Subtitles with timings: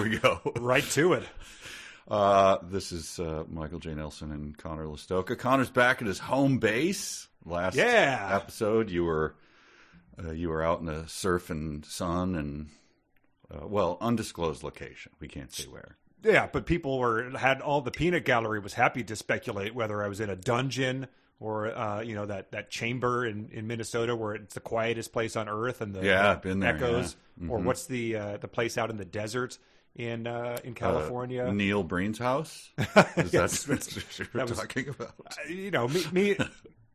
[0.00, 0.40] here we go.
[0.60, 1.24] right to it.
[2.08, 3.94] Uh, this is uh, Michael J.
[3.94, 5.38] Nelson and Conor Lastowka.
[5.38, 7.28] Conor's back at his home base.
[7.44, 8.28] Last Yeah.
[8.32, 9.34] episode, you were
[10.22, 12.68] uh, you were out in the surf and sun and
[13.52, 15.12] uh, well, undisclosed location.
[15.20, 15.96] We can't say where.
[16.24, 20.08] Yeah, but people were had all the peanut gallery was happy to speculate whether I
[20.08, 21.08] was in a dungeon
[21.40, 25.34] or uh, you know that that chamber in, in Minnesota where it's the quietest place
[25.34, 27.48] on earth and the, Yeah, been there, echoes, yeah.
[27.48, 29.58] or what's the uh, the place out in the desert
[29.96, 31.44] in uh, in California.
[31.46, 32.70] Uh, Neil Breen's house.
[33.16, 35.14] Is Yes, that what you're that was- talking about?
[35.48, 36.36] you know, me me,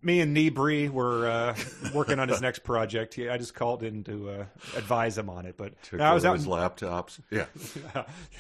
[0.02, 1.56] me and Nebree were uh,
[1.94, 3.16] working on his next project.
[3.16, 6.36] He, I just called in to uh, advise him on it, but I was out.
[6.38, 7.20] his In, laptops.
[7.32, 7.46] Yeah.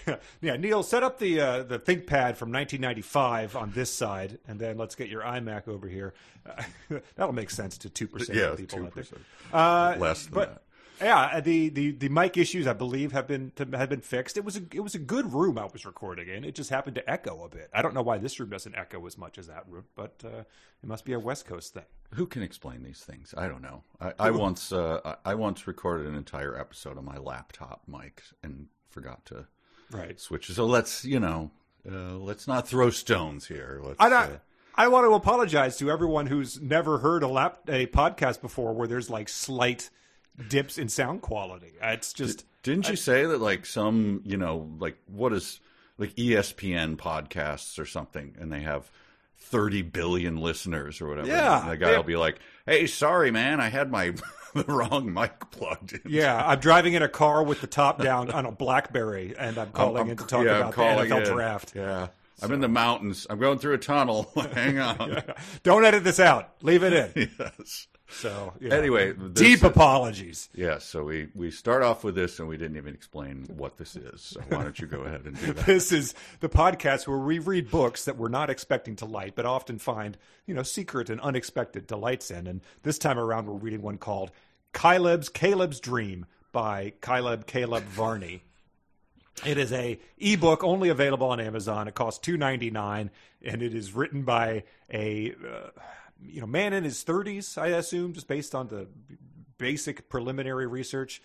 [0.41, 4.77] yeah, Neil, set up the uh, the ThinkPad from 1995 on this side, and then
[4.77, 6.13] let's get your iMac over here.
[6.47, 9.13] Uh, that'll make sense to two percent Yeah, of people out 2%.
[9.51, 10.61] Uh, Less than but, that.
[10.99, 14.35] Yeah, the, the, the mic issues I believe have been have been fixed.
[14.35, 16.43] It was a it was a good room I was recording in.
[16.43, 17.69] It just happened to echo a bit.
[17.73, 20.39] I don't know why this room doesn't echo as much as that room, but uh,
[20.39, 21.83] it must be a West Coast thing.
[22.15, 23.33] Who can explain these things?
[23.37, 23.83] I don't know.
[24.01, 28.67] I, I once uh, I once recorded an entire episode on my laptop mic and
[28.89, 29.45] forgot to
[29.91, 30.19] Right.
[30.19, 30.49] switch.
[30.49, 31.51] So let's you know,
[31.89, 33.79] uh, let's not throw stones here.
[33.83, 34.37] Let's, I not, uh,
[34.75, 38.87] I want to apologize to everyone who's never heard a lap a podcast before where
[38.87, 39.89] there's like slight
[40.49, 41.73] dips in sound quality.
[41.81, 45.59] Uh, it's just didn't you say that like some you know like what is
[45.97, 48.89] like ESPN podcasts or something, and they have.
[49.39, 51.27] 30 billion listeners or whatever.
[51.27, 51.61] Yeah.
[51.61, 54.13] And the guy will be like, hey, sorry, man, I had my
[54.55, 56.01] the wrong mic plugged in.
[56.07, 56.43] yeah.
[56.45, 59.97] I'm driving in a car with the top down on a BlackBerry, and I'm calling
[59.97, 60.81] I'm- in to talk yeah, I'm about the
[61.15, 61.33] NFL in.
[61.33, 61.73] draft.
[61.75, 62.07] Yeah.
[62.41, 63.25] I'm in the mountains.
[63.29, 64.29] I'm going through a tunnel.
[64.53, 65.21] Hang on.
[65.63, 66.49] Don't edit this out.
[66.61, 67.29] Leave it in.
[67.39, 67.87] yes.
[68.09, 70.49] So know, Anyway, deep is- apologies.
[70.55, 73.95] Yeah, so we, we start off with this and we didn't even explain what this
[73.95, 74.21] is.
[74.21, 75.65] So why don't you go ahead and do that?
[75.65, 79.45] This is the podcast where we read books that we're not expecting to like, but
[79.45, 82.47] often find, you know, secret and unexpected delights in.
[82.47, 84.31] And this time around, we're reading one called
[84.73, 88.43] Kaileb's Kaileb's Dream by Kaileb Kaileb Varney.
[89.45, 91.87] It is a ebook only available on Amazon.
[91.87, 93.11] It costs two ninety nine,
[93.43, 95.69] and it is written by a uh,
[96.21, 98.87] you know man in his thirties, I assume, just based on the
[99.57, 101.21] basic preliminary research.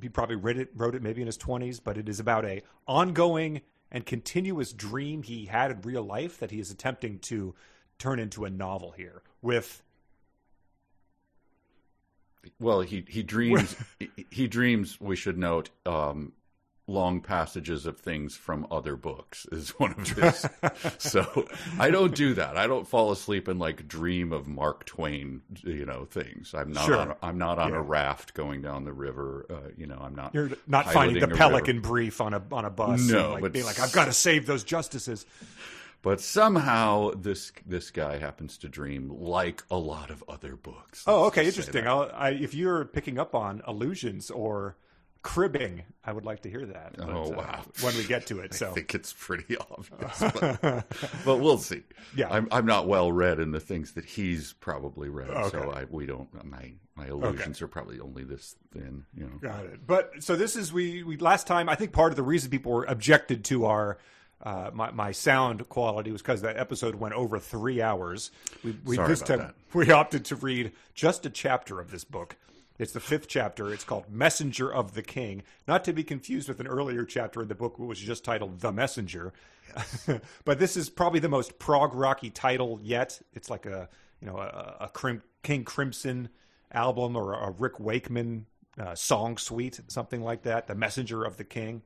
[0.00, 2.62] He probably read it, wrote it maybe in his twenties, but it is about a
[2.86, 3.60] ongoing
[3.90, 7.54] and continuous dream he had in real life that he is attempting to
[7.98, 9.82] turn into a novel here with
[12.58, 15.00] Well, he he dreams he, he dreams.
[15.00, 16.32] We should note um,
[16.86, 20.46] long passages of things from other books is one of his.
[20.98, 21.46] so
[21.78, 22.56] I don't do that.
[22.58, 25.40] I don't fall asleep and like dream of Mark Twain.
[25.62, 26.54] You know things.
[26.54, 26.84] I'm not.
[26.86, 26.96] Sure.
[26.98, 27.78] On, a- I'm not on Yeah.
[27.78, 29.46] a raft going down the river.
[29.48, 29.98] Uh, you know.
[30.00, 30.34] I'm not.
[30.34, 31.88] You're not finding the Pelican river.
[31.88, 33.00] brief on a on a bus.
[33.08, 35.24] No, like, but being like, I've got to save those justices.
[36.02, 41.02] But somehow this this guy happens to dream like a lot of other books.
[41.06, 41.86] Oh, okay, interesting.
[41.86, 44.76] I'll, I, if you're picking up on allusions or
[45.24, 46.96] cribbing, I would like to hear that.
[46.96, 47.64] But, Oh, uh, wow.
[47.80, 50.60] when we get to it, so I think it's pretty obvious, but,
[51.24, 51.82] but we'll see.
[52.14, 52.28] Yeah.
[52.30, 56.06] I'm I'm not well read in the things that he's probably read, so I we
[56.06, 59.38] don't my my illusions are probably only this thin, you know.
[59.40, 59.86] Got it.
[59.86, 62.70] But so this is we we last time I think part of the reason people
[62.72, 63.98] were objected to our
[64.42, 68.30] uh, my my sound quality was because that episode went over three hours.
[68.62, 72.36] We, we Sorry this time we opted to read just a chapter of this book.
[72.78, 73.72] It's the fifth chapter.
[73.72, 77.48] It's called Messenger of the King, not to be confused with an earlier chapter in
[77.48, 79.32] the book, which was just titled The Messenger.
[80.44, 83.20] but this is probably the most prog rocky title yet.
[83.32, 83.88] It's like a
[84.20, 86.28] you know a, a Crim- King Crimson
[86.72, 88.46] album or a Rick Wakeman
[88.78, 90.66] uh, song suite, something like that.
[90.66, 91.82] The Messenger of the King.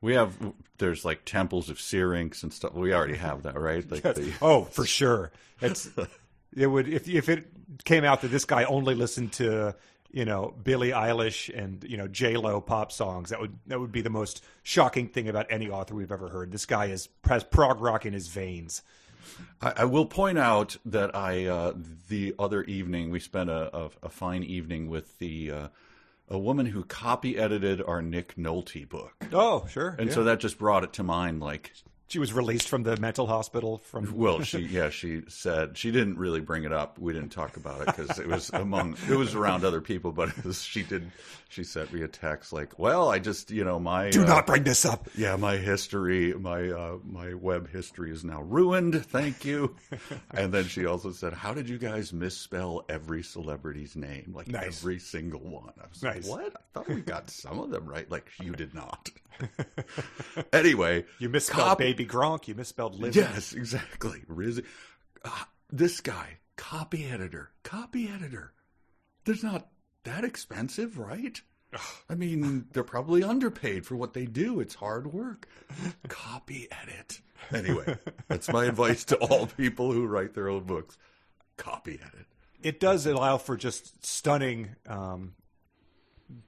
[0.00, 0.36] We have
[0.78, 2.74] there's like temples of Syrinx and stuff.
[2.74, 3.88] We already have that, right?
[3.90, 5.30] Like the, Oh, for sure.
[5.60, 5.88] It's
[6.56, 7.46] it would if if it
[7.84, 9.74] came out that this guy only listened to
[10.16, 13.92] you know Billie Eilish and you know J Lo pop songs, that would that would
[13.92, 16.50] be the most shocking thing about any author we've ever heard.
[16.50, 18.82] This guy is has prog rock in his veins.
[19.60, 21.74] I, I will point out that I uh,
[22.08, 25.68] the other evening we spent a, a, a fine evening with the uh,
[26.30, 29.12] a woman who copy edited our Nick Nolte book.
[29.34, 29.96] Oh, sure.
[29.98, 30.14] And yeah.
[30.14, 31.74] so that just brought it to mind like
[32.08, 34.06] She was released from the mental hospital from.
[34.16, 36.98] Well, she yeah, she said she didn't really bring it up.
[37.00, 40.12] We didn't talk about it because it was among it was around other people.
[40.12, 41.10] But was, she did.
[41.48, 44.46] She sent me a text like, "Well, I just you know my Do uh, not
[44.46, 45.08] bring this up.
[45.16, 49.04] yeah my history my uh, my web history is now ruined.
[49.06, 49.74] Thank you."
[50.32, 54.32] and then she also said, "How did you guys misspell every celebrity's name?
[54.34, 54.80] Like Nice.
[54.80, 56.28] every single one?" I was Nice.
[56.28, 56.52] like, "What?
[56.56, 58.08] I thought we got some of them right.
[58.10, 59.10] Like you did not."
[60.52, 62.48] anyway, You misspelled cop- Baby Gronk.
[62.48, 63.16] You misspelled Liz.
[63.16, 64.22] Yes, exactly.
[64.26, 64.62] Riz-
[65.24, 68.52] uh, this guy, copy editor, copy editor.
[69.24, 69.68] There's not
[70.04, 71.40] that expensive, right?
[72.08, 74.60] I mean, they're probably underpaid for what they do.
[74.60, 75.48] It's hard work.
[76.08, 77.20] Copy edit.
[77.52, 77.98] Anyway,
[78.28, 80.96] that's my advice to all people who write their own books.
[81.56, 82.26] Copy edit.
[82.62, 85.34] It does allow for just stunning, um,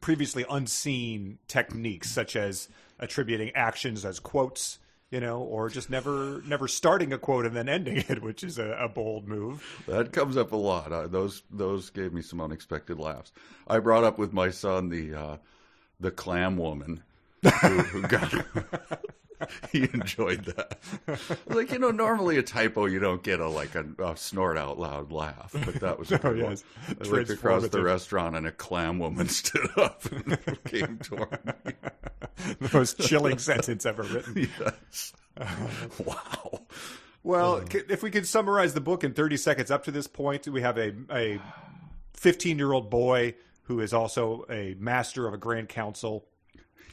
[0.01, 2.69] previously unseen techniques, such as
[2.99, 4.79] attributing actions as quotes.
[5.11, 8.59] You know, or just never, never starting a quote and then ending it, which is
[8.59, 9.83] a, a bold move.
[9.87, 10.93] That comes up a lot.
[10.93, 13.33] Uh, those those gave me some unexpected laughs.
[13.67, 15.37] I brought up with my son the uh,
[15.99, 17.03] the clam woman
[17.43, 18.35] who, who got.
[19.73, 20.79] he enjoyed that.
[21.47, 24.79] Like you know, normally a typo you don't get a like a, a snort out
[24.79, 26.65] loud laugh, but that was a oh, good yes.
[26.87, 26.97] one.
[27.01, 31.73] I looked across the restaurant and a clam woman stood up and came toward me.
[32.59, 34.49] The most chilling sentence ever written.
[34.61, 35.13] Yes.
[36.05, 36.61] wow.
[37.23, 40.47] Well, c- if we could summarize the book in 30 seconds up to this point,
[40.47, 41.41] we have a a
[42.15, 46.27] 15 year old boy who is also a master of a grand council.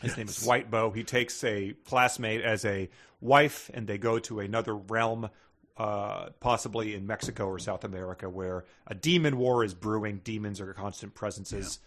[0.02, 0.92] His name is White Bow.
[0.92, 2.90] He takes a classmate as a
[3.22, 5.30] wife, and they go to another realm,
[5.78, 10.22] uh, possibly in Mexico or South America, where a demon war is brewing.
[10.24, 11.80] Demons are constant presences,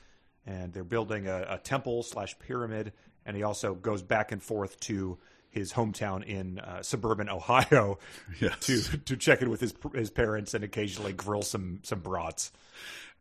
[0.47, 2.93] and they're building a, a temple slash pyramid.
[3.25, 5.19] And he also goes back and forth to
[5.51, 7.99] his hometown in uh, suburban Ohio
[8.41, 8.59] Yes.
[8.67, 12.53] to to check in with his his parents and occasionally grill some some brats.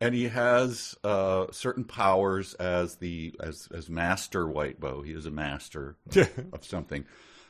[0.00, 5.02] and he has uh, certain powers as the as as master white bow.
[5.02, 7.04] He is a master of, of something.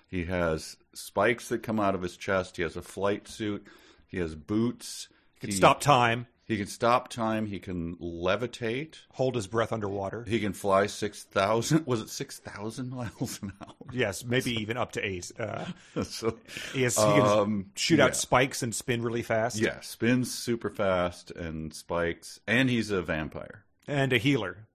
[0.06, 2.56] He has spikes that come out of his chest.
[2.56, 3.66] He has a flight suit.
[4.06, 5.08] He has boots.
[5.40, 7.44] He Can stop time, He can stop time.
[7.46, 8.94] He can levitate.
[9.12, 10.24] hold his breath underwater.
[10.26, 11.86] He can fly six thousand.
[11.86, 13.74] Was it six thousand miles an hour?
[13.92, 15.30] Yes, maybe even up to eight.
[15.38, 15.66] Uh,
[16.04, 16.38] so
[16.72, 18.06] he, can Um, shoot yeah.
[18.06, 19.58] out spikes and spin really fast.
[19.58, 22.40] yeah, spins super fast and spikes.
[22.46, 24.66] And he's a vampire and a healer.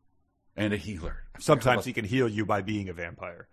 [0.56, 1.24] and a healer.
[1.40, 3.48] Sometimes he can heal you by being a vampire.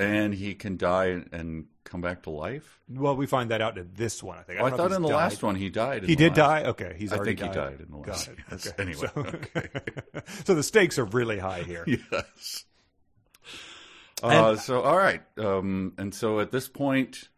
[0.00, 2.80] And he can die and come back to life.
[2.88, 4.38] Well, we find that out in this one.
[4.38, 4.60] I think.
[4.60, 5.14] Oh, I thought in the died.
[5.16, 6.04] last one he died.
[6.04, 6.68] He did last- die.
[6.70, 7.54] Okay, he's I think he died.
[7.54, 8.28] died in the Got last.
[8.28, 8.38] it.
[8.50, 8.66] Yes.
[8.66, 8.76] Okay.
[8.82, 9.68] Anyway, so, okay.
[10.44, 11.84] so the stakes are really high here.
[12.12, 12.64] yes.
[14.22, 17.28] Uh, so all right, um, and so at this point,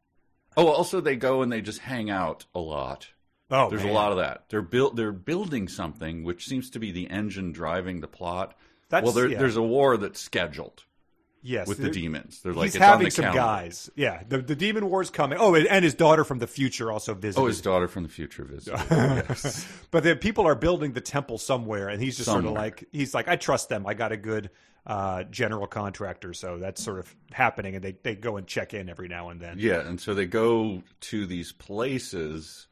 [0.56, 3.08] oh, also they go and they just hang out a lot.
[3.50, 3.90] Oh, There's man.
[3.92, 4.44] a lot of that.
[4.48, 4.96] They're built.
[4.96, 8.56] They're building something which seems to be the engine driving the plot.
[8.88, 9.38] That's- well, there, yeah.
[9.38, 10.84] there's a war that's scheduled
[11.42, 12.40] Yes, with the demons.
[12.40, 13.40] They're like he's it's on having some calendar.
[13.40, 13.90] guys.
[13.96, 15.38] Yeah, the the demon war's coming.
[15.40, 17.42] Oh, and, and his daughter from the future also visited.
[17.42, 18.80] Oh, his daughter from the future visited.
[18.90, 19.66] yes.
[19.90, 23.12] But the people are building the temple somewhere, and he's just sort of like he's
[23.12, 23.86] like, I trust them.
[23.86, 24.50] I got a good
[24.86, 28.88] uh, general contractor, so that's sort of happening, and they they go and check in
[28.88, 29.56] every now and then.
[29.58, 32.66] Yeah, and so they go to these places.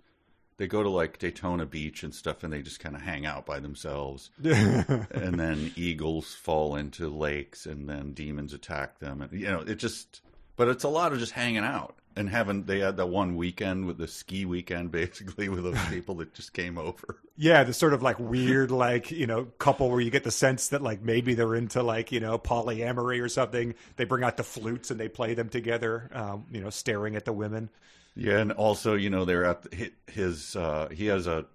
[0.61, 3.47] They go to like Daytona Beach and stuff, and they just kind of hang out
[3.47, 4.29] by themselves.
[4.45, 9.77] and then eagles fall into lakes, and then demons attack them, and you know it
[9.77, 10.21] just.
[10.57, 12.65] But it's a lot of just hanging out and having.
[12.65, 16.53] They had that one weekend with the ski weekend, basically, with those people that just
[16.53, 17.17] came over.
[17.39, 20.69] Yeah, the sort of like weird, like you know, couple where you get the sense
[20.69, 23.75] that like maybe they're into like you know polyamory or something.
[23.97, 26.11] They bring out the flutes and they play them together.
[26.13, 27.71] Um, you know, staring at the women.
[28.15, 29.67] Yeah, and also you know they're at
[30.07, 30.57] his.
[30.57, 31.47] Uh, he has a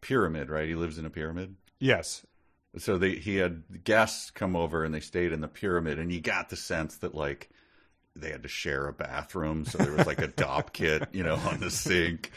[0.00, 0.68] pyramid, right?
[0.68, 1.56] He lives in a pyramid.
[1.78, 2.24] Yes,
[2.76, 6.20] So they he had guests come over and they stayed in the pyramid, and you
[6.20, 7.50] got the sense that like
[8.14, 11.36] they had to share a bathroom, so there was like a dop kit, you know,
[11.36, 12.30] on the sink,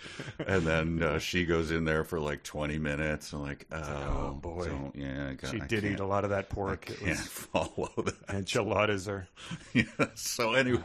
[0.48, 4.34] and then uh, she goes in there for like twenty minutes, and like, oh, oh,
[4.42, 4.72] boy.
[4.94, 6.88] yeah, God, she I did eat a lot of that pork.
[6.90, 8.16] I can't was follow that.
[8.30, 9.28] enchiladas are.
[9.74, 9.84] Yeah,
[10.16, 10.82] so anyway,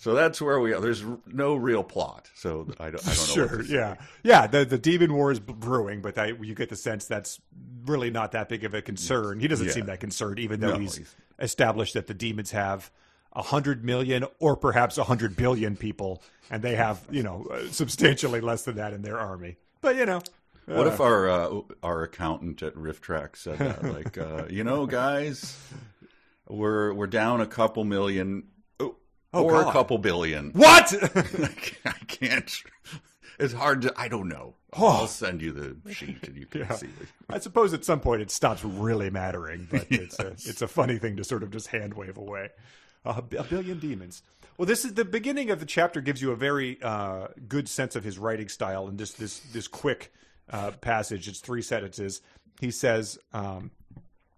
[0.00, 0.80] so that's where we are.
[0.80, 3.12] There's no real plot, so I don't, I don't know.
[3.12, 3.74] Sure, what to say.
[3.74, 4.46] yeah, yeah.
[4.46, 7.38] The the demon war is brewing, but I, you get the sense that's
[7.84, 9.38] really not that big of a concern.
[9.40, 9.72] He doesn't Yeah.
[9.72, 12.90] seem that concerned, even though No, he's, he's- established that the demons have
[13.32, 17.66] a hundred million or perhaps a hundred billion people, and they have you know uh,
[17.70, 19.56] substantially less than that in their army.
[19.82, 20.20] But you know,
[20.66, 23.82] What if our uh, our accountant at RiffTrax said that?
[23.84, 25.56] Like, uh, you know, guys,
[26.48, 28.44] we're we're down a couple million.
[29.32, 29.68] Oh, or God.
[29.68, 30.50] a couple billion.
[30.52, 30.92] What?
[31.84, 32.62] I can't.
[33.38, 33.94] It's hard to.
[33.96, 34.54] I don't know.
[34.72, 34.88] Oh.
[34.88, 36.74] I'll send you the sheet and you can Yeah.
[36.74, 37.08] see it.
[37.28, 40.98] I suppose at some point it stops really mattering, but it's a it's a funny
[40.98, 42.50] thing to sort of just hand wave away.
[43.04, 44.22] Uh, a billion demons.
[44.58, 46.00] Well, this is the beginning of the chapter.
[46.02, 49.68] Gives you a very uh, good sense of his writing style, and just this this
[49.68, 50.12] quick
[50.50, 51.28] uh, passage.
[51.28, 52.20] It's three sentences.
[52.60, 53.70] He says, um,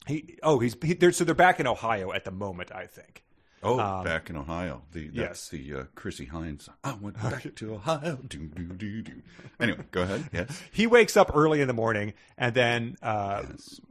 [0.07, 2.71] "He oh he's he, they're, so they're back in Ohio at the moment.
[2.73, 3.25] I think."
[3.63, 4.83] Oh, back in Ohio.
[4.93, 5.49] The Um, yes.
[5.49, 6.69] the uh, Chrissie Hynde.
[6.83, 8.19] I went back to Ohio.
[8.27, 9.13] Do do do do.
[9.61, 10.29] Anyway, go ahead.
[10.33, 10.61] Yes.
[10.73, 13.43] he wakes up early in the morning, and then uh,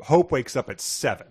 [0.01, 1.27] Hope wakes up at seven.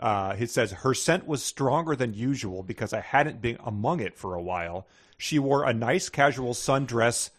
[0.00, 4.16] Uh, he says her scent was stronger than usual because I hadn't been among it
[4.18, 4.86] for a while.
[5.16, 7.30] She wore a nice casual sundress,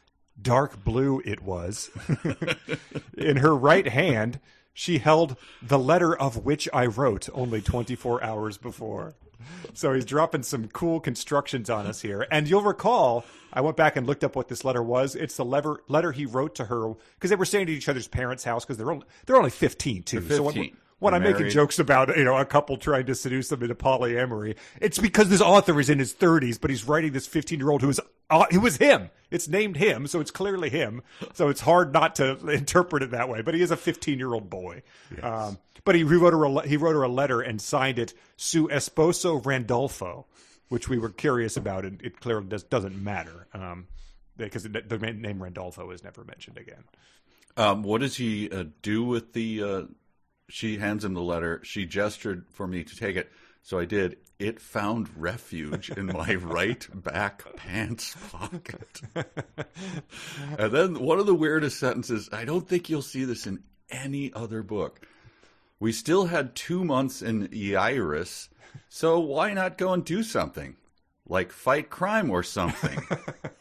[0.42, 1.92] dark blue it was.
[3.18, 4.40] in her right hand,
[4.74, 9.16] she held the letter of which I wrote only 24 hours before.
[9.74, 12.28] So he's dropping some cool constructions on us here.
[12.32, 15.16] And you'll recall, I went back and looked up what this letter was.
[15.16, 18.08] It's the letter, letter he wrote to her because they were staying at each other's
[18.08, 20.20] parents' house because they're only, they're only 15 too.
[20.20, 20.78] They're So when, 15.
[21.00, 24.56] When I'm making jokes about you know a couple trying to seduce them into polyamory,
[24.80, 27.82] it's because this author is in his 30s, but he's writing this 15 year old
[27.82, 28.00] who is
[28.30, 29.10] uh, it was him.
[29.30, 31.02] It's named him, so it's clearly him.
[31.34, 33.42] So it's hard not to interpret it that way.
[33.42, 34.84] But he is a 15 year old boy.
[35.22, 39.46] Um, but he wrote her he wrote her a letter and signed it "Su Esposo
[39.46, 40.26] Randolfo,"
[40.70, 43.88] which we were curious about, and it clearly does, doesn't matter um,
[44.36, 46.84] because the, the name Randolfo is never mentioned again.
[47.58, 49.64] Um, what does he uh, do with the?
[49.64, 49.82] Uh,
[50.50, 51.62] she hands him the letter.
[51.64, 54.18] She gestured for me to take it, so I did.
[54.38, 59.02] It found refuge in my right back pants pocket.
[60.60, 62.30] and then one of the weirdest sentences.
[62.32, 65.08] I don't think you'll see this in any other book.
[65.80, 68.50] We still had two months in Iris,
[68.90, 70.76] so why not go and do something,
[71.28, 73.00] like fight crime or something?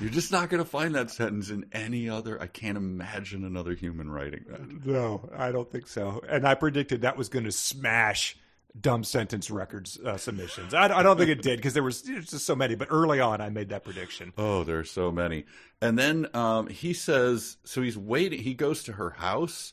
[0.00, 2.40] You're just not going to find that sentence in any other.
[2.40, 4.86] I can't imagine another human writing that.
[4.86, 6.22] No, I don't think so.
[6.28, 8.36] And I predicted that was going to smash
[8.78, 10.74] dumb sentence records uh, submissions.
[10.74, 12.74] I, I don't think it did because there was just so many.
[12.74, 14.32] But early on, I made that prediction.
[14.38, 15.44] Oh, there are so many.
[15.82, 18.40] And then um, he says, so he's waiting.
[18.40, 19.72] He goes to her house,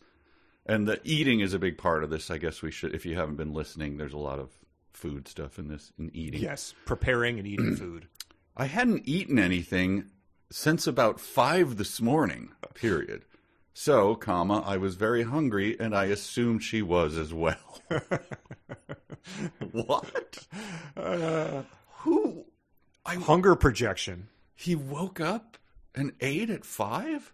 [0.65, 2.29] and the eating is a big part of this.
[2.29, 4.51] I guess we should, if you haven't been listening, there's a lot of
[4.93, 6.41] food stuff in this, in eating.
[6.41, 8.07] Yes, preparing and eating food.
[8.57, 10.09] I hadn't eaten anything
[10.49, 13.25] since about five this morning, period.
[13.73, 17.81] So, comma, I was very hungry and I assumed she was as well.
[19.71, 20.47] what?
[20.95, 21.61] Uh,
[21.99, 22.45] Who?
[23.05, 24.29] I, Hunger projection.
[24.55, 25.57] he woke up
[25.93, 27.33] and ate at five?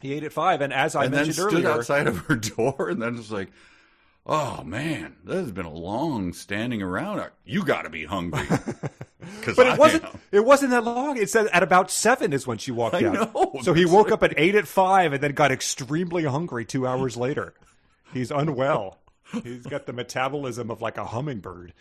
[0.00, 2.36] He ate at five, and as I and then mentioned stood earlier, outside of her
[2.56, 3.50] door and then was like,
[4.26, 7.24] oh man, this has been a long standing around.
[7.44, 8.46] You got to be hungry.
[9.44, 10.04] Because but it wasn't.
[10.32, 11.16] It wasn't that long.
[11.16, 13.34] It said at about seven is when she walked I out.
[13.34, 13.60] know.
[13.62, 17.16] So he woke up at eight at five, and then got extremely hungry two hours
[17.16, 17.54] later.
[18.12, 18.98] He's unwell.
[19.42, 21.72] He's got the metabolism of like a hummingbird.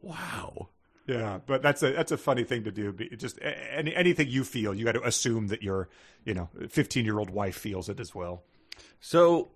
[0.00, 0.68] Wow.
[1.06, 2.92] Yeah, but that's a that's a funny thing to do.
[3.16, 5.88] Just any anything you feel, you got to assume that your
[6.24, 8.44] you know fifteen year old wife feels it as well.
[9.00, 9.50] So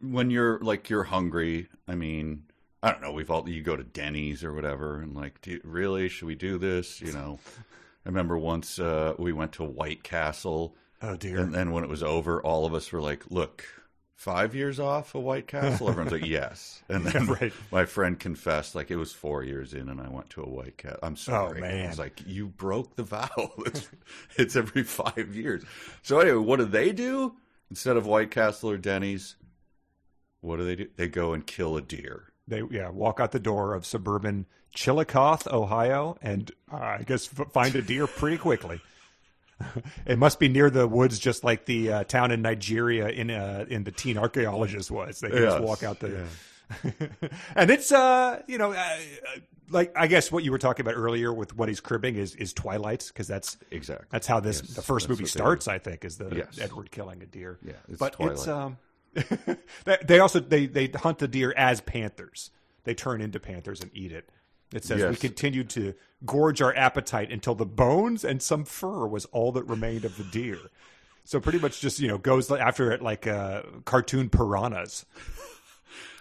[0.00, 2.44] when you're like you're hungry, I mean,
[2.82, 3.12] I don't know.
[3.12, 6.34] We've all you go to Denny's or whatever, and like, do you, really, should we
[6.34, 7.00] do this?
[7.00, 11.38] You know, I remember once uh, we went to White Castle, Oh dear.
[11.38, 13.64] and then when it was over, all of us were like, "Look,
[14.16, 17.52] five years off of White Castle." Everyone's like, "Yes," and then Yeah, right.
[17.70, 20.76] my friend confessed like it was four years in, and I went to a White
[20.78, 20.98] Castle.
[21.04, 21.62] I'm sorry.
[21.62, 21.88] I Oh, man.
[21.88, 23.52] was like, "You broke the vow.
[23.66, 23.88] it's,
[24.36, 25.62] it's every five years."
[26.02, 27.36] So anyway, what do they do
[27.70, 29.36] instead of White Castle or Denny's?
[30.40, 30.88] What do they do?
[30.96, 32.24] They go and kill a deer.
[32.48, 37.52] They yeah walk out the door of suburban Chillicothe, Ohio, and uh, I guess f-
[37.52, 38.80] find a deer pretty quickly.
[40.06, 43.64] it must be near the woods, just like the uh, town in Nigeria in uh,
[43.68, 45.20] in the teen archaeologist was.
[45.20, 46.26] They can just walk out the.
[47.54, 48.98] and it's uh you know uh,
[49.68, 52.52] like I guess what you were talking about earlier with what he's cribbing is is
[52.54, 54.06] Twilight because that's Exactly.
[54.10, 55.68] that's how this Yes, the first movie starts.
[55.68, 56.58] I think is the Yes.
[56.58, 57.58] Edward killing a deer.
[57.62, 58.78] Yeah, it's but it's um
[60.06, 62.50] they- also they they hunt the deer as panthers.
[62.84, 64.28] They turn into panthers and eat it.
[64.74, 69.26] It says we continued to gorge our appetite until the bones and some fur was
[69.26, 70.58] all that remained of the deer.
[71.24, 75.04] So pretty much just you know goes after it like uh, cartoon piranhas.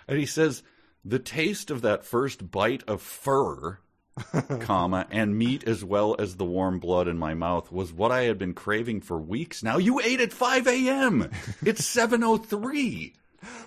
[0.07, 0.63] And he says
[1.05, 3.79] the taste of that first bite of fur,
[4.60, 8.24] comma, and meat as well as the warm blood in my mouth was what I
[8.24, 9.77] had been craving for weeks now.
[9.77, 11.30] You ate at 5 a.m.
[11.65, 13.13] It's 7.03.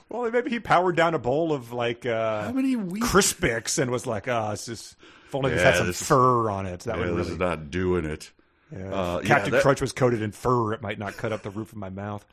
[0.08, 3.06] Well, maybe he powered down a bowl of like uh, How many weeks?
[3.08, 4.94] Crispix and was like, "Ah, it's just
[5.26, 7.70] if only this had some this- fur on it, that Yeah, would this is not
[7.70, 8.30] doing it.
[8.70, 8.92] Yeah.
[8.94, 11.42] Uh, If yeah, Captain that- Crunch was coated in fur; it might not cut up
[11.42, 12.24] the roof of my mouth.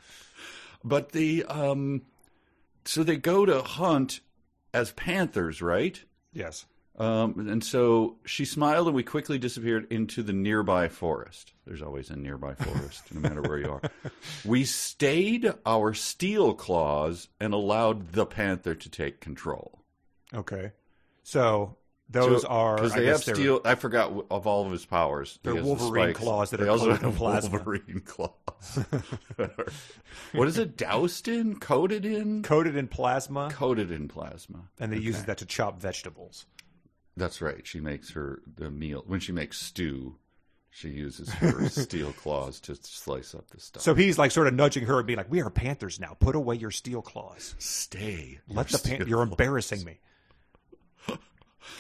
[0.84, 2.03] But the um,
[2.86, 4.20] so they go to hunt
[4.74, 6.03] as panthers, right?
[6.34, 6.65] Yes.
[7.00, 11.53] Um, and so she smiled, and we quickly disappeared into the nearby forest.
[11.65, 13.81] There's always a nearby forest, no matter where you are.
[14.45, 19.79] We stayed our steel claws and allowed the panther to take control.
[20.33, 20.74] Okay.
[21.24, 21.77] So
[22.10, 23.62] those So- are because they have steel.
[23.63, 25.39] I forgot of all of his powers.
[25.43, 27.51] They're He has the Wolverine claws that they are also have plasma.
[27.57, 28.79] Wolverine claws.
[30.33, 30.77] what is it?
[30.77, 31.57] Doused in?
[31.60, 32.43] Coated in?
[32.43, 34.60] coated in plasma, Coated in plasma.
[34.79, 36.45] and they use that to chop vegetables.
[37.18, 37.65] That's right.
[37.68, 40.18] She makes her the meal when she makes stew.
[40.70, 43.84] She uses her steel claws to slice up the stuff.
[43.84, 46.15] So he's like sort of nudging her and being like, "We are panthers now.
[46.20, 47.56] Put away your steel claws.
[47.60, 48.39] stay.
[48.48, 49.30] Let the pan- you're claws.
[49.32, 50.00] embarrassing me."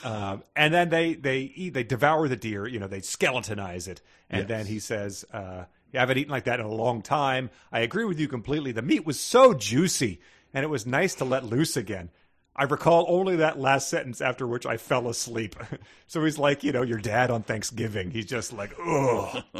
[0.03, 2.67] Um, and then they they eat, they devour the deer.
[2.67, 4.47] You know, they skeletonize it, and Yes.
[4.47, 7.49] then he says, uh, "I haven't eaten like that in a long time.
[7.71, 8.71] I agree with you completely.
[8.71, 10.21] The meat was so juicy,
[10.53, 12.09] and it was nice to let loose again."
[12.61, 15.55] I recall only that last sentence after which I fell asleep.
[16.07, 18.11] so he's like, you know, your dad on Thanksgiving.
[18.11, 19.43] He's just like, ugh.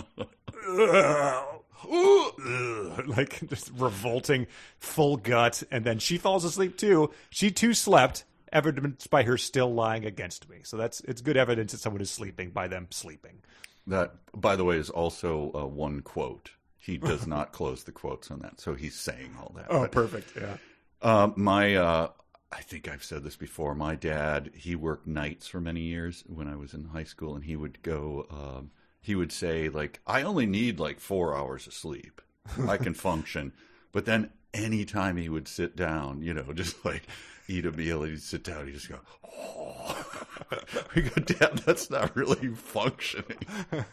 [0.70, 1.46] Ugh.
[1.92, 3.04] Ugh.
[3.08, 4.46] like just revolting,
[4.78, 5.64] full gut.
[5.72, 7.10] And then she falls asleep too.
[7.32, 10.58] She too slept, evidenced by her still lying against me.
[10.62, 13.42] So that's it's good evidence that someone is sleeping by them sleeping.
[13.88, 16.52] That, by the way, is also uh, one quote.
[16.78, 19.70] He does not close the quotes on that, so he's saying all that.
[19.70, 20.34] But, perfect.
[20.40, 20.58] Yeah.
[21.02, 22.08] um, my, uh,
[22.52, 23.74] I think I've said this before.
[23.76, 27.46] My dad, he worked nights for many years when I was in high school, and
[27.46, 28.28] he would go.
[28.30, 32.22] Um, he would say like, "I only need like four hours of sleep.
[32.68, 33.54] I can function."
[33.92, 37.04] But then anytime he would sit down, you know, just like
[37.52, 40.06] eat a meal, and you sit down, he'd just go, "Oh."
[40.96, 43.38] we go, "Dad, that's not really functioning."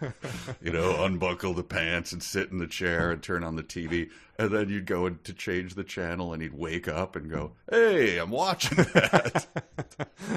[0.62, 4.10] you know, unbuckle the pants and sit in the chair and turn on the TV.
[4.38, 7.52] And then you'd go in to change the channel and he'd wake up and go,
[7.68, 9.46] Hey, I'm watching that.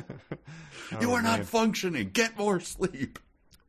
[1.01, 2.09] you are not functioning.
[2.11, 3.19] Get more sleep.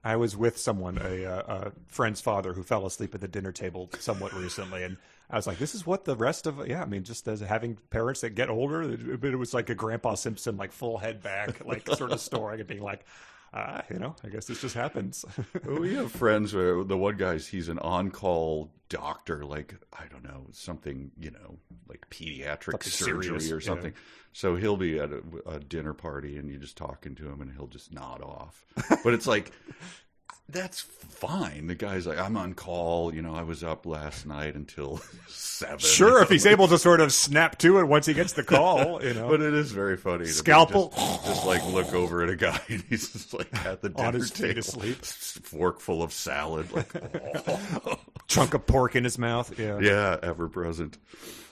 [0.04, 3.52] I was with someone, a, uh, a friend's father, who fell asleep at the dinner
[3.52, 4.97] table somewhat recently, and
[5.33, 7.79] I was like, "This is what the rest of yeah." I mean, just as having
[7.91, 11.64] parents that get older, it, it was like a Grandpa Simpson, like full head back,
[11.64, 13.07] like sort of story, and being like,
[13.55, 15.25] ah, you know, I guess this just happens.
[15.66, 20.47] We have friends where the one guy's he's an on-call doctor, like I don't know
[20.53, 23.95] something, you know, like pediatric Something surgery serious, or something.
[24.33, 27.51] So he'll be at a, a dinner party and you're just talking to him and
[27.53, 28.64] he'll just nod off.
[29.05, 29.53] But it's like
[30.48, 31.66] that's fine.
[31.66, 33.14] The guy's like, I'm on call.
[33.14, 35.78] You know, I was up last night until seven.
[35.78, 39.02] sure, if he's able to sort of snap to it once he gets the call,
[39.02, 39.28] you know.
[39.28, 40.24] But it is very funny.
[40.24, 40.92] to Scalpel.
[40.94, 44.09] Just, just like look over at a guy and he's just like at the dinner
[44.09, 45.05] On his feet table, asleep.
[45.05, 46.70] fork full of salad.
[46.72, 46.90] Like,
[47.48, 47.98] oh.
[48.26, 49.59] chunk of pork in his mouth.
[49.59, 49.78] Yeah.
[49.81, 50.98] yeah, ever present.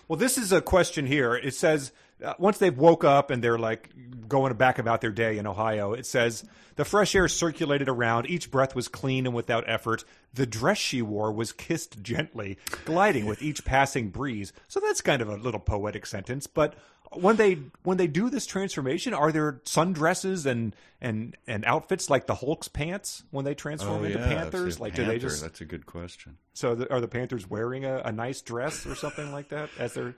[0.09, 1.35] Well, this is a question here.
[1.37, 3.91] It says uh, once they've woke up and they're like
[4.29, 6.45] going back about their day in Ohio, it says
[6.77, 8.29] the fresh air circulated around.
[8.29, 10.05] Each breath was clean and without effort.
[10.35, 14.53] The dress she wore was kissed gently, gliding with each passing breeze.
[14.69, 16.47] So that's kind of a little poetic sentence.
[16.47, 16.75] But
[17.13, 22.29] when they when they do this transformation, are there sundresses and and and outfits like
[22.29, 24.79] the Hulk's pants when they transform into Oh, yeah, Panthers?
[24.79, 25.29] Like, do they panther.
[25.29, 26.37] just That's a good question.
[26.53, 26.77] so?
[26.77, 30.15] The, are the Panthers wearing a, a nice dress or something like that as they're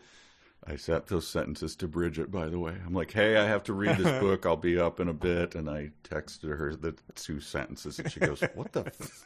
[0.64, 2.76] I sent those sentences to Bridget, by the way.
[2.86, 4.46] I'm like, hey, I have to read this book.
[4.46, 5.56] I'll be up in a bit.
[5.56, 8.86] And I texted her the two sentences, and she goes, what the?
[8.86, 9.24] F-?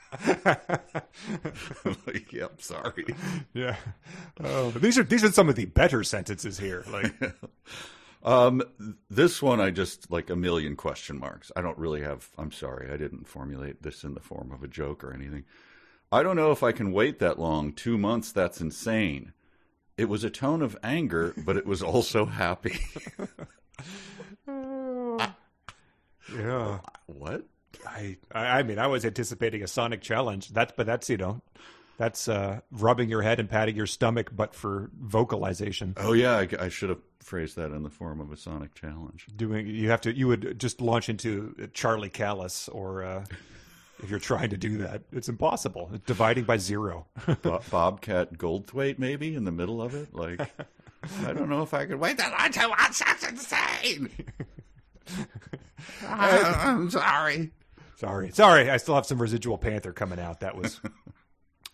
[1.84, 3.04] I'm like, yep, sorry.
[3.52, 3.76] Yeah.
[4.42, 6.84] Oh, these are these are some of the better sentences here.
[6.90, 7.12] Like,
[8.26, 8.60] Um,
[9.08, 11.52] this one, I just like a million question marks.
[11.54, 12.28] I don't really have.
[12.36, 15.44] I'm sorry, I didn't formulate this in the form of a joke or anything.
[16.10, 17.72] I don't know if I can wait that long.
[17.72, 19.32] Two months, that's insane.
[19.96, 22.78] It was a tone of anger, but it was also happy.
[26.34, 26.80] yeah.
[27.06, 27.44] what?
[27.86, 30.50] I I mean, I was anticipating a Sonic challenge.
[30.50, 31.40] That's but that's you know,
[31.96, 35.94] that's uh, rubbing your head and patting your stomach, but for vocalization.
[35.96, 39.26] Oh yeah, I, I should have phrased that in the form of a sonic challenge.
[39.34, 43.02] Doing you have to you would just launch into Charlie Callas or.
[43.02, 43.24] Uh,
[44.02, 45.90] if you're trying to do that, it's impossible.
[45.94, 47.06] It's dividing by zero.
[47.42, 50.14] Bo- Bobcat Goldthwait, maybe in the middle of it.
[50.14, 50.40] Like,
[51.24, 52.50] I don't know if I could wait that long.
[52.50, 54.10] Two months, that's insane.
[56.08, 57.50] I'm sorry.
[57.96, 58.70] Sorry, sorry.
[58.70, 60.40] I still have some residual Panther coming out.
[60.40, 60.80] That was,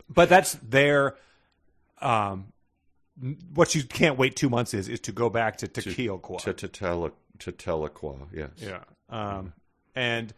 [0.08, 1.16] but that's their,
[2.00, 2.52] um,
[3.54, 6.40] what you can't wait two months is is to go back to Tequilqua.
[6.42, 6.68] To to
[7.38, 8.50] to Telequa, yes.
[8.56, 8.80] Yeah.
[9.08, 9.52] Um,
[9.94, 10.32] and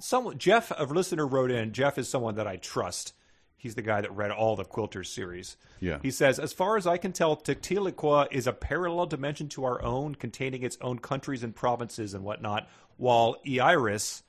[0.00, 1.72] someone Jeff, a listener wrote in.
[1.72, 3.12] Jeff is someone that I trust.
[3.56, 5.56] He's the guy that read all the Quilters series.
[5.80, 5.98] Yeah.
[6.02, 9.82] He says, as far as I can tell, Tequilqua is a parallel dimension to our
[9.82, 14.22] own, containing its own countries and provinces and whatnot, while Iris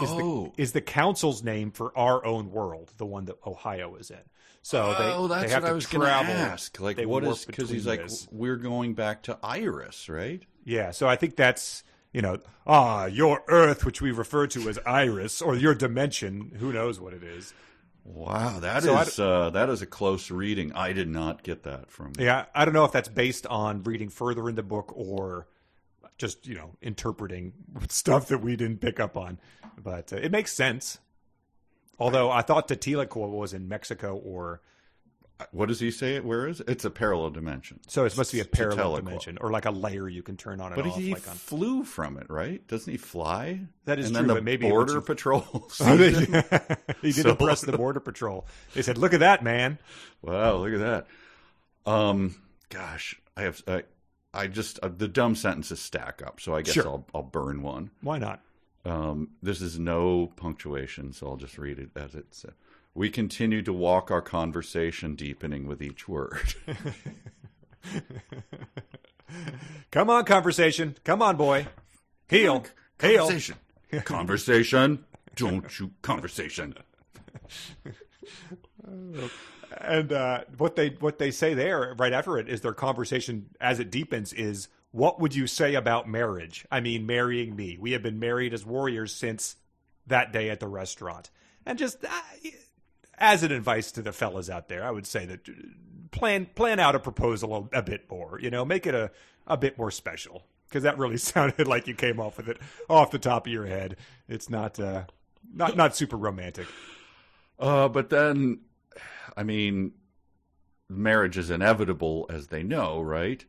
[0.00, 0.52] is, Oh.
[0.56, 4.18] the, is the council's name for our own world, the one that Ohio is in.
[4.62, 6.34] So they, oh, that's they have what I to was going to travel.
[6.34, 6.80] ask.
[6.80, 8.26] Like, what because he's like, this.
[8.30, 10.42] we're going back to Iris, right?
[10.64, 11.82] Yeah, so I think that's
[12.16, 16.50] you know, ah, your Earth, which we refer to as Iris, or your dimension.
[16.58, 17.52] Who knows what it is?
[18.04, 20.72] Wow, that so is uh, that is a close reading.
[20.72, 22.12] I did not get that from.
[22.18, 25.46] Yeah, I don't know if that's based on reading further in the book or
[26.16, 27.52] just you know interpreting
[27.90, 29.38] stuff that we didn't pick up on,
[29.76, 30.96] but uh, it makes sense.
[31.98, 34.62] Although I thought Tequilqua was in Mexico, or
[35.50, 36.18] What does he say?
[36.20, 36.68] Where is it?
[36.70, 37.80] It's a parallel dimension.
[37.88, 40.72] so it must be a parallel dimension, or like a layer you can turn on
[40.72, 40.96] and But off.
[40.98, 41.34] he like on...
[41.34, 42.66] flew from it, right?
[42.68, 43.60] Doesn't he fly?
[43.84, 45.42] That is and true, Then the but maybe border patrol.
[45.78, 47.12] he did him.
[47.12, 48.46] So- impress the border patrol.
[48.74, 49.78] They said, "Look at that man."
[50.22, 51.06] Wow, look at that.
[51.90, 52.34] Um,
[52.70, 53.62] gosh, I have.
[53.68, 53.82] I,
[54.32, 56.86] I just uh, the dumb sentences stack up, so I guess Sure.
[56.86, 57.90] I'll I'll burn one.
[58.00, 58.40] Why not?
[58.86, 62.38] Um, this is no punctuation, so I'll just read it as it's.
[62.38, 62.54] said.
[62.96, 66.54] We continue to walk our conversation, deepening with each word.
[69.90, 70.96] Come on, conversation.
[71.04, 71.66] Come on, boy.
[72.26, 72.64] Heel.
[72.98, 73.26] Heel.
[73.26, 73.56] Conversation.
[74.04, 75.04] Conversation.
[75.34, 76.74] Don't you conversation.
[79.78, 83.78] And uh, what they what they say there right after it is their conversation as
[83.78, 86.64] it deepens is what would you say about marriage?
[86.70, 87.76] I mean, marrying me.
[87.78, 89.56] We have been married as warriors since
[90.06, 91.30] that day at the restaurant.
[91.66, 92.08] And just uh,
[93.18, 95.52] as an advice to the fellas out there, I would say that uh,
[96.10, 98.38] plan plan out a proposal a, a bit more.
[98.40, 99.10] You know, make it a
[99.46, 103.10] a bit more special because that really sounded like you came off with it off
[103.10, 103.96] the top of your head.
[104.28, 105.04] It's not uh,
[105.54, 106.66] not not super romantic.
[107.58, 108.60] Uh, but then,
[109.36, 109.92] I mean,
[110.88, 113.44] marriage is inevitable, as they know, right?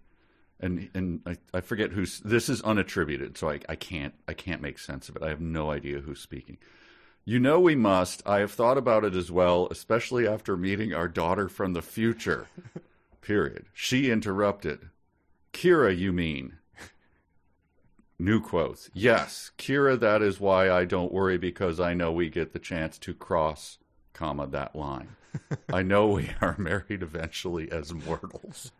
[0.59, 4.61] And and I, I forget who's this is unattributed, so I, I can't I can't
[4.61, 5.23] make sense of it.
[5.23, 6.57] I have no idea who's speaking.
[7.29, 8.23] You know we must.
[8.25, 12.47] I have thought about it as well, especially after meeting our daughter from the future.
[13.21, 13.65] Period.
[13.73, 14.87] She interrupted.
[15.51, 16.53] Kira, you mean?
[18.17, 18.89] New quotes.
[18.93, 22.97] Yes, Kira, that is why I don't worry because I know we get the chance
[22.99, 23.77] to cross,
[24.13, 25.17] comma, that line.
[25.73, 28.71] I know we are married eventually as mortals.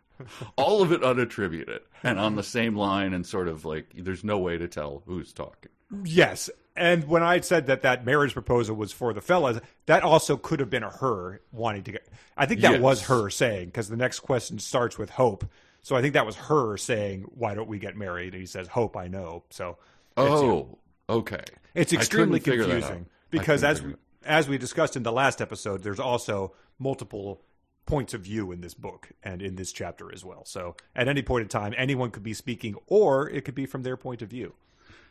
[0.56, 4.38] All of it unattributed and on the same line and sort of like there's no
[4.38, 5.70] way to tell who's talking.
[6.02, 6.48] Yes.
[6.78, 10.60] And when I said that that marriage proposal was for the fellas, that also could
[10.60, 12.08] have been a her wanting to get.
[12.36, 12.80] I think that Yes.
[12.80, 15.44] was her saying because the next question starts with hope.
[15.82, 18.68] So I think that was her saying, "Why don't we get married?" And he says,
[18.68, 19.78] "Hope, I know." So
[20.16, 21.44] it's, you know, Oh, okay.
[21.74, 25.40] it's extremely couldn't figure that confusing because as we, as we discussed in the last
[25.40, 27.42] episode, there's also multiple
[27.86, 30.44] points of view in this book and in this chapter as well.
[30.44, 33.82] So at any point in time, anyone could be speaking, or it could be from
[33.82, 34.54] their point of view.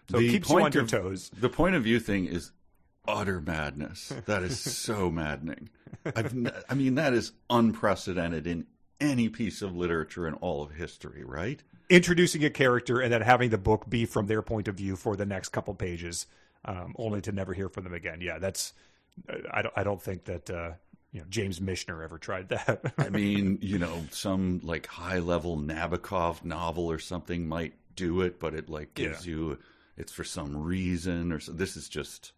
[0.09, 1.31] So it The keeps you on point your of- toes.
[1.39, 2.51] The point of view thing is
[3.07, 4.13] utter madness.
[4.25, 5.69] That is so maddening.
[6.05, 8.65] I've, n- I mean, that is unprecedented in
[8.99, 11.61] any piece of literature in all of history, right?
[11.89, 15.15] introducing a character and then having the book be from their point of view for
[15.15, 16.27] the next couple pages,
[16.65, 18.19] um, only to never hear from them again.
[18.19, 18.73] Yeah, that's.
[19.51, 19.73] I don't.
[19.77, 20.71] I don't think that uh,
[21.13, 22.93] you know James Michener ever tried that.
[22.97, 28.37] I mean, you know, some like high level Nabokov novel or something might do it,
[28.37, 29.31] but it like gives Yeah.
[29.35, 29.57] you
[29.97, 31.51] it's for some reason or so.
[31.51, 32.33] This is just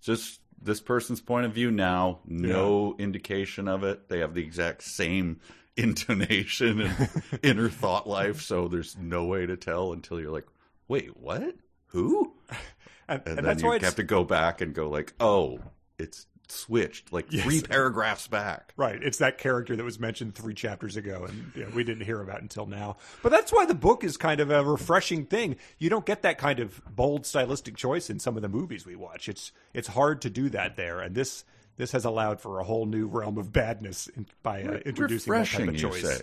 [0.00, 2.20] just this person's point of view now.
[2.26, 4.08] No indication of it.
[4.08, 5.40] They have the exact same
[5.76, 10.46] intonation and inner thought life, so there's no way to tell until you're like,
[10.88, 11.56] wait, what?
[11.86, 12.32] Who?
[13.08, 15.60] and, And, and then you have to go back and go like, oh,
[15.98, 17.44] it's switched like Yes.
[17.44, 18.72] three paragraphs back.
[18.76, 19.02] right.
[19.02, 22.20] It's that character that was mentioned three chapters ago, and you know, we didn't hear
[22.20, 22.96] about until now.
[23.22, 25.56] But that's why the book is kind of a refreshing thing.
[25.78, 28.96] You don't get that kind of bold stylistic choice in some of the movies we
[28.96, 29.28] watch.
[29.28, 31.44] It's it's hard to do that there, and this.
[31.76, 35.66] This has allowed for a whole new realm of badness in, by uh, introducing Refreshing,
[35.66, 36.22] that type of choice.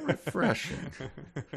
[0.00, 0.78] Refreshing.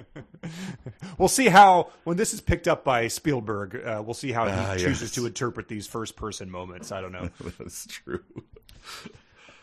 [1.17, 3.75] We'll see how when this is picked up by Spielberg.
[3.75, 5.11] Uh, we'll see how he Ah, chooses yes.
[5.15, 6.91] to interpret these first-person moments.
[6.93, 7.29] I don't know.
[7.59, 8.23] That's true.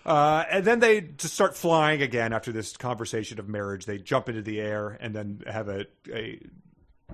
[0.04, 3.86] Uh, and then they just start flying again after this conversation of marriage.
[3.86, 6.38] They jump into the air and then have a, a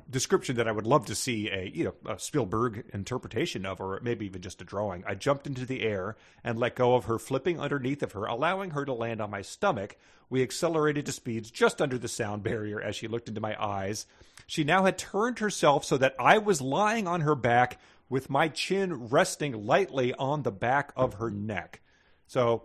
[0.08, 4.00] description that I would love to see a you know a Spielberg interpretation of, or
[4.02, 5.04] maybe even just a drawing.
[5.06, 8.70] I jumped into the air and let go of her, flipping underneath of her, allowing
[8.70, 9.96] her to land on my stomach.
[10.30, 14.06] We accelerated to speeds just under the sound barrier as she looked into my eyes.
[14.46, 17.78] She now had turned herself so that I was lying on her back
[18.08, 21.80] with my chin resting lightly on the back of her neck.
[22.26, 22.64] So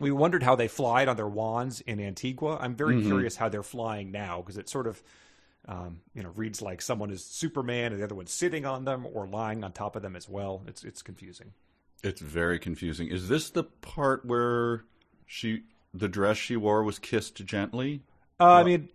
[0.00, 2.56] we wondered how they flied on their wands in Antigua.
[2.60, 3.06] I'm very Mm-hmm.
[3.06, 5.00] curious how they're flying now because it sort of,
[5.68, 9.06] um, you know, reads like someone is Superman and the other one's sitting on them
[9.12, 10.62] or lying on top of them as well.
[10.66, 11.52] It's it's confusing.
[12.02, 13.08] It's very confusing.
[13.08, 14.84] Is this the part where
[15.26, 18.02] she the dress she wore was kissed gently,
[18.38, 18.88] Uh, I mean,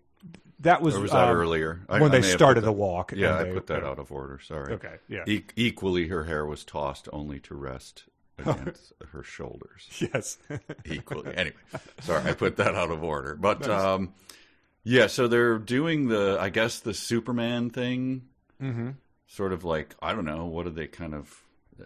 [0.62, 1.82] that was, was that um, earlier?
[1.90, 3.12] I- when I they started the that- walk.
[3.16, 4.40] Yeah, and I put that out of order.
[4.40, 4.74] Sorry.
[4.74, 5.24] Okay, yeah.
[5.28, 8.06] E- equally, her hair was tossed only to rest
[8.40, 9.88] against her shoulders.
[10.00, 10.38] Yes.
[10.86, 11.36] Equally.
[11.36, 11.56] Anyway,
[12.02, 13.36] sorry, I put that out of order.
[13.40, 14.14] But um,
[14.86, 18.28] yeah, so they're doing the, I guess, the Superman thing.
[18.62, 18.92] mm-hmm.
[19.28, 20.46] Sort of like I don't know.
[20.46, 21.44] What are they kind of?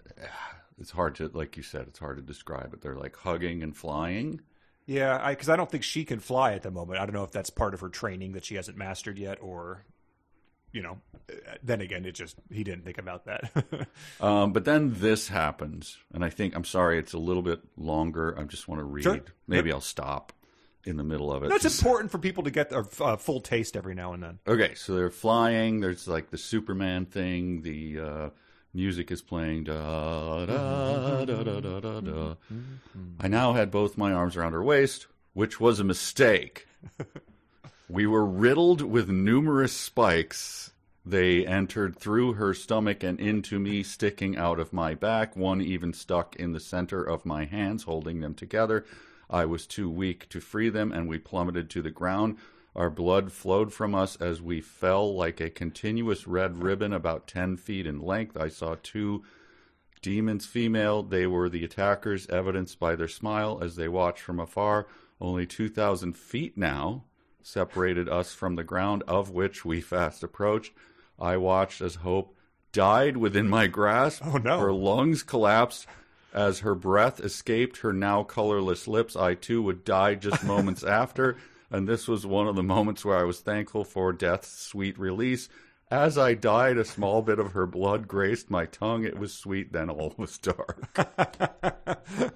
[0.82, 2.80] It's hard to, like you said, it's hard to describe it.
[2.80, 4.40] They're like hugging and flying.
[4.86, 7.02] Yeah, because I, don't think she can fly at the moment.
[7.02, 9.84] I don't know if that's part of her training that she hasn't mastered yet, or,
[10.72, 11.02] you know,
[11.62, 13.88] then again, it just he didn't think about that.
[14.22, 18.34] Um, but then this happens, and I think I'm sorry, it's a little bit longer.
[18.40, 19.04] I just want to read.
[19.04, 19.20] Sure.
[19.48, 20.32] Maybe I'll stop
[20.86, 21.50] in the middle of it.
[21.50, 24.40] That's important for people to get a uh, full taste every now and then.
[24.48, 25.80] Okay, so they're flying.
[25.80, 27.62] There's like the Superman thing.
[27.62, 28.30] The uh,
[28.74, 29.66] music is playing.
[29.66, 32.36] Da, da, da, da, da, da, da.
[33.20, 36.68] I now had both my arms around her waist, which was a mistake.
[37.90, 40.72] we were riddled with numerous spikes.
[41.06, 45.36] They entered through her stomach and into me, sticking out of my back.
[45.36, 48.86] One even stuck in the center of my hands, holding them together.
[49.30, 52.38] I was too weak to free them, and we plummeted to the ground.
[52.76, 57.58] Our blood flowed from us as we fell like a continuous red ribbon about 10
[57.58, 58.38] feet in length.
[58.38, 59.24] I saw two
[60.02, 61.04] demons, female.
[61.04, 64.88] They were the attackers, evidenced by their smile as they watched from afar.
[65.20, 67.04] Only 2,000 feet now
[67.42, 70.74] separated us from the ground, of which we fast approached.
[71.20, 72.36] I watched as Hope
[72.72, 74.24] died within my grasp.
[74.26, 74.60] Oh, no.
[74.60, 75.88] Her lungs collapsed.
[76.34, 81.38] As her breath escaped her now colorless lips, I too would die just moments after.
[81.72, 85.50] And this was one of the moments where I was thankful for death's sweet release.
[85.92, 89.04] As I died, a small bit of her blood graced my tongue.
[89.06, 90.88] It was sweet, then all was dark.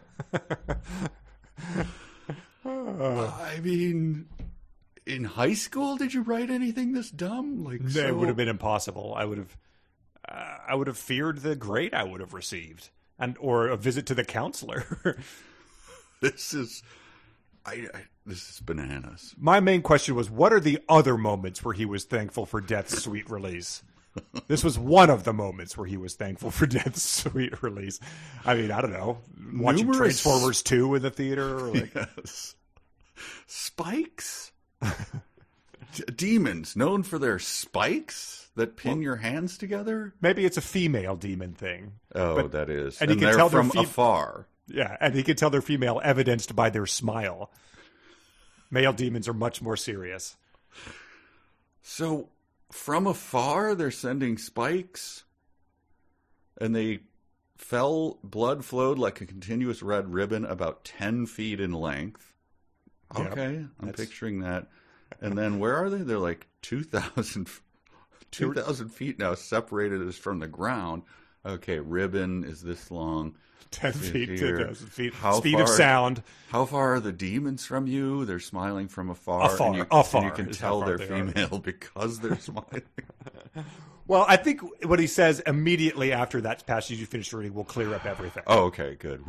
[2.65, 4.27] I mean,
[5.05, 7.63] in high school, did you write anything this dumb?
[7.63, 9.13] Like, It so- would have been impossible.
[9.15, 9.57] I would have,
[10.27, 14.05] uh, I would have feared the grade I would have received, and or a visit
[14.07, 15.17] to the counselor.
[16.21, 16.83] This is,
[17.65, 19.35] I, I this is bananas.
[19.37, 23.03] My main question was, what are the other moments where he was thankful for death's
[23.03, 23.83] sweet release?
[24.47, 27.99] This was one of the moments where he was thankful for death's sweet release.
[28.45, 29.17] I mean, I don't know,
[29.53, 32.55] watching Numerous- Transformers two in the theater, or like, Yes.
[33.47, 34.51] Spikes?
[34.81, 40.13] D- demons known for their spikes that pin your hands together?
[40.21, 41.93] maybe it's a female demon thing.
[42.15, 43.01] Oh, But- that is.
[43.01, 44.47] and you can tell from fe- afar.
[44.67, 47.51] Yeah, and he can tell they're female, evidenced by their smile.
[48.71, 50.35] Male demons are much more serious.
[51.81, 52.29] So
[52.71, 55.23] from afar, they're sending spikes,
[56.59, 56.99] and they
[57.57, 58.19] fell.
[58.23, 62.33] Blood flowed like a continuous red ribbon, about ten feet in length.
[63.15, 64.67] Okay, I'm picturing that.
[65.21, 65.99] And then where are they?
[66.03, 66.47] They're like
[68.33, 71.03] 2,000 2,000 feet now, separated us from the ground.
[71.45, 73.35] Okay, ribbon is this long.
[73.71, 74.57] Ten feet, here.
[74.57, 76.21] ten thousand feet, How speed of far- sound.
[76.49, 78.23] How far are the demons from you?
[78.23, 79.51] They're smiling from afar.
[79.51, 81.27] Afar, and you, afar and you can tell they're they are.
[81.31, 82.83] female because they're smiling.
[84.05, 87.93] Well, I think what he says immediately after that passage you finish reading will clear
[87.93, 88.43] up everything.
[88.47, 89.23] oh, okay, good.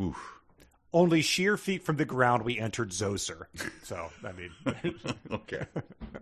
[0.95, 3.47] Only sheer feet from the ground we entered Zoser.
[3.83, 4.53] So, I mean,
[5.31, 5.67] Okay.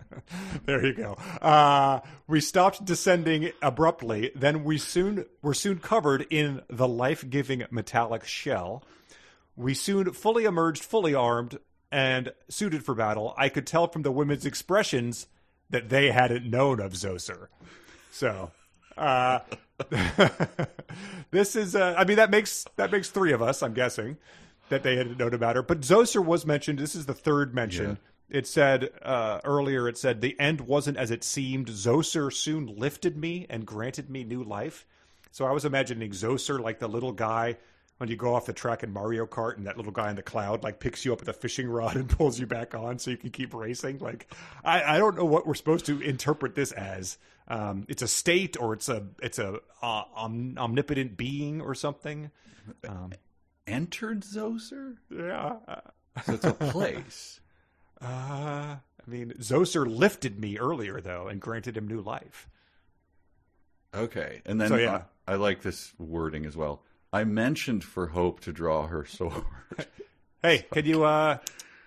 [0.64, 1.12] there you go.
[1.42, 4.32] Uh, we stopped descending abruptly.
[4.34, 8.82] Then we soon were soon covered in the life-giving metallic shell.
[9.56, 11.58] We soon fully emerged, fully armed,
[11.90, 13.34] and suited for battle.
[13.36, 15.26] I could tell from the women's expressions
[15.68, 17.48] that they hadn't known of Zoser.
[18.10, 18.50] So,
[18.96, 19.40] uh,
[21.30, 23.62] this is, uh, I mean, that makes that makes three of us.
[23.62, 24.16] I'm guessing
[24.72, 25.62] that they had known about her.
[25.62, 26.78] But Zoser was mentioned.
[26.78, 27.98] This is the third mention.
[28.28, 29.88] It said uh, earlier.
[29.88, 31.68] It said the end wasn't as it seemed.
[31.68, 34.86] Zoser soon lifted me and granted me new life.
[35.30, 37.56] So I was imagining Zoser like the little guy
[37.98, 40.22] when you go off the track in Mario Kart, and that little guy in the
[40.22, 43.10] cloud like picks you up with a fishing rod and pulls you back on so
[43.10, 43.98] you can keep racing.
[43.98, 44.32] Like
[44.64, 47.18] I, I don't know what we're supposed to interpret this as.
[47.48, 52.30] um, it's a state or it's a it's a uh, om- omnipotent being or something.
[52.88, 53.12] Um,
[53.66, 54.96] Entered Zoser?
[55.10, 55.56] yeah.
[56.24, 57.40] So it's a place.
[58.04, 62.48] Uh, I mean, Zoser lifted me earlier though and granted him new life.
[63.94, 64.42] Okay.
[64.44, 65.02] And then So, yeah.
[65.28, 66.82] I, I like this wording as well.
[67.12, 69.44] I mentioned for Hope to draw her sword.
[70.42, 71.04] Hey, can you?
[71.04, 71.38] uh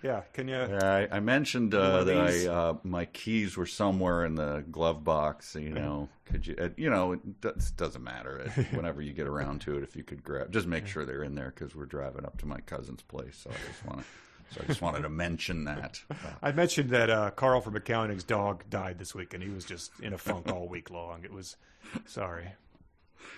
[0.06, 0.58] Yeah, can you?
[0.58, 2.16] Yeah, I, I mentioned uh, that?
[2.16, 5.56] I, uh, my keys were somewhere in the glove box.
[5.56, 6.56] You know, could you?
[6.62, 8.38] Uh, you know, it does, doesn't matter.
[8.38, 11.24] It, whenever you get around to it, if you could grab, just make sure they're
[11.24, 13.36] in there because we're driving up to my cousin's place.
[13.36, 14.06] So I just want to.
[14.54, 16.00] So I just wanted to mention that.
[16.44, 19.92] I mentioned that uh, Carl from accounting's dog died this week, and he was just
[20.02, 21.24] in a funk all week long.
[21.24, 21.58] It was
[22.06, 22.50] sorry,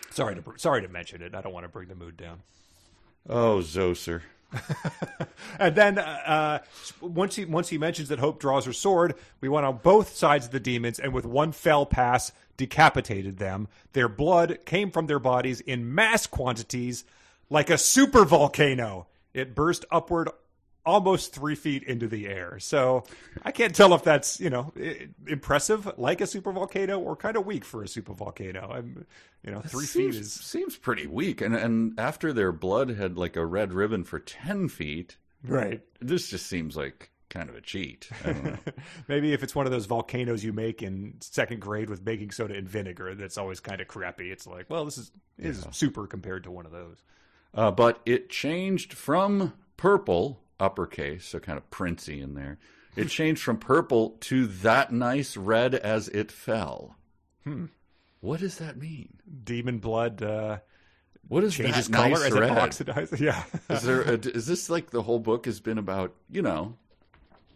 [0.10, 1.34] sorry to sorry to mention it.
[1.34, 2.42] I don't want to bring the mood down.
[3.30, 4.24] oh, Zoser.
[5.60, 6.60] And then uh,
[7.02, 10.46] once he once he mentions that Hope draws her sword, we went on both sides
[10.46, 13.68] of the demons, and with one fell pass, decapitated them.
[13.94, 17.06] Their blood came from their bodies in mass quantities,
[17.50, 19.08] like a super volcano.
[19.34, 20.30] It burst upward
[20.88, 22.58] almost three feet into the air.
[22.60, 23.04] So
[23.44, 24.74] I can't tell if that's you know
[25.28, 28.72] impressive, like a super volcano, or kind of weak for a super volcano.
[28.74, 29.06] I'm,
[29.44, 31.42] you know, three seems, feet is seems pretty weak.
[31.42, 35.82] And and after their blood had like a red ribbon for ten feet, right.
[36.00, 38.10] this just seems like kind of a cheat.
[38.24, 38.58] I don't know.
[39.10, 42.56] Maybe if it's one of those volcanoes you make in second grade with baking soda
[42.56, 44.32] and vinegar, that's always kind of crappy.
[44.32, 47.04] It's like, well, this is this is super compared to one of those.
[47.54, 52.58] Uh, but it changed from purple, uppercase, so kind of princey in there.
[52.96, 56.96] It changed from purple to that nice red as it fell.
[57.44, 57.66] Hmm.
[58.22, 59.14] What does that mean?
[59.44, 60.58] Demon blood uh,
[61.28, 62.52] What is changes that color nice as red?
[62.52, 63.20] it oxidizes.
[63.20, 64.02] Yeah, Is there?
[64.02, 66.16] A, is this like the whole book has been about?
[66.32, 66.76] You know,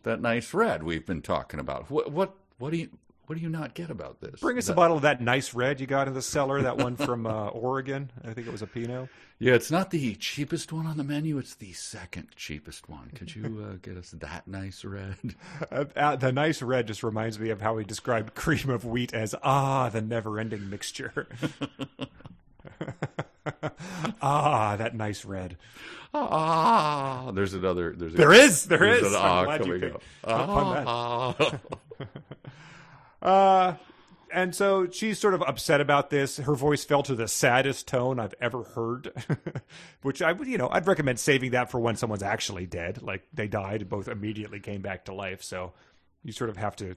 [0.03, 1.89] that nice red we've been talking about.
[1.89, 2.11] What?
[2.11, 2.35] What?
[2.59, 2.89] What do you?
[3.31, 4.41] What do you not get about this?
[4.41, 6.61] bring us That- a bottle of that nice red you got in the cellar.
[6.63, 8.11] That one from uh, Oregon.
[8.25, 9.07] I think it was a Pinot.
[9.39, 11.37] Yeah, it's not the cheapest one on the menu.
[11.37, 13.09] It's the second cheapest one.
[13.15, 15.15] Could you uh, get us that nice red?
[15.71, 19.13] Uh, uh, the nice red just reminds me of how he described cream of wheat
[19.13, 21.25] as ah, the never-ending mixture.
[24.21, 25.55] ah, that nice red.
[26.13, 27.93] Ah, there's another.
[27.97, 29.13] There's a, There is, there there's is.
[29.13, 30.03] An ah coming up.
[30.25, 30.83] up on that.
[30.85, 31.59] Ah.
[33.21, 33.75] Uh,
[34.33, 36.37] and so she's sort of upset about this.
[36.37, 39.11] Her voice fell to the saddest tone I've ever heard,
[40.01, 43.01] which I would, you know, I'd recommend saving that for when someone's actually dead.
[43.01, 45.43] Like they died, both immediately came back to life.
[45.43, 45.73] So
[46.23, 46.95] you sort of have to,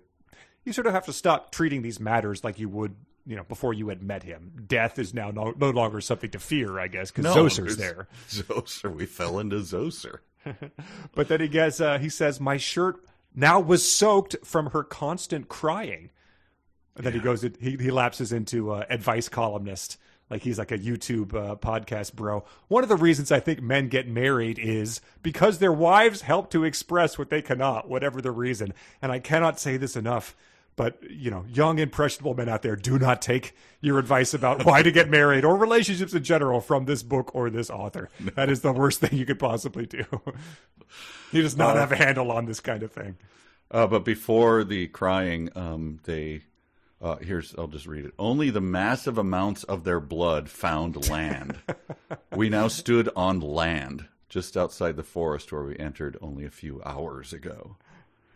[0.65, 2.95] you sort of have to stop treating these matters like you would,
[3.27, 4.53] you know, before you had met him.
[4.67, 8.07] Death is now no, no longer something to fear, I guess, because No, Zoser's there.
[8.29, 8.95] Zoser.
[8.95, 10.19] We fell into Zoser.
[11.15, 12.97] But then he gets, uh, he says, my shirt
[13.35, 16.11] now was soaked from her constant crying.
[16.97, 19.99] And then he goes, he, he lapses into uh, advice columnist.
[20.31, 22.45] Like he's like a YouTube uh, podcast bro.
[22.69, 26.65] One of the reasons I think men get married is because their wives help to
[26.65, 28.73] express what they cannot, whatever the reason.
[29.03, 30.35] And I cannot say this enough.
[30.77, 34.83] But you know, young impressionable men out there, do not take your advice about why
[34.83, 38.09] to get married or relationships in general from this book or this author.
[38.35, 40.05] That is the worst thing you could possibly do.
[41.33, 43.17] he does not have a handle on this kind of thing.
[43.71, 46.43] Uh, but before the crying, um, they
[47.01, 48.15] uh, here's I'll just read it.
[48.19, 51.59] Only the massive amounts of their blood found land.
[52.35, 56.83] we now stood on land just outside the forest where we entered only a few
[56.85, 57.77] hours ago.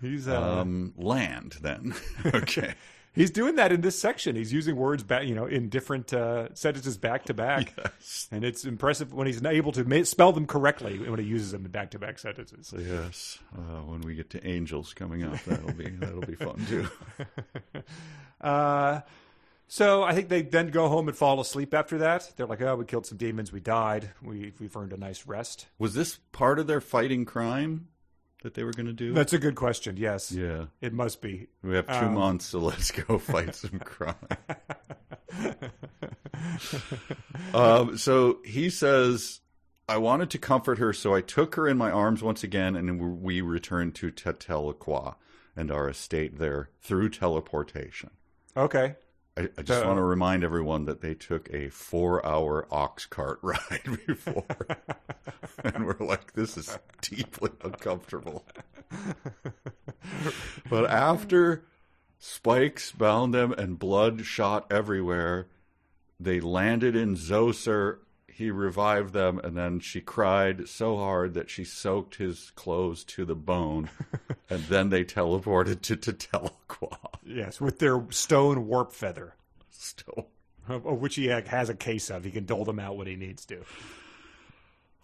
[0.00, 1.94] He's uh, Um, land then.
[2.26, 2.74] okay.
[3.14, 4.36] he's doing that in this section.
[4.36, 8.28] He's using words back, you know, in different uh, sentences back to back, Yes.
[8.30, 11.64] and it's impressive when he's able to ma- spell them correctly when he uses them
[11.64, 12.72] in back to back sentences.
[12.78, 13.38] Yes.
[13.56, 16.86] Uh, when we get to angels coming up, that'll be that'll be fun too.
[18.40, 19.00] Uh,
[19.66, 22.32] so I think they then go home and fall asleep after that.
[22.36, 23.52] They're like, "Oh, we killed some demons.
[23.52, 24.10] We died.
[24.22, 27.88] We we've earned a nice rest." Was this part of their fighting crime
[28.42, 29.12] that they were going to do?
[29.12, 29.96] That's a good question.
[29.96, 30.66] Yes, yeah.
[30.80, 31.48] it must be.
[31.62, 34.14] We have two Um, months, so let's go fight some crime.
[37.54, 39.40] um, so he says,
[39.88, 43.20] I wanted to comfort her, so I took her in my arms once again, and
[43.22, 45.16] we returned to Tetelaqua
[45.56, 48.10] and our estate there through teleportation.
[48.56, 48.96] Okay.
[49.38, 53.38] I, I just Uh, want to remind everyone that they took a four-hour ox cart
[53.42, 54.44] ride before,
[55.64, 58.44] and we're like, "This is deeply uncomfortable."
[60.70, 61.64] but after
[62.18, 65.48] spikes bound them and blood shot everywhere,
[66.20, 67.98] they landed in Zoser.
[68.38, 73.24] He revived them, and then she cried so hard that she soaked his clothes to
[73.24, 73.90] the bone,
[74.48, 76.98] and then they teleported to Tetelaqua.
[77.26, 79.34] Yes, with their stone warp feather,
[79.72, 80.28] Still.
[80.68, 82.22] of, of which he has a case of.
[82.22, 83.64] He can dole them out when he needs to.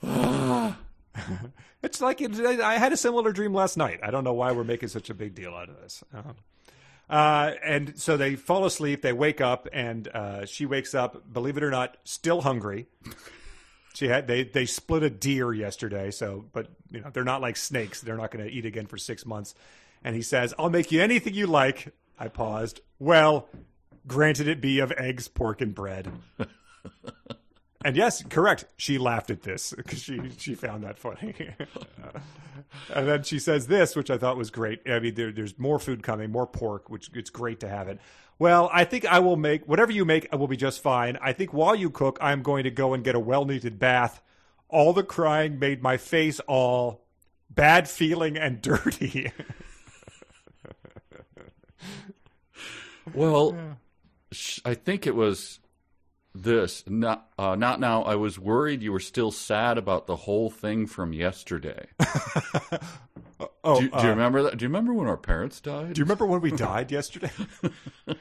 [1.83, 3.99] it's like it, I had a similar dream last night.
[4.01, 6.05] I don't know why we're making such a big deal out of this.
[6.15, 6.37] Um,
[7.09, 9.03] uh, and so they fall asleep.
[9.03, 11.33] They wake up, and uh, she wakes up.
[11.33, 12.87] Believe it or not, still hungry.
[13.95, 16.11] She had they they split a deer yesterday.
[16.11, 18.01] So, but you know they're not like snakes.
[18.01, 19.55] They're not going to eat again for six months.
[20.03, 22.81] And he says, "I'll make you anything you like." I paused.
[22.99, 23.49] Well,
[24.07, 26.11] granted it be of eggs, pork, and bread.
[27.85, 28.65] And yes, correct.
[28.79, 31.35] She laughed at this because she she found that funny.
[32.95, 34.81] and then she says this, which I thought was great.
[34.87, 38.01] I mean, there, there's more food coming, more pork, which it's great to have it.
[38.39, 40.27] Well, I think I will make whatever you make.
[40.33, 41.19] I will be just fine.
[41.21, 44.23] I think while you cook, I'm going to go and get a well needed bath.
[44.71, 47.05] All the crying made my face all
[47.51, 49.31] bad feeling and dirty.
[53.13, 53.57] Well,
[54.33, 55.61] sh I think it was
[56.35, 56.85] this.
[56.89, 58.03] Not, uh, not now.
[58.03, 61.87] I was worried you were still sad about the whole thing from yesterday.
[63.65, 64.57] oh, do, you- do you remember that?
[64.57, 65.95] Do you remember when our parents died?
[65.95, 67.31] Do you remember when we died yesterday?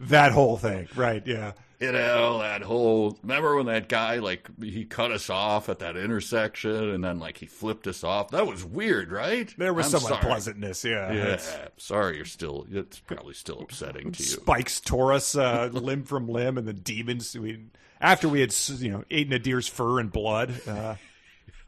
[0.00, 1.24] that whole thing, right?
[1.26, 1.52] Yeah.
[1.84, 5.96] You know that whole remember when that guy like he cut us off at that
[5.96, 10.00] intersection and then like he flipped us off that was weird right There was I'm
[10.00, 10.14] some sorry.
[10.16, 10.84] unpleasantness.
[10.84, 11.12] Yeah.
[11.12, 15.68] yeah It's- sorry you're still it's probably still upsetting to you Spikes tore us uh,
[15.72, 17.36] limb from limb, and the demons.
[17.38, 17.66] We
[18.00, 20.54] after we had you know eaten a deer's fur and blood.
[20.68, 20.96] Uh,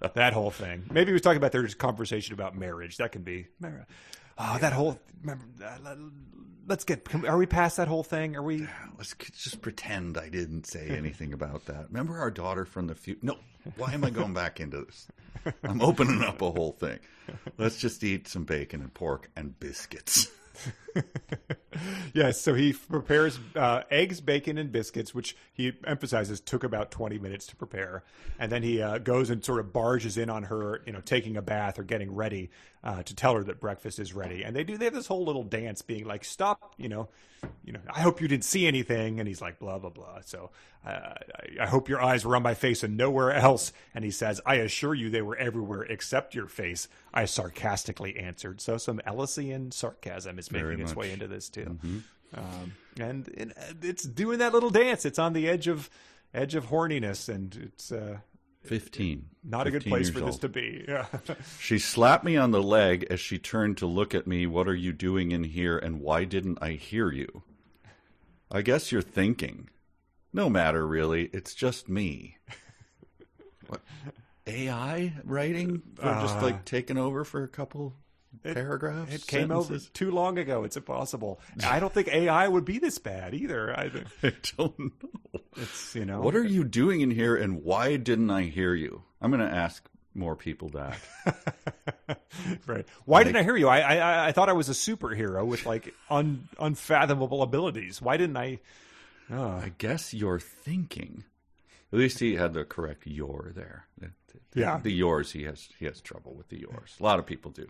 [0.14, 0.84] that whole thing.
[0.90, 2.98] Maybe he was talking about their conversation about marriage.
[2.98, 3.46] That can be.
[4.38, 4.98] Oh, that whole.
[5.22, 5.94] Remember, uh,
[6.66, 7.04] let's get.
[7.04, 8.36] can- Are we past that whole thing?
[8.36, 8.66] Are we?
[8.98, 13.20] let's just pretend I didn't say anything about that remember our daughter from the future
[13.22, 13.36] no
[13.76, 15.06] why am I going back into this
[15.62, 16.98] I'm opening up a whole thing
[17.58, 20.28] let's just eat some bacon and pork and biscuits
[22.14, 27.18] Yes, so he prepares uh, eggs, bacon, and biscuits, which he emphasizes took about 20
[27.18, 28.02] minutes to prepare.
[28.38, 31.36] And then he uh, goes and sort of barges in on her, you know, taking
[31.36, 32.48] a bath or getting ready
[32.86, 34.44] uh, to tell her that breakfast is ready.
[34.44, 37.08] And they do, they have this whole little dance being like, stop, you know,
[37.64, 39.18] you know, I hope you didn't see anything.
[39.18, 40.20] And he's like, blah, blah, blah.
[40.24, 40.50] So
[40.86, 43.72] uh, I, I hope your eyes were on my face and nowhere else.
[43.92, 46.86] And he says, I assure you they were everywhere except your face.
[47.12, 48.60] I sarcastically answered.
[48.60, 51.78] So some Ellisian sarcasm is making its way into this too.
[52.34, 55.04] Um, and it, it's doing that little dance.
[55.04, 55.90] It's on the edge of
[56.32, 58.18] edge of horniness, and it's uh,
[58.66, 60.84] 15 not a good place for this to be.
[60.88, 61.06] Yeah.
[61.60, 64.46] She slapped me on the leg as she turned to look at me.
[64.46, 67.42] What are you doing in here and why didn't I hear you?
[68.50, 69.70] I guess you're thinking.
[70.32, 71.30] No matter, really.
[71.32, 72.38] It's just me.
[73.68, 73.80] What?
[74.46, 75.82] AI writing?
[75.94, 77.94] For just like uh, taking over for a couple
[78.42, 79.14] paragraphs?
[79.14, 79.90] It came over sentences?
[79.92, 80.64] too long ago.
[80.64, 81.40] It's impossible.
[81.64, 83.72] I don't think AI would be this bad either.
[83.78, 83.90] I
[84.26, 85.40] I don't know.
[85.56, 89.02] it's you know What are you doing in here and why didn't I hear you?
[89.20, 90.98] I'm going to ask more people that.
[92.66, 92.86] right.
[93.04, 93.68] Why didn't I hear you?
[93.68, 98.00] I, I I thought I was a superhero with like un, unfathomable abilities.
[98.00, 98.60] Why didn't I?
[99.30, 101.24] Oh, I guess you're thinking.
[101.92, 103.86] At least he had the correct your there.
[103.98, 104.06] The-
[104.52, 104.78] the- Yeah.
[104.82, 106.96] The yours he has he has trouble with the yours.
[106.98, 107.66] A lot of people do.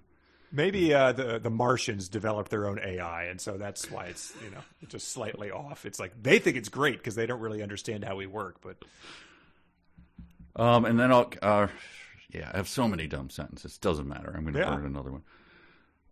[0.56, 4.50] Maybe uh, the the Martians developed their own AI, and so that's why it's you
[4.50, 5.84] know just slightly off.
[5.84, 8.56] It's like they think it's great because they don't really understand how we work.
[8.62, 8.76] But
[10.56, 11.68] Um, and then I'll uh,
[12.30, 13.76] yeah, I have so many dumb sentences.
[13.76, 14.32] Doesn't matter.
[14.34, 14.74] I'm going to Yeah.
[14.74, 15.22] burn another one.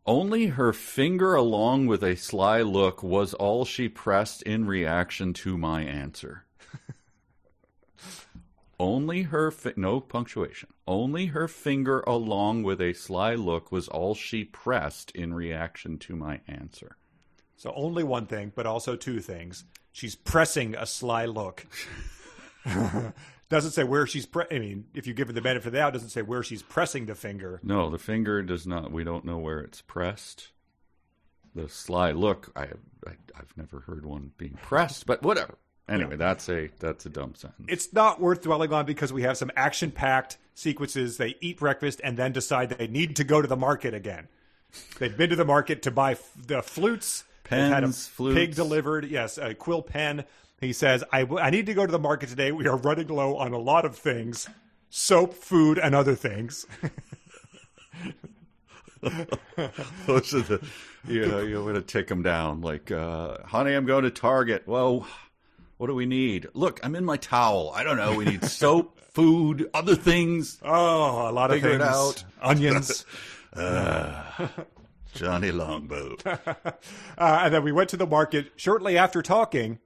[0.07, 5.57] Only her finger, along with a sly look, was all she pressed in reaction to
[5.57, 6.45] my answer.
[8.79, 10.71] Only her fi- no punctuation.
[10.87, 16.17] Only her finger, along with a sly look, was all she pressed in reaction to
[16.17, 16.97] my answer.
[17.57, 19.65] so only one thing, but also two things.
[19.93, 21.67] She's pressing a sly look.
[23.49, 24.27] doesn't say where she's.
[24.27, 26.43] Pre- I mean, if you give her the benefit of the doubt, doesn't say where
[26.43, 27.61] she's pressing the finger.
[27.63, 28.91] No, the finger does not.
[28.91, 30.49] We don't know where it's pressed.
[31.55, 32.65] The sly look, I,
[33.07, 35.55] I I've never heard one being pressed, but whatever.
[35.89, 37.67] Anyway, that's a that's a dumb sentence.
[37.69, 41.19] It's not worth dwelling on because we have some action-packed sequences.
[41.19, 44.29] They eat breakfast and then decide they need to go to the market again.
[44.99, 47.25] They've been to the market to buy f- the flutes.
[47.51, 48.35] They've had a Pens, flutes.
[48.35, 49.05] pig delivered.
[49.05, 50.25] Yes, a quill pen.
[50.61, 52.51] He says, I, w- I need to go to the market today.
[52.51, 54.49] We are running low on a lot of things
[54.89, 56.67] soap, food, and other things.
[60.07, 60.67] Those are the
[61.07, 62.63] you know you want to take them down.
[62.63, 64.63] Like, uh, honey, I'm going to Target.
[64.67, 65.07] Well,
[65.77, 66.49] what do we need?
[66.55, 67.73] Look, I'm in my towel.
[67.75, 68.15] I don't know.
[68.15, 70.59] We need soap, food, other things.
[70.65, 71.91] Oh, a lot of Figure it things.
[71.91, 72.25] out.
[72.43, 73.05] Onions.
[75.15, 76.27] Johnny Longboat.
[76.27, 76.41] uh,
[77.19, 79.79] and then we went to the market shortly after talking,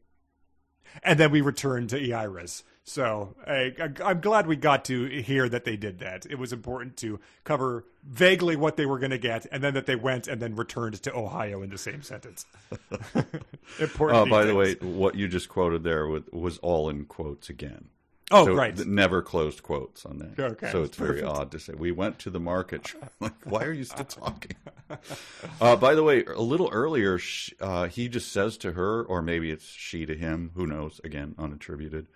[1.02, 2.62] and then we returned to Eiras.
[2.88, 6.24] So I, am glad we got to hear that they did that.
[6.24, 9.84] It was important to cover vaguely what they were going to get, and then that
[9.84, 12.46] they went and then returned to Ohio in the same sentence.
[13.78, 14.18] important.
[14.18, 17.90] Oh, by the way, what you just quoted there was all in quotes again.
[18.30, 18.76] Oh, so right.
[18.86, 20.38] Never closed quotes on that.
[20.38, 21.38] Okay, so it's very perfect.
[21.38, 22.94] odd to say we went to the market.
[23.20, 24.56] like, why are you still talking?
[25.60, 29.20] uh, by the way, a little earlier, sh uh, he just says to her, or
[29.20, 30.52] maybe it's she to him.
[30.54, 31.02] Who knows?
[31.04, 32.06] Again, unattributed.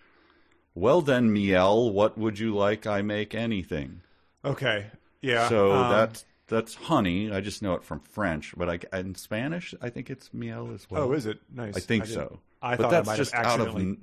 [0.74, 2.86] Well then, Miel, what would you like?
[2.86, 4.00] I make anything.
[4.44, 4.86] Okay.
[5.20, 5.48] Yeah.
[5.48, 7.30] So um, that's that's honey.
[7.32, 10.90] I just know it from French, but I, in Spanish, I think it's miel as
[10.90, 11.02] well.
[11.04, 11.76] Oh, is it nice?
[11.76, 12.40] I think didn't- so.
[12.64, 13.98] I but thought that's I might just have out of accidentally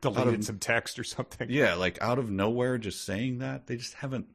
[0.00, 1.48] deleted of- some text or something.
[1.50, 4.26] yeah, like out of nowhere, just saying that they just haven't.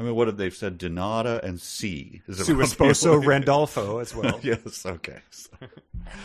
[0.00, 0.78] I mean, what have they said?
[0.78, 2.22] Donata and C.
[2.26, 4.40] Is it Su esposo Randolfo as well.
[4.42, 5.18] yes, okay.
[5.30, 5.50] So-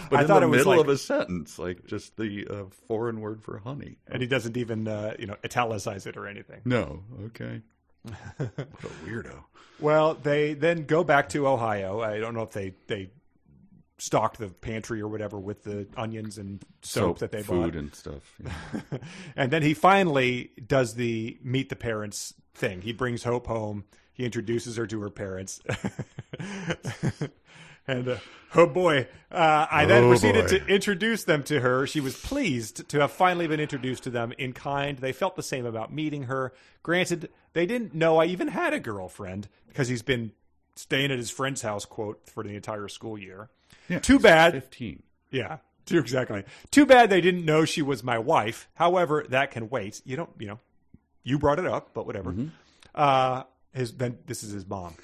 [0.10, 2.48] But I in thought the it was middle like- of a sentence, like just the
[2.50, 3.98] uh, foreign word for honey.
[4.08, 6.62] and he doesn't even uh, you know italicize it or anything.
[6.66, 7.62] No, okay.
[8.38, 9.36] what a weirdo.
[9.80, 12.00] Well, they then go back to Ohio.
[12.02, 13.12] I don't know if they they
[13.98, 17.76] stocked the pantry or whatever with the onions and soap, that they food bought.
[17.76, 18.34] and stuff.
[18.44, 18.98] yeah.
[19.36, 22.82] and then he finally does the meet the parents thing.
[22.82, 23.84] He brings Hope home.
[24.14, 25.62] He introduces her to her parents.
[27.88, 28.18] and uh,
[28.56, 30.60] oh boy, uh, I then Oh, proceeded boy.
[30.60, 31.86] to introduce them to her.
[31.88, 34.98] She was pleased to have finally been introduced to them in kind.
[34.98, 36.54] They felt the same about meeting her.
[36.84, 40.32] Granted, they didn't know I even had a girlfriend because he's been
[40.76, 43.50] staying at his friend's house, quote, for the entire school year.
[43.90, 44.54] Yeah, Too bad.
[44.54, 45.04] Fifteen.
[45.32, 46.44] Yeah, too exactly.
[46.72, 48.70] Too bad they didn't know she was my wife.
[48.76, 50.02] However, that can wait.
[50.06, 50.60] You don't, you know,
[51.26, 52.34] you brought it up, but whatever.
[52.94, 54.96] Uh, his then this is his mom.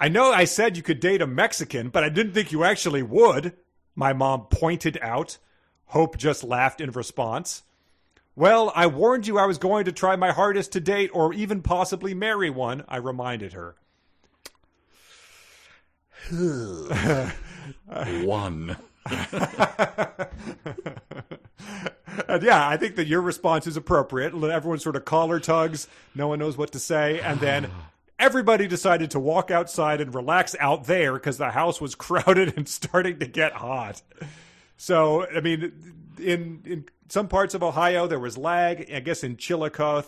[0.00, 3.02] I know I said you could date a Mexican, but I didn't think you actually
[3.02, 3.52] would.
[3.94, 5.38] My mom pointed out.
[5.86, 7.62] Hope just laughed in response.
[8.34, 11.62] Well, I warned you I was going to try my hardest to date or even
[11.62, 13.76] possibly marry one, I reminded her.
[18.24, 18.76] One.
[22.28, 24.32] And yeah, I think that your response is appropriate.
[24.34, 25.88] Everyone sort of collar tugs.
[26.14, 27.18] No one knows what to say.
[27.20, 27.68] And then
[28.20, 32.68] everybody decided to walk outside and relax out there because the house was crowded and
[32.68, 34.02] starting to get hot.
[34.76, 35.72] So, I mean,
[36.18, 38.88] in in some parts of Ohio, there was lag.
[38.92, 40.06] I guess in Chillicothe,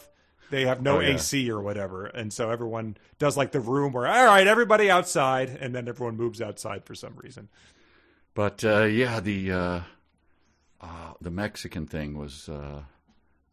[0.50, 1.14] they have no Oh, yeah.
[1.14, 2.06] AC or whatever.
[2.06, 5.48] And so everyone does like the room where, all right, everybody outside.
[5.60, 7.48] And then everyone moves outside for some reason.
[8.34, 9.80] But uh, yeah, the uh,
[10.80, 12.82] uh, the Mexican thing was uh,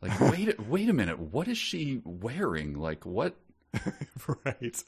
[0.02, 2.74] like, wait, a- wait a minute, what is she wearing?
[2.80, 3.36] Like, what
[4.46, 4.84] right.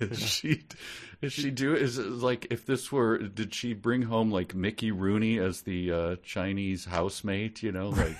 [0.00, 0.64] is she?
[1.22, 1.74] Is she do?
[1.76, 3.18] Is it like if this were?
[3.18, 7.62] Did she bring home like Mickey Rooney as the uh, Chinese housemate?
[7.62, 8.16] You know, like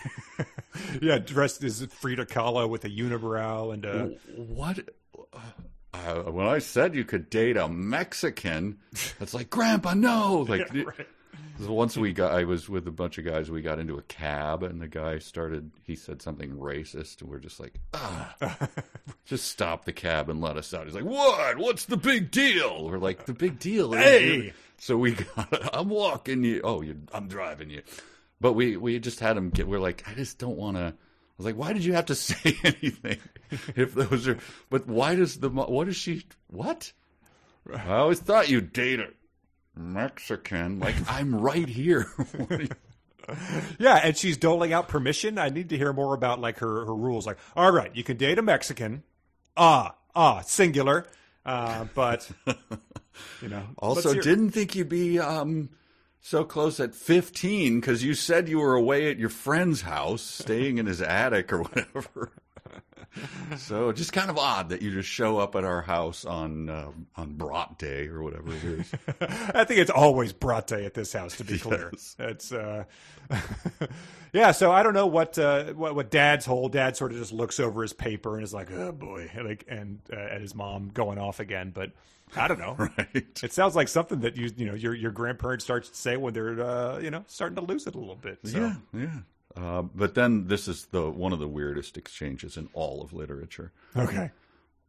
[1.02, 4.04] Yeah, dressed as Frida Kahlo with a unibrow and a.
[4.36, 4.78] what?
[5.92, 8.78] Uh, when I said you could date a Mexican,
[9.20, 10.44] it's like, Grandpa, no!
[10.48, 11.06] Like, Yeah, right.
[11.60, 13.50] Once we got, I was with a bunch of guys.
[13.50, 15.70] We got into a cab, and the guy started.
[15.84, 18.34] He said something racist, and we're just like, ah,
[19.26, 20.86] just stop the cab and let us out.
[20.86, 21.58] He's like, what?
[21.58, 22.88] What's the big deal?
[22.88, 23.92] We're like, the big deal.
[23.92, 24.34] is Hey!
[24.36, 25.76] you-" So we got.
[25.76, 26.62] I'm walking you.
[26.64, 26.96] Oh, you.
[27.12, 27.82] I'm driving you.
[28.40, 29.68] But we we just had him get.
[29.68, 30.94] We're like, I just don't want to.
[31.40, 33.18] I was like, why did you have to say anything?
[33.74, 34.36] If those are,
[34.68, 36.26] but why does the what is she?
[36.48, 36.92] What?
[37.74, 39.08] I always thought you date a
[39.74, 40.78] Mexican.
[40.80, 42.02] Like I'm right here.
[42.36, 42.68] What are you-
[43.78, 45.38] Yeah, and she's doling out permission.
[45.38, 47.26] I need to hear more about like her her rules.
[47.26, 49.02] Like, all right, you can date a Mexican.
[49.56, 51.06] Ah, ah, singular.
[51.46, 52.30] Uh, but
[53.40, 55.70] you know, also, didn't think you'd be um
[56.20, 60.78] so close at 15 because you said you were away at your friend's house, staying
[60.78, 62.30] in his attic or whatever.
[63.56, 66.90] so just kind of odd that you just show up at our house on uh,
[67.16, 68.92] on Brat Day or whatever it is.
[69.20, 71.36] I think it's always brate at this house.
[71.38, 72.16] To be clear, Yes.
[72.18, 72.84] it's uh,
[74.32, 74.52] yeah.
[74.52, 77.58] So I don't know what uh, what what Dad's whole dad sort of just looks
[77.58, 81.18] over his paper and is like, oh boy, like and uh, at his mom going
[81.18, 81.70] off again.
[81.74, 81.90] But
[82.36, 82.74] I don't know.
[82.78, 83.42] right.
[83.42, 86.32] It sounds like something that you you know your your grandparents starts to say when
[86.34, 88.38] they're uh, you know starting to lose it a little bit.
[88.44, 88.58] So.
[88.58, 89.18] Yeah, yeah.
[89.56, 93.72] Uh, but then this is the one of the weirdest exchanges in all of literature.
[93.96, 94.30] Okay.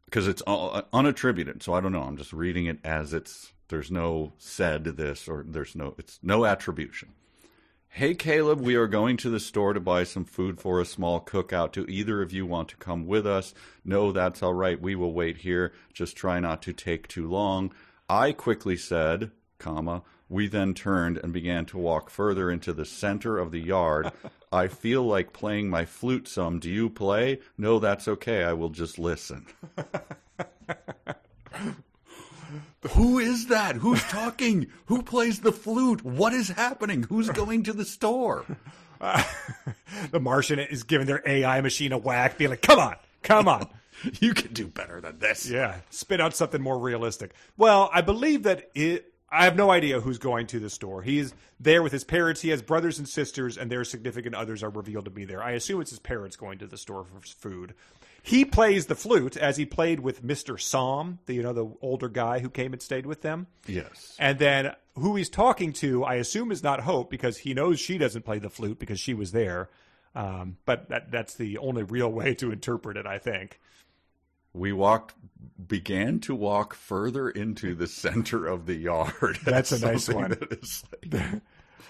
[0.04, 1.62] because it's all unattributed.
[1.62, 2.02] So I don't know.
[2.02, 3.52] I'm just reading it as it's.
[3.68, 5.94] There's no said this or there's no.
[5.98, 7.08] It's no attribution.
[7.94, 11.20] Hey Kaileb, we are going to the store to buy some food for a small
[11.20, 11.72] cookout.
[11.72, 13.52] Do either of you want to come with us?
[13.84, 14.80] No, that's all right.
[14.80, 15.74] We will wait here.
[15.92, 17.70] Just try not to take too long.
[18.08, 23.36] I quickly said, comma, we then turned and began to walk further into the center
[23.36, 24.10] of the yard.
[24.52, 26.60] I feel like playing my flute some.
[26.60, 27.40] Do you play?
[27.58, 28.42] No, that's okay.
[28.42, 29.44] I will just listen.
[32.90, 33.76] Who is that?
[33.76, 34.66] Who's talking?
[34.86, 36.04] Who plays the flute?
[36.04, 37.04] What is happening?
[37.04, 38.44] Who's going to the store?
[40.10, 43.68] the Martian is giving their AI machine a whack, being like, come on, come on.
[44.20, 45.48] You can do better than this.
[45.48, 47.34] Yeah, spit out something more realistic.
[47.56, 49.14] Well, I believe that it.
[49.30, 51.02] I have no idea who's going to the store.
[51.02, 52.40] He's there with his parents.
[52.40, 55.40] He has brothers and sisters, and their significant others are revealed to be there.
[55.40, 57.74] I assume it's his parents going to the store for food.
[58.24, 62.08] He plays the flute as he played with Mister Som, the you know the older
[62.08, 63.48] guy who came and stayed with them.
[63.66, 64.16] Yes.
[64.18, 67.98] And then who he's talking to, I assume, is not Hope because he knows she
[67.98, 69.70] doesn't play the flute because she was there.
[70.14, 73.58] Um, but that, that's the only real way to interpret it, I think.
[74.52, 75.14] We walked,
[75.66, 79.38] began to walk further into the center of the yard.
[79.44, 80.28] That's a nice one.
[80.28, 81.40] that is like,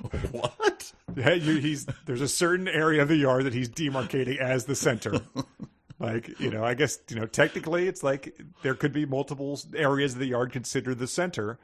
[0.30, 0.92] what?
[1.16, 4.76] Yeah, you, he's there's a certain area of the yard that he's demarcating as the
[4.76, 5.20] center.
[6.02, 10.14] Like you know, I guess you know technically it's like there could be multiple areas
[10.14, 11.60] of the yard considered the center,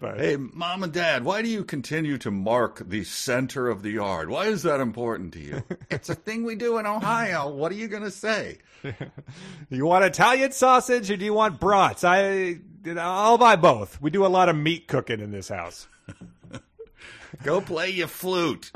[0.00, 3.90] but Hey, mom and dad, why do you continue to mark the center of the
[3.90, 4.30] yard?
[4.30, 5.62] Why is that important to you?
[5.90, 7.50] it's a thing we do in Ohio.
[7.50, 8.58] What are you going to say?
[9.70, 12.02] you want Italian sausage or do you want brats?
[12.02, 12.22] I
[12.84, 14.00] you know, I'll buy both.
[14.00, 15.86] We do a lot of meat cooking in this house.
[17.42, 18.72] Go play your flute.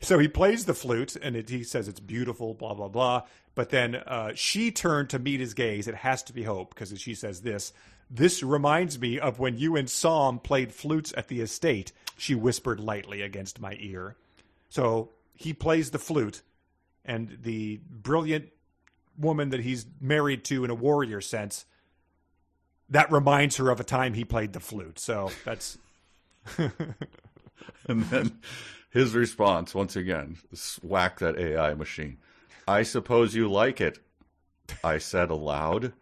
[0.00, 3.22] So he plays the flute, and it, he says it's beautiful, blah blah blah.
[3.54, 5.88] But then uh, she turned to meet his gaze.
[5.88, 7.72] It has to be Hope because she says this.
[8.10, 11.92] This reminds me of when you and Psalm played flutes at the estate.
[12.16, 14.16] She whispered lightly against my ear.
[14.70, 16.42] So he plays the flute,
[17.04, 18.50] and the brilliant
[19.18, 21.66] woman that he's married to in a warrior sense.
[22.90, 24.98] That reminds her of a time he played the flute.
[24.98, 25.76] So that's
[27.88, 28.38] And then
[28.98, 30.38] his response, once again,
[30.82, 32.18] whack that AI machine.
[32.66, 34.00] I suppose you like it.
[34.82, 35.92] I said aloud.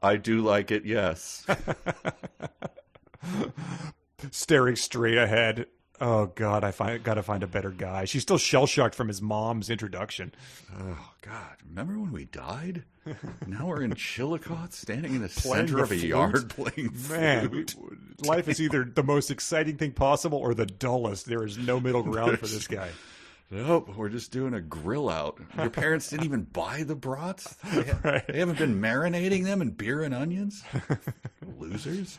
[0.00, 1.44] I do like it, yes.
[4.30, 5.66] staring straight ahead.
[6.00, 8.04] Oh God, I find got to find a better guy.
[8.04, 10.32] She's still shell shocked from his mom's introduction.
[10.76, 11.56] Oh, God.
[11.68, 12.84] Remember when we died?
[13.46, 16.08] Now we're in Chillicothe, standing in the Playing center the of a flute?
[16.08, 17.20] yard playing flute.
[17.20, 17.66] Man,
[18.24, 21.26] life is either the most exciting thing possible or the dullest.
[21.26, 22.88] There is no middle ground for this guy.
[23.50, 25.38] Nope, we're just doing a grill out.
[25.58, 27.54] Your parents didn't even buy the brats?
[27.72, 28.26] They, ha- Right.
[28.26, 30.64] they haven't been marinating them in beer and onions?
[31.58, 32.18] Losers.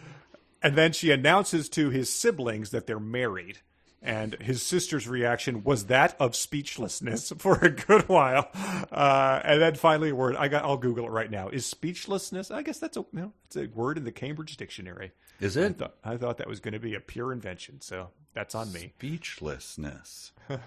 [0.66, 3.60] And then she announces to his siblings that they're married.
[4.02, 8.50] And his sister's reaction was that of speechlessness for a good while.
[8.92, 10.64] Uh, and then finally, a word I got.
[10.66, 11.50] I'll Google it right now.
[11.50, 12.50] Is speechlessness?
[12.50, 15.12] I guess that's a you know, it's a word in the Cambridge Dictionary.
[15.40, 15.78] Is I it?
[15.78, 18.94] thought, I thought that was going to be a pure invention, so that's on me.
[18.98, 20.32] Speechlessness.
[20.50, 20.58] I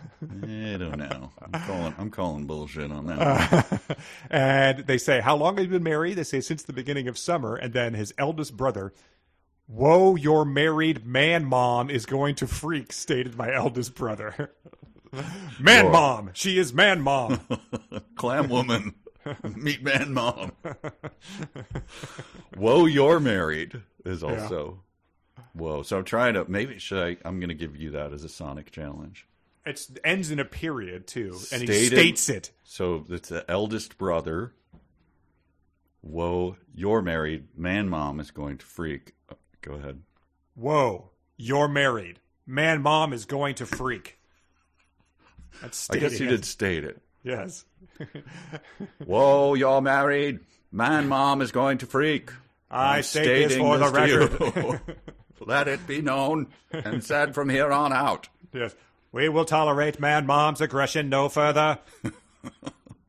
[0.79, 1.33] don't know.
[1.43, 3.65] I'm calling, I'm calling bullshit on that.
[3.71, 3.97] one.
[4.31, 6.19] and they say, How long have you been married?
[6.19, 7.57] They say, Since the beginning of summer.
[7.57, 8.93] And then his eldest brother,
[9.69, 14.51] Whoa, your married man mom is going to freak, stated my eldest brother.
[15.61, 15.93] man Whoa.
[15.93, 16.31] mom.
[16.33, 17.41] She is man mom.
[18.17, 18.95] Clam woman.
[19.57, 20.53] Meat man mom.
[22.57, 24.81] Whoa, you're married is also.
[25.53, 25.83] Whoa.
[25.83, 28.71] So I'm trying to maybe should I I'm gonna give you that as a sonic
[28.71, 29.27] challenge.
[29.67, 31.39] it ends in a period, too.
[31.53, 32.53] And he states it.
[32.65, 34.55] So it's the eldest brother.
[36.01, 37.49] Whoa, you're married.
[37.55, 39.13] Man mom is going to freak.
[39.63, 40.03] Go ahead.
[40.55, 42.21] Whoa, you're married.
[42.47, 44.19] Man mom is going to freak.
[45.61, 47.01] That's I guess you did state it.
[47.23, 47.65] Yes.
[49.05, 50.41] Whoa, you're married.
[50.71, 52.31] Man mom is going to freak.
[52.71, 54.81] I state this for the record.
[55.41, 58.29] Let it be known and said from here on out.
[58.53, 58.75] Yes.
[59.13, 61.79] We will tolerate man mom's aggression no further.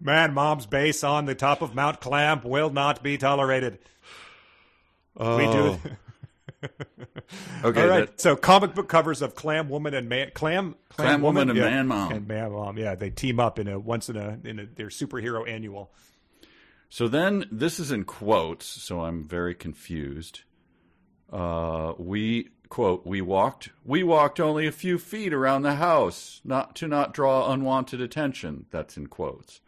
[0.00, 3.78] man mom's base on the top of Mount Clamp will not be tolerated.
[5.16, 5.80] Oh, We do.
[7.64, 7.82] okay.
[7.82, 8.06] All right.
[8.06, 11.64] that- so comic book covers of Clam Woman and Man Clam Clam Woman and yeah,
[11.64, 12.12] Man Mom.
[12.12, 12.78] and Man Mom.
[12.78, 15.92] Yeah, they team up in a once in a in a, their superhero annual.
[16.88, 20.42] So then, this is in quotes, so I'm very confused.
[21.32, 26.76] Uh, we quote: "We walked, we walked only a few feet around the house, not
[26.76, 29.60] to not draw unwanted attention." That's in quotes,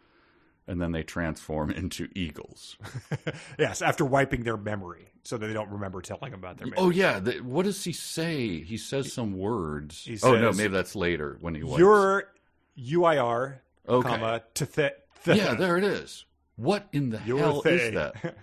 [0.67, 2.77] and then they transform into eagles.
[3.59, 6.79] Yes, after wiping their memory, so that they don't remember telling him about their memory.
[6.85, 8.61] Oh yeah, the, what does he say?
[8.61, 10.03] He says some words.
[10.05, 12.31] He oh no, maybe that's later when he was Your
[12.79, 13.59] UIR,
[13.89, 14.07] Okay.
[14.09, 14.93] comma to th-
[15.25, 16.25] th- yeah, there it is.
[16.55, 17.75] What in the You're hell they.
[17.75, 18.35] is that?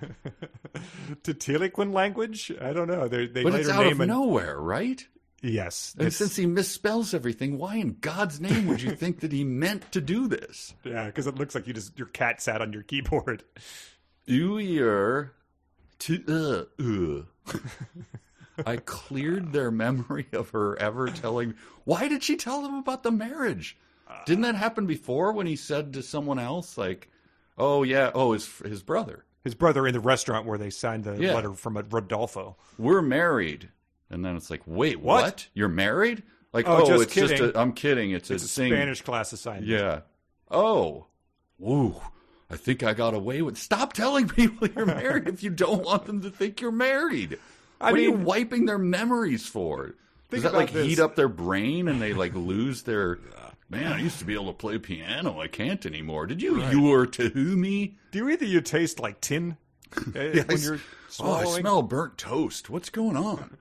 [1.22, 2.53] Titiliquin language?
[2.61, 3.09] I don't know.
[3.09, 5.05] They, they But later it's out of an- nowhere, right?
[5.43, 5.93] Yes.
[5.99, 9.43] And it's- since he misspells everything, why in God's name would you think that he
[9.45, 10.74] meant to do this?
[10.85, 13.43] yeah, because it looks like you just your cat sat on your keyboard.
[14.28, 15.30] Uyer
[16.05, 17.59] to uh, uh.
[18.66, 21.55] I cleared their memory of her ever telling.
[21.84, 23.76] Why did she tell them about the marriage?
[24.26, 27.11] Didn't that happen before when he said to someone else, like,
[27.59, 31.16] "Oh yeah, oh his his brother, His brother in the restaurant where they signed the
[31.20, 31.34] Yeah.
[31.34, 32.57] letter from Rodolfo.
[32.78, 33.70] we're married,"
[34.11, 35.22] and then it's like, "Wait, What?
[35.24, 35.48] what?
[35.55, 37.57] You're married?" Like, Oh, oh, just it's just kidding.
[37.57, 37.59] a.
[37.61, 38.12] I'm kidding.
[38.12, 38.66] It's, It's a, a.
[38.68, 39.66] Spanish class assignment.
[39.66, 40.00] Yeah.
[40.50, 41.07] Oh.
[41.59, 42.00] Woo.
[42.55, 43.59] I think I got away with.
[43.59, 47.38] Stop telling people you're married if you don't want them to think you're married.
[47.80, 49.94] I what are you wiping their memories for?
[50.30, 50.86] Does that like this.
[50.86, 53.18] heat up their brain and they like lose their?
[53.68, 55.40] Man, I used to be able to play piano.
[55.40, 56.26] I can't anymore.
[56.26, 57.96] Did you lure to me?
[58.12, 59.57] Do you either you taste like tin
[59.96, 60.80] uh, I when you're
[61.20, 61.32] Oh.
[61.32, 62.70] I smell burnt toast.
[62.70, 63.57] What's going on?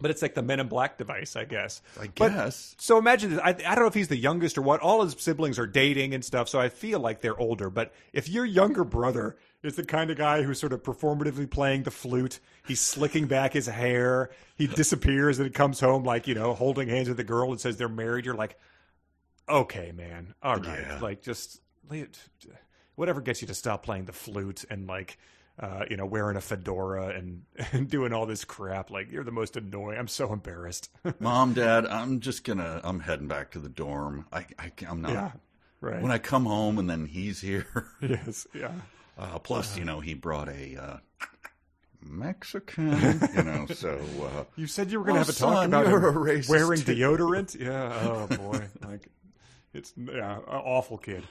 [0.00, 1.82] But it's like the Men in Black device, I guess.
[2.00, 2.74] I But- guess.
[2.78, 3.40] So imagine this.
[3.40, 4.80] I, I don't know if he's the youngest or what.
[4.80, 7.68] All his siblings are dating and stuff, so I feel like they're older.
[7.70, 11.82] But if your younger brother is the kind of guy who's sort of performatively playing
[11.82, 16.34] the flute, he's slicking back his hair, he disappears and he comes home like, you
[16.34, 18.56] know, holding hands with the girl and says they're married, you're like,
[19.48, 20.34] okay, man.
[20.42, 20.80] All right.
[20.80, 20.98] Yeah.
[21.02, 21.60] Like, just
[22.96, 25.18] whatever gets you to stop playing the flute and like.
[25.60, 27.42] Uh, you know, wearing a fedora and,
[27.72, 28.90] and doing all this crap.
[28.90, 29.98] Like, you're the most annoying.
[29.98, 30.88] I'm so embarrassed.
[31.20, 32.80] Mom, Dad, I'm just gonna.
[32.82, 34.24] I'm heading back to the dorm.
[34.32, 35.12] I, I I'm not.
[35.12, 35.30] yeah.
[35.82, 36.00] Right.
[36.00, 37.66] When I come home and then he's here.
[38.00, 38.72] Yes, yeah.
[39.18, 40.96] Uh, plus, you know, he brought a uh,
[42.02, 43.98] Mexican, you know, so.
[44.22, 46.80] Uh, You said you were going to Oh, have a talk son, about him wearing
[46.80, 46.94] too.
[46.94, 47.58] deodorant.
[47.60, 47.98] Yeah.
[48.02, 48.66] Oh boy.
[48.88, 49.08] like,
[49.74, 51.22] it's yeah, awful kid.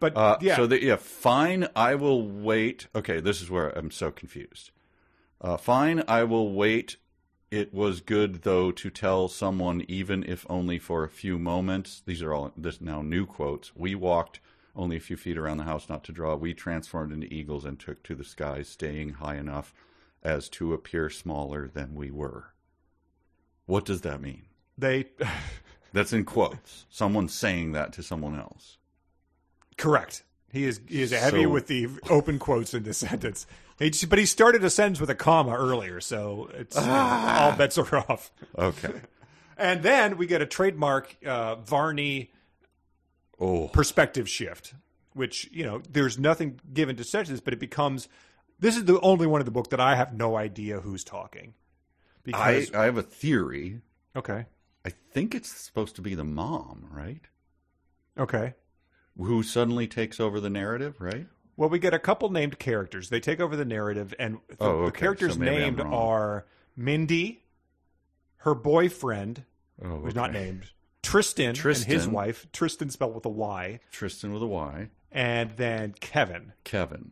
[0.00, 2.88] But uh, yeah, So, the, yeah, fine, I will wait.
[2.94, 4.70] Okay, this is where I'm so confused.
[5.40, 6.96] Uh, fine, I will wait.
[7.50, 12.02] It was good, though, to tell someone, even if only for a few moments.
[12.04, 13.74] These are all this now new quotes.
[13.74, 14.40] We walked
[14.76, 16.34] only a few feet around the house, not to draw.
[16.36, 19.74] We transformed into eagles and took to the skies, staying high enough
[20.22, 22.52] as to appear smaller than we were.
[23.66, 24.42] What does that mean?
[24.76, 25.06] they
[25.92, 26.86] That's in quotes.
[26.90, 28.77] Someone saying that to someone else.
[29.78, 30.24] Correct.
[30.52, 33.46] He is he is heavy So- with the open quotes in this sentence.
[33.78, 37.78] He, but he started a sentence with a comma earlier, so it's know, all bets
[37.78, 38.30] are off.
[38.56, 38.92] Okay.
[39.60, 42.30] And then we get a trademark uh, Varney
[43.40, 44.74] Oh, perspective shift,
[45.14, 48.08] which you know there's nothing given to such this, but it becomes
[48.60, 51.54] this is the only one in the book that I have no idea who's talking.
[51.54, 53.80] I, Because I have a theory.
[54.14, 54.46] okay,
[54.84, 57.22] I think it's supposed to be the mom, right?
[58.18, 58.54] okay.
[59.18, 61.26] Who suddenly takes over the narrative, right?
[61.56, 63.08] Well, we get a couple named characters.
[63.08, 66.46] They take over the narrative, and the, Oh, the characters So named are
[66.76, 67.42] Mindy,
[68.38, 69.44] her boyfriend,
[69.82, 70.70] Oh, who's not named,
[71.02, 72.46] Tristan, and his wife.
[72.52, 74.88] Tristan spelled with a Y, Tristan with a Y.
[75.10, 77.10] and then Kevin, Kevin.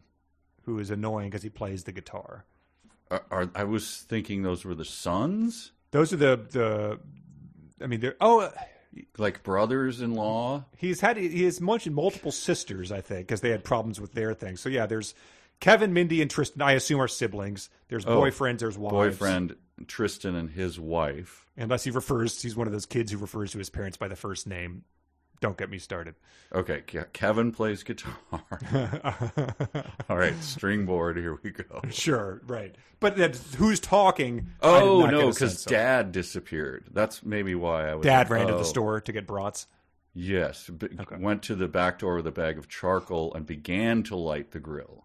[0.62, 2.44] who is annoying because he plays the guitar.
[3.10, 7.00] Are, are, I was thinking those were the sons, Those are the the.
[7.82, 8.52] I mean, they're oh.
[9.18, 10.64] Like brothers-in-law.
[10.76, 14.34] He's had he has mentioned multiple sisters, I think, because they had problems with their
[14.34, 14.56] thing.
[14.56, 15.14] So yeah, there's
[15.60, 16.62] Kevin, Mindy, and Tristan.
[16.62, 17.70] I assume are siblings.
[17.88, 18.58] There's Oh, boyfriends.
[18.58, 18.92] There's wives.
[18.94, 21.46] Boyfriend Tristan and his wife.
[21.56, 24.16] Unless he refers, he's one of those kids who refers to his parents by the
[24.16, 24.84] first name.
[25.40, 26.14] Don't get me started.
[26.54, 26.82] Okay,
[27.12, 28.16] Kevin plays guitar.
[30.08, 31.16] All right, string board.
[31.16, 31.82] Here we go.
[31.90, 32.74] sure, right.
[33.00, 34.48] But that, who's talking?
[34.62, 35.72] Oh no, because sense of.
[35.72, 36.86] Dad disappeared.
[36.92, 38.04] That's maybe why I was.
[38.04, 38.58] Dad ran to oh.
[38.58, 39.66] the store to get brats.
[40.14, 44.16] Yes, b- went to the back door with a bag of charcoal and began to
[44.16, 45.04] light the grill.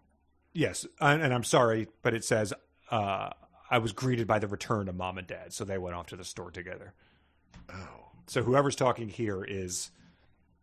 [0.54, 2.54] Yes, and, and I'm sorry, but it says
[2.90, 3.30] uh,
[3.70, 6.16] I was greeted by the return of mom and dad, so they went off to
[6.16, 6.94] the store together.
[7.70, 9.90] Oh, So whoever's talking here is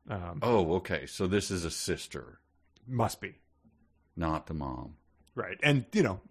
[0.09, 1.05] um, oh, okay.
[1.05, 2.39] So this is a sister,
[2.87, 3.35] must be
[4.15, 4.95] not the mom.
[5.35, 6.21] right, and you know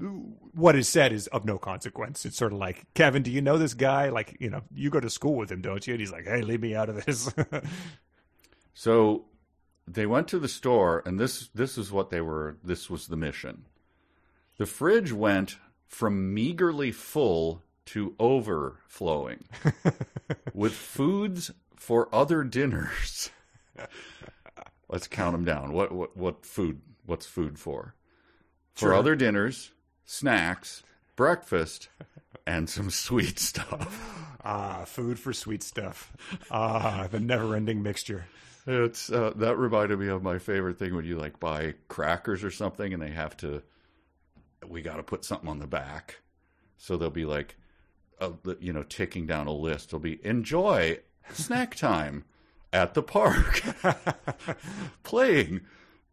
[0.55, 2.25] what is said is of no consequence.
[2.25, 4.09] It's sort of like Kevin, do you know this guy?
[4.09, 5.95] Like you know, you go to school with him, don't you?
[5.95, 7.33] And he's like, hey, leave me out of this.
[8.79, 9.25] So
[9.89, 12.59] they went to the store, and this this is what they were.
[12.63, 13.65] This was the mission.
[14.57, 15.57] The fridge went
[15.89, 19.49] from meagerly full to overflowing
[20.55, 23.31] with foods for other dinners.
[24.89, 25.73] Let's count them down.
[25.73, 26.81] What what what food?
[27.07, 27.95] What's food for?
[28.75, 28.95] For Sure.
[28.95, 29.73] other dinners,
[30.05, 30.83] snacks,
[31.17, 31.89] breakfast,
[32.47, 34.39] and some sweet stuff.
[34.45, 36.13] ah, food for sweet stuff.
[36.51, 38.27] Ah, the never-ending mixture.
[38.67, 42.51] It's uh, that reminded me of my favorite thing when you like buy crackers or
[42.51, 43.63] something and they have to
[44.67, 46.21] we got to put something on the back.
[46.77, 47.57] So they'll be like
[48.21, 49.91] a, you know ticking down a list.
[49.91, 50.99] They'll be enjoy
[51.33, 52.25] snack time
[52.73, 53.63] at the park.
[55.03, 55.63] Playing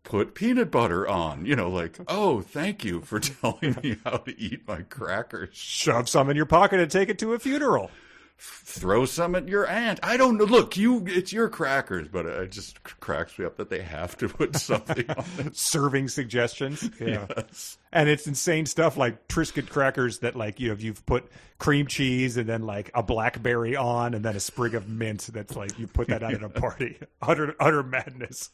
[0.06, 1.46] put peanut butter on.
[1.46, 5.50] You know, like, oh, thank you for telling me how to eat my crackers.
[5.54, 7.92] Shove some in your pocket and take it to a funeral.
[8.38, 10.00] Throw some at your aunt.
[10.04, 10.44] I don't know.
[10.44, 14.28] Look, you, it's your crackers, but it just cracks me up that they have to
[14.28, 15.56] put something on it.
[15.58, 16.90] Serving suggestions.
[17.00, 17.28] Yeah.
[17.38, 17.78] Yes.
[17.94, 22.36] And it's insane stuff like Triscuit crackers that like you know you've put cream cheese
[22.36, 25.88] and then like a blackberry on and then a sprig of mint that's like you
[25.88, 27.00] put that out at a party.
[27.22, 28.50] Utter utter madness.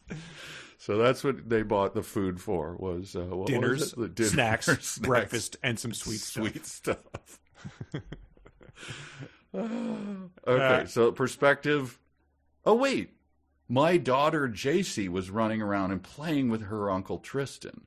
[0.77, 3.91] So that's what they bought the food for was uh, was Dinners?
[3.93, 6.47] The dinner- snacks, breakfast, and some sweet stuff.
[6.47, 7.39] sweet stuff.
[9.54, 11.99] Okay, so perspective.
[12.66, 13.12] Oh wait,
[13.68, 17.82] my daughter JC was running around and playing with her uncle Tristan.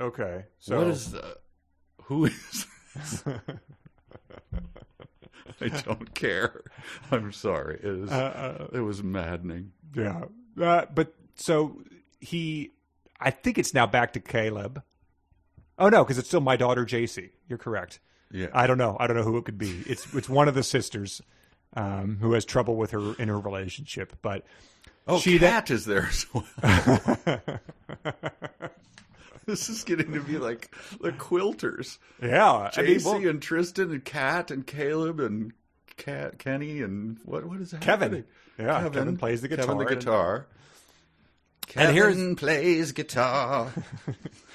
[0.00, 0.44] Okay.
[0.58, 1.38] So what is the?
[2.04, 2.66] Who is?
[2.94, 3.24] This?
[5.60, 6.62] I don't care.
[7.10, 7.80] I'm sorry.
[7.82, 9.72] It was uh, it was maddening.
[9.94, 10.24] yeah.
[10.60, 11.82] Uh, but so
[12.20, 12.72] he
[13.20, 14.82] I think it's now back to Kaileb.
[15.78, 17.30] Oh no, because it's still my daughter JC.
[17.48, 18.00] You're correct.
[18.30, 18.48] Yeah.
[18.52, 18.96] I don't know.
[18.98, 19.82] I don't know who it could be.
[19.86, 21.22] It's it's one of the sisters
[21.74, 24.16] um, who has trouble with her in her relationship.
[24.22, 24.44] But
[25.06, 26.44] oh, she then- Cat is there as well.
[29.46, 31.98] this is getting to be like the quilters.
[32.22, 35.52] yeah, I mean, JC well, and Tristan and Kat and Kaileb and
[35.96, 37.80] Cat, Kenny and what what is that?
[37.80, 38.24] Kevin.
[38.58, 39.66] Yeah, Kevin plays the guitar.
[39.66, 40.44] Kevin the guitar and-
[41.66, 41.84] guitar.
[41.86, 43.72] And here's- Kevin plays guitar.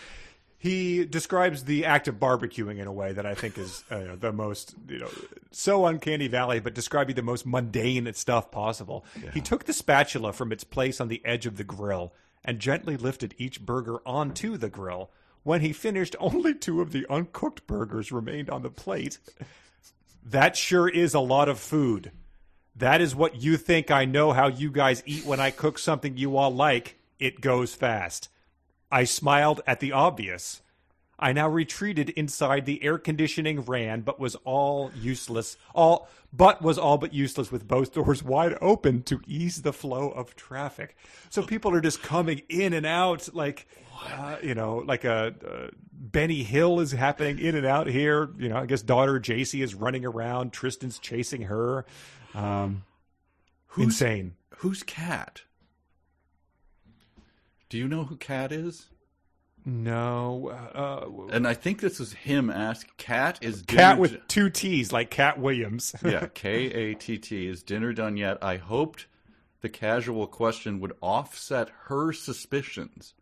[0.60, 4.34] he describes the act of barbecuing in a way that I think is uh, the
[4.34, 5.10] most, you know,
[5.52, 9.06] so uncanny valley, but describing the most mundane stuff possible.
[9.34, 12.98] He took the spatula from its place on the edge of the grill and gently
[12.98, 15.12] lifted each burger onto the grill.
[15.44, 19.18] When he finished, only two of the uncooked burgers remained on the plate.
[20.26, 22.12] That sure is a lot of food.
[22.76, 26.18] That is what you think I know how you guys eat when I cook something
[26.18, 27.00] you all like.
[27.18, 28.28] It goes fast.
[28.92, 30.62] I smiled at the obvious.
[31.20, 35.58] I now retreated inside the air conditioning ran, but was all useless.
[35.76, 40.10] All but was all but useless with both doors wide open to ease the flow
[40.10, 40.96] of traffic.
[41.30, 43.68] So people are just coming in and out, like
[44.06, 48.30] uh, you know, like a uh, Benny Hill is happening in and out here.
[48.38, 50.54] You know, I guess daughter JC is running around.
[50.54, 51.86] Tristan's chasing her.
[52.34, 52.84] Um,
[53.78, 54.36] insane.
[54.58, 55.42] Who's Cat?
[57.70, 58.88] Do you know who Cat is?
[59.66, 62.96] No, uh, And I think this is him ask.
[62.98, 65.94] Cat is cat with two T's, like Katt Williams.
[66.04, 67.48] yeah, K A T T.
[67.48, 68.44] Is dinner done yet?
[68.44, 69.06] I hoped
[69.62, 73.14] the casual question would offset her suspicions.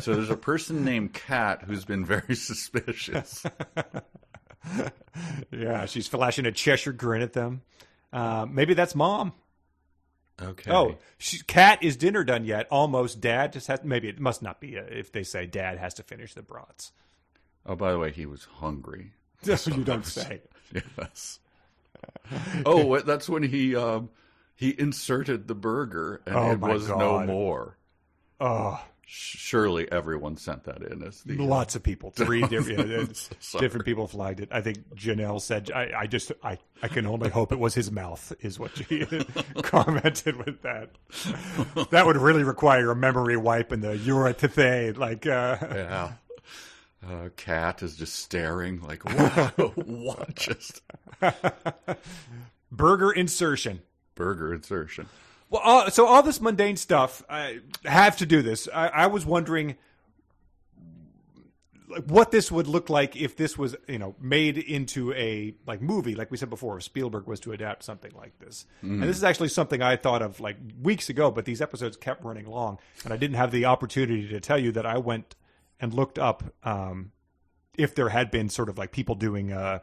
[0.00, 3.44] So there's a person named Cat who's been very suspicious.
[5.50, 7.62] yeah, she's flashing a Cheshire grin at them.
[8.12, 9.32] Uh, maybe that's mom.
[10.42, 10.70] Okay.
[10.70, 12.66] Oh, she, cat is dinner done yet?
[12.70, 13.20] Almost.
[13.20, 13.82] Dad just has.
[13.82, 16.92] Maybe it must not be uh if they say dad has to finish the brats.
[17.64, 19.12] Oh, by the way, he was hungry.
[19.42, 20.42] That's what you don't say.
[20.72, 21.38] Yes.
[22.66, 24.10] oh, that's when he um,
[24.54, 27.76] he inserted the burger and Oh, it was no more.
[28.40, 32.10] Oh, Surely everyone sent that in as the lots of people.
[32.10, 33.30] Three different,
[33.60, 34.48] different people flagged it.
[34.50, 37.92] I think Janelle said, I, "I just, I, I can only hope it was his
[37.92, 39.06] mouth." Is what she
[39.62, 40.90] commented with that.
[41.90, 45.24] That would really require a memory wipe and the urethe, like.
[45.26, 46.12] Uh, Yeah.
[47.08, 49.46] Uh, cat is just staring like, wow,
[49.76, 50.34] what?
[50.34, 50.82] Just
[52.72, 53.80] burger insertion.
[54.16, 55.08] burger insertion.
[55.48, 58.68] Well, all, so all this mundane stuff, I have to do this.
[58.74, 59.76] I, I was wondering
[61.88, 65.80] like what this would look like if this was, you know, made into a like
[65.80, 68.66] movie, like we said before, if Spielberg was to adapt something like this.
[68.82, 72.24] And this is actually something I thought of like weeks ago, but these episodes kept
[72.24, 75.36] running long, and I didn't have the opportunity to tell you that I went
[75.78, 77.12] and looked up um,
[77.78, 79.82] if there had been sort of like people doing a,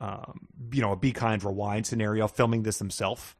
[0.00, 3.36] um, you know, a Be Kind Rewind scenario, filming this themselves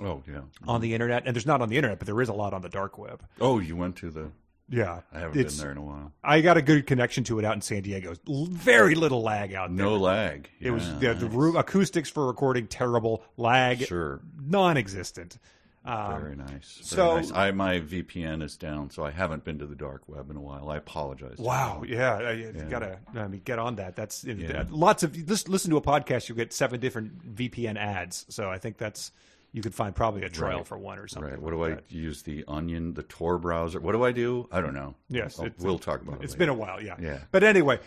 [0.00, 0.40] Oh, yeah.
[0.66, 2.62] on the internet, and there's not on the internet, but there is a lot on
[2.62, 3.22] the dark web.
[3.40, 4.30] Oh, you went to the.
[4.70, 6.12] Yeah, I haven't been there in a while.
[6.22, 8.14] I got a good connection to it out in San Diego.
[8.26, 9.86] Very little lag out there.
[9.86, 10.50] No lag.
[10.60, 14.20] It was Yeah, the, the room acoustics for recording terrible lag, Sure.
[14.46, 15.38] non-existent.
[15.86, 16.48] Um, Very nice.
[16.50, 17.32] Very so- nice.
[17.32, 20.40] I my VPN is down, so I haven't been to the dark web in a
[20.40, 20.68] while.
[20.68, 21.38] I apologize.
[21.38, 23.96] Wow, yeah, I- you gotta I mean, get on that.
[23.96, 24.64] That's Yeah.
[24.68, 26.28] lots of listen, listen to a podcast.
[26.28, 28.26] You'll get seven different VPN ads.
[28.28, 29.12] So I think that's
[29.52, 31.30] you could find probably a trial for one or something.
[31.32, 31.40] Right.
[31.40, 31.90] What like do I that.
[31.92, 32.22] use?
[32.22, 33.80] The Onion, the Tor browser.
[33.80, 34.46] What do I do?
[34.52, 34.94] I don't know.
[35.08, 36.24] Yes, it's- we'll talk about it.
[36.24, 36.38] It's later.
[36.40, 36.96] been a while, yeah.
[37.00, 37.20] Yeah.
[37.30, 37.80] But anyway,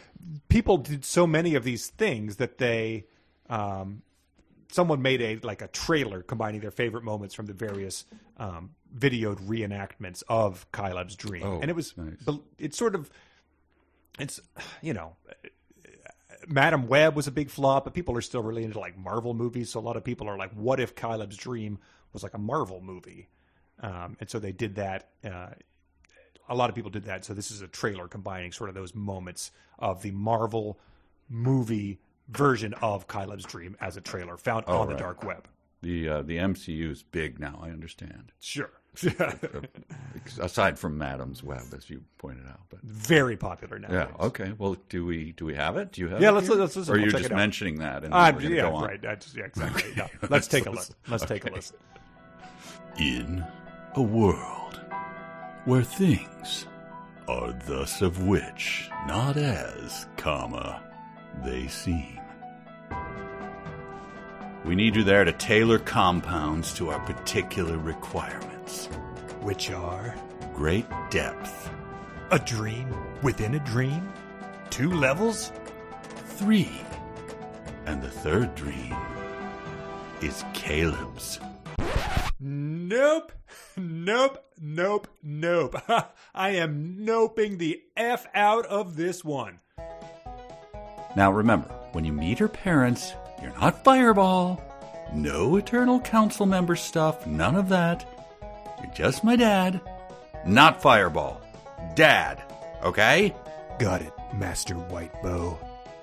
[0.50, 3.06] people did so many of these things that they,
[3.50, 4.02] um,
[4.72, 8.06] someone made a like a trailer combining their favorite moments from the various
[8.38, 12.38] um, videoed reenactments of Kaileb's dream, Oh, and it was nice.
[12.58, 13.10] it's sort of
[14.20, 14.40] it's
[14.82, 15.16] you know.
[16.48, 19.70] Madam Web was a big flop, but people are still really into like Marvel movies.
[19.72, 21.80] So a lot of people are like, "What if Kaileb's Dream
[22.14, 23.30] was like a Marvel movie?"
[23.80, 25.10] Um, and so they did that.
[25.24, 25.50] Uh,
[26.50, 27.24] a lot of people did that.
[27.26, 30.80] So this is a trailer combining sort of those moments of the Marvel
[31.30, 35.48] movie version of Kaileb's Dream as a trailer found on the dark web.
[35.82, 37.60] The uh, the MCU is big now.
[37.62, 38.32] I understand.
[38.40, 38.72] Sure.
[40.40, 43.88] Aside from Madam's Web, as you pointed out, but Very popular now.
[43.92, 44.08] yeah.
[44.20, 44.54] Okay.
[44.58, 45.94] Well, do we do we have it?
[45.94, 46.22] Do you have?
[46.22, 46.58] Yeah, it let's- here?
[46.58, 46.94] let's listen.
[46.94, 48.04] Or are We'll you just mentioning that?
[48.04, 49.02] And uh, gonna yeah, right.
[49.20, 49.94] Just, yeah, exactly.
[49.96, 50.08] Yeah.
[50.30, 50.86] Let's take a look.
[51.08, 51.56] Let's take a Okay.
[51.56, 51.78] listen.
[53.00, 53.46] In
[53.96, 54.82] a world
[55.66, 56.68] where things
[57.28, 60.82] are thus of which not as, comma,
[61.46, 62.20] they seem.
[64.66, 68.51] We need you there to tailor compounds to our particular requirements.
[69.42, 70.16] Which are
[70.56, 71.70] Great depth.
[72.32, 72.94] a dream
[73.24, 74.12] within a dream,
[74.70, 75.52] two levels.
[76.38, 76.70] Three.
[77.86, 78.96] And the third dream
[80.22, 81.40] is Kaileb's.
[82.40, 83.32] Nope.
[83.78, 84.44] Nope.
[84.62, 85.08] Nope.
[85.24, 85.76] Nope.
[86.36, 89.60] I am noping the F out of this one.
[91.16, 94.62] Now remember, when you meet her parents, you're not Fireball.
[95.14, 98.08] No Eternal Council member stuff, none of that.
[98.82, 99.82] You're just my dad.
[100.46, 101.42] Not Fireball.
[101.96, 102.42] Dad.
[102.84, 103.34] Okay?
[103.80, 105.58] Got it, Master Whitebow.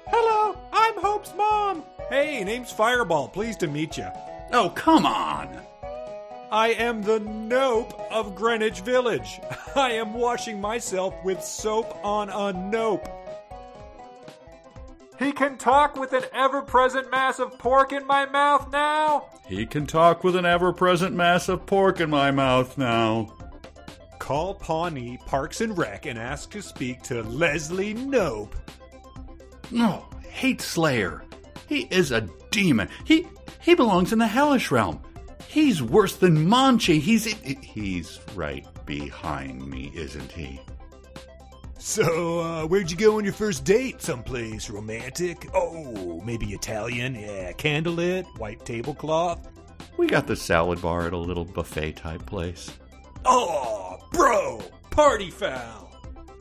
[0.06, 1.84] Hello, I'm Hope's mom.
[2.08, 3.28] Hey, name's Fireball.
[3.28, 4.08] Pleased to meet you.
[4.52, 5.60] Oh, come on.
[6.50, 9.40] I am the Nope of Greenwich Village.
[9.76, 13.06] I am washing myself with soap on a nope.
[15.18, 19.26] He can talk with an ever present mass of pork in my mouth now.
[19.46, 23.34] He can talk with an ever present mass of pork in my mouth now.
[24.20, 28.54] Call Pawnee Parks and Rec and ask to speak to Leslie Nope.
[29.70, 31.24] No, hate Slayer.
[31.66, 32.88] He is a demon.
[33.04, 33.26] He
[33.60, 35.00] he belongs in the hellish realm.
[35.48, 37.00] He's worse than Monchi.
[37.00, 40.60] He's he's right behind me, isn't he?
[41.78, 44.02] So, uh, where'd you go on your first date?
[44.02, 45.48] Someplace romantic?
[45.54, 47.14] Oh, maybe Italian?
[47.14, 49.48] Yeah, candlelit, white tablecloth.
[49.96, 52.72] We got the salad bar at a little buffet type place.
[53.24, 54.60] Oh, bro,
[54.90, 55.92] party foul.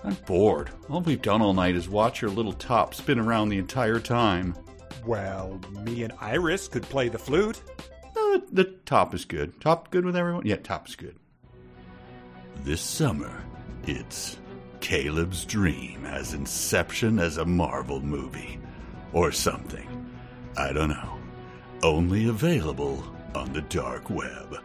[0.04, 0.72] I'm bored.
[0.90, 4.56] All we've done all night is watch your little top spin around the entire time.
[5.06, 7.62] Well, me and Iris could play the flute.
[8.18, 9.60] Uh, the top is good.
[9.62, 10.46] Top good with everyone?
[10.46, 11.16] Yeah, top is good.
[12.64, 13.44] This summer,
[13.86, 14.38] it's
[14.80, 18.60] Kaileb's dream as inception as a Marvel movie.
[19.14, 19.88] Or something.
[20.58, 21.18] I don't know.
[21.84, 23.04] Only available
[23.36, 24.60] on the dark web.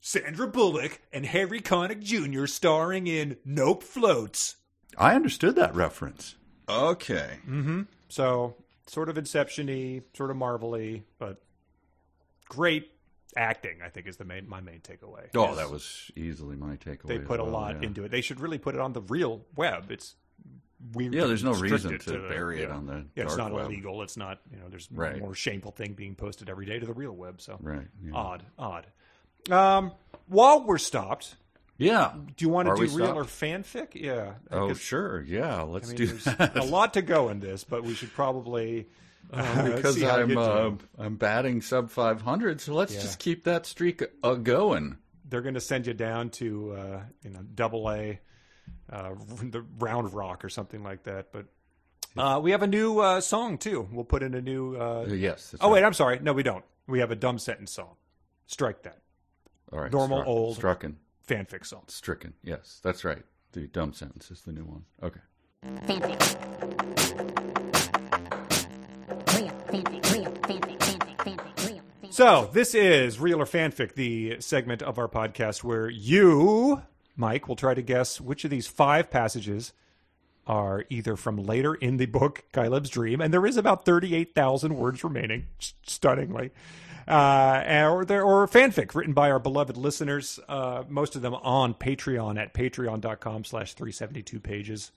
[0.00, 2.46] Sandra Bullock and Harry Connick Jr.
[2.46, 4.56] starring in Nope Floats.
[4.96, 6.36] I understood that reference.
[6.68, 7.40] Okay.
[7.46, 7.82] Mm-hmm.
[8.08, 8.54] So,
[8.86, 11.42] sort of Inception-y, sort of Marvel-y, but
[12.48, 12.92] great
[13.36, 13.78] acting.
[13.84, 15.28] I think is the main my main takeaway.
[15.34, 17.06] Oh, Is that was easily my takeaway.
[17.08, 17.86] they as put a lot yeah.
[17.88, 18.10] into it.
[18.10, 19.90] They should really put it on the real web.
[19.90, 20.14] It's
[20.92, 21.14] weird.
[21.14, 22.74] Yeah, there's no reason it to the- bury it yeah.
[22.74, 23.66] on the Yeah, it's not web.
[23.66, 24.02] illegal.
[24.02, 24.40] It's not.
[24.50, 25.18] You know, there's Right.
[25.20, 27.40] more shameful thing being posted every day to the real web.
[27.40, 27.86] So Right.
[28.04, 28.12] Yeah.
[28.14, 28.86] odd, odd.
[29.50, 29.92] Um,
[30.26, 31.36] while we're stopped,
[31.78, 32.14] yeah.
[32.36, 33.16] do you want to Are do real stopped?
[33.18, 33.88] or fanfic?
[33.94, 34.34] Yeah.
[34.50, 35.22] Oh, sure.
[35.22, 35.62] Yeah.
[35.62, 36.56] Let's I mean, do there's that.
[36.56, 38.88] a lot to go in this, but we should probably
[39.30, 40.70] because see how to I'm uh.
[40.98, 43.00] I'm batting sub 500, so let's Yeah.
[43.00, 44.96] just keep that streak uh, going.
[45.28, 48.20] they're going to send you down to uh, you know double A,
[48.90, 49.10] uh,
[49.42, 51.32] the Round Rock or something like that.
[51.32, 51.46] But
[52.16, 53.88] uh, we have a new uh, song too.
[53.92, 54.74] We'll put in a new.
[55.08, 55.50] Yes.
[55.50, 55.82] that's oh wait.
[55.84, 56.18] I'm sorry.
[56.20, 56.64] No, we don't.
[56.86, 57.96] We have a dumb sentence song.
[58.46, 58.98] Strike that
[59.72, 59.90] all right.
[59.92, 60.56] normal, struck- old.
[60.58, 60.94] strucken,
[61.26, 61.82] fanfic song.
[61.88, 62.32] stricken.
[62.44, 63.24] Yes, that's right.
[63.52, 64.84] The dumb sentence is the new one.
[65.02, 65.20] Okay.
[65.64, 66.72] Fanfic.
[72.16, 76.80] So this is real or fanfic, the segment of our podcast where you,
[77.14, 79.74] Mike, will try to guess which of these five passages
[80.46, 84.76] are either from later in the book Kaileb's Dream, and there is about thirty-eight thousand
[84.76, 85.48] words remaining,
[85.82, 86.52] stunningly,
[87.06, 90.40] uh, or there or fanfic written by our beloved listeners.
[90.48, 94.90] Uh, most of them on Patreon at patreon.com/slash three seventy-two pages,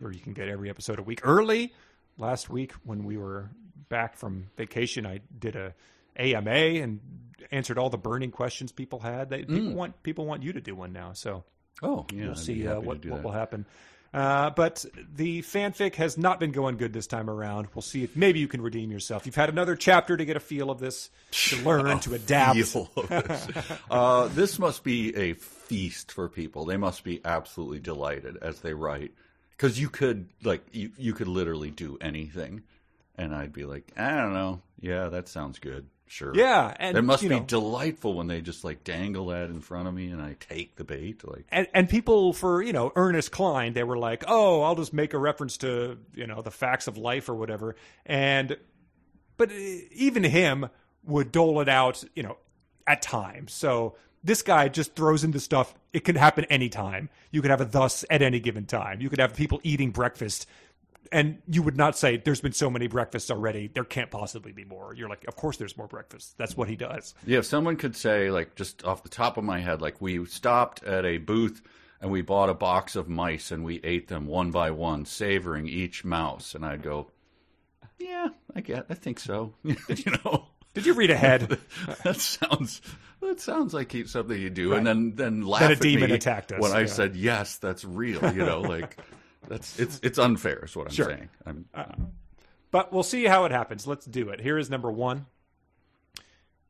[0.00, 1.72] where you can get every episode a week early.
[2.18, 3.48] Last week when we were
[3.88, 5.72] back from vacation, I did a
[6.18, 7.00] AMA and
[7.50, 9.30] answered all the burning questions people had.
[9.30, 11.44] They, People want people want you to do one now, so
[11.82, 12.22] Oh, yeah.
[12.22, 13.22] we'll I'd see uh, what, what that.
[13.22, 13.64] will happen.
[14.12, 17.68] Uh, but the fanfic has not been going good this time around.
[17.74, 19.26] We'll see if maybe you can redeem yourself.
[19.26, 22.56] You've had another chapter to get a feel of this, to learn, to adapt.
[22.56, 22.74] this.
[23.90, 26.64] uh, this must be a feast for people.
[26.64, 29.12] They must be absolutely delighted as they write,
[29.50, 32.62] because you could like you you could literally do anything,
[33.16, 37.02] and I'd be like, I don't know, yeah, that sounds good, sure, Yeah, and it
[37.02, 40.20] must be know, delightful when they just like dangle that in front of me and
[40.20, 41.44] I take the bait, like.
[41.50, 45.14] and, and people for you know Ernest Cline, they were like, "Oh, I'll just make
[45.14, 48.56] a reference to you know the facts of life or whatever," and
[49.36, 49.54] but uh,
[49.92, 50.68] even him
[51.04, 52.36] would dole it out, you know,
[52.86, 53.52] at times.
[53.52, 55.74] So this guy just throws in the stuff.
[55.92, 57.08] It can happen anytime.
[57.30, 59.00] You could have a thus at any given time.
[59.00, 60.46] You could have people eating breakfast.
[61.12, 63.68] And you would not say there's been so many breakfasts already.
[63.68, 64.94] There can't possibly be more.
[64.94, 66.34] You're like, of course there's more breakfasts.
[66.36, 67.14] That's what he does.
[67.26, 70.24] Yeah, if someone could say, like, just off the top of my head, like, we
[70.26, 71.62] stopped at a booth
[72.00, 75.66] and we bought a box of mice and we ate them one by one, savoring
[75.66, 77.10] each mouse, and I'd go,
[77.98, 79.54] yeah, I get, I think so.
[79.64, 79.76] you
[80.24, 81.58] know, Did you read ahead?
[82.04, 82.80] that sounds
[83.20, 86.52] that sounds like something you do, and then then laugh a at demon me attacked
[86.52, 86.86] us, when I yeah.
[86.86, 88.32] said yes, that's real.
[88.32, 88.96] You know, like
[89.48, 91.06] that's it's it's unfair, is what I'm Sure.
[91.06, 91.28] saying.
[91.46, 91.94] I'm, uh, uh,
[92.70, 93.86] But we'll see how it happens.
[93.86, 94.40] Let's do it.
[94.40, 95.26] Here is number one.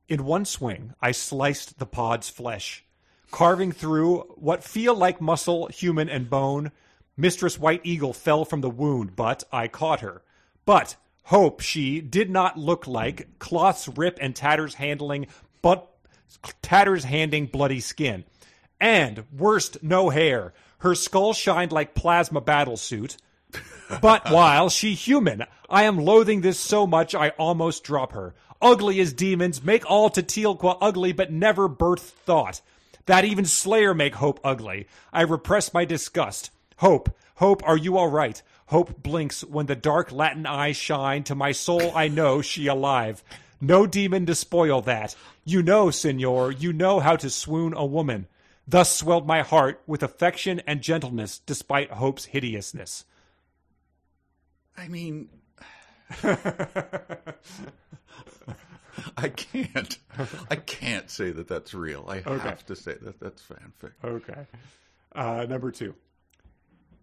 [0.08, 2.84] In one swing, I sliced the pod's flesh,
[3.30, 6.72] carving through what feel like muscle, human, and bone.
[7.16, 10.22] Mistress White Eagle fell from the wound, but I caught her.
[10.64, 15.26] But hope she did not look like cloths rip and tatters handling,
[15.60, 15.90] but
[16.62, 18.24] tatters handing bloody skin.
[18.80, 20.54] And worst, no hair.
[20.78, 23.16] Her skull shined like plasma battle suit.
[24.00, 28.34] But while she human, I am loathing this so much I almost drop her.
[28.60, 32.60] Ugly as demons, make all to Teal'ca ugly, but never birth thought.
[33.06, 34.86] That even Slayer make Hope ugly.
[35.12, 36.50] I repress my disgust.
[36.76, 38.42] Hope, Hope, are you all right?
[38.66, 41.22] Hope blinks when the dark Latin eyes shine.
[41.24, 43.22] To my soul, I know she alive.
[43.60, 45.14] No demon to spoil that.
[45.44, 48.26] You know, senor, you know how to swoon a woman.
[48.70, 53.06] Thus swelled my heart with affection and gentleness, despite Hope's hideousness.
[54.76, 55.30] I mean,
[59.16, 59.98] I can't.
[60.50, 62.04] I can't say that that's real.
[62.08, 63.92] I have to say that that's fanfic.
[64.04, 64.46] Okay.
[65.14, 65.94] Uh, number two.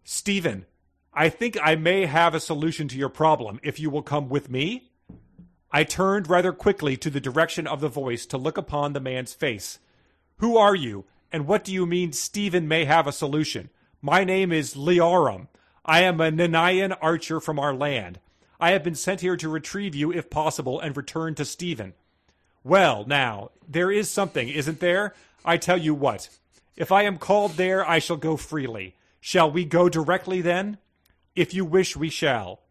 [0.04, 0.68] Stephen,
[1.16, 4.52] I think I may have a solution to your problem if you will come with
[4.52, 4.92] me.
[5.72, 9.34] I turned rather quickly to the direction of the voice to look upon the man's
[9.34, 9.80] face.
[10.38, 11.06] Who are you,
[11.36, 13.70] and what do you mean Stephen may have a solution?
[14.02, 15.50] My name is Leorum.
[15.84, 18.22] I am a Nanayan archer from our land.
[18.58, 21.94] I have been sent here to retrieve you, if possible, and return to Stephen.
[22.64, 25.14] Well, now, there is something, isn't there?
[25.44, 26.30] I tell you what.
[26.78, 28.96] If I am called there, I shall go freely.
[29.20, 30.78] Shall we go directly then?
[31.36, 32.62] If you wish, we shall.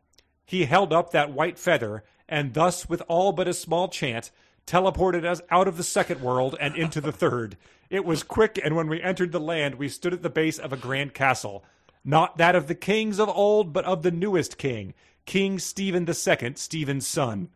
[0.46, 4.30] He held up that white feather, and thus, with all but a small chant,
[4.66, 7.56] teleported us out of the second world and into the third.
[7.90, 10.72] It was quick, and when we entered the land, we stood at the base of
[10.72, 11.64] a grand castle.
[12.04, 14.94] Not that of the kings of old, but of the newest king,
[15.26, 17.48] King Stephen II, Stephen's son.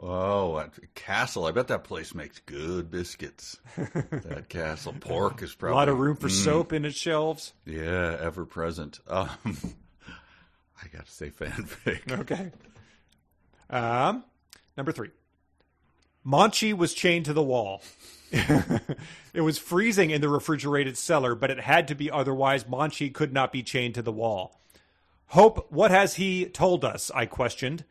[0.00, 1.46] Oh, that castle!
[1.46, 3.58] I bet that place makes good biscuits.
[3.76, 7.52] that castle pork is probably A lot of room for soap in its shelves.
[7.66, 9.00] Yeah, ever present.
[9.08, 9.28] Um,
[10.82, 12.12] I got to say fanfic.
[12.20, 12.52] Okay.
[13.70, 14.22] Um,
[14.76, 15.10] number three.
[16.28, 17.82] Monchi was chained to the wall.
[18.30, 22.64] it was freezing in the refrigerated cellar, but it had to be otherwise.
[22.64, 24.60] Monchi could not be chained to the wall.
[25.28, 27.10] Hope, what has he told us?
[27.14, 27.84] I questioned.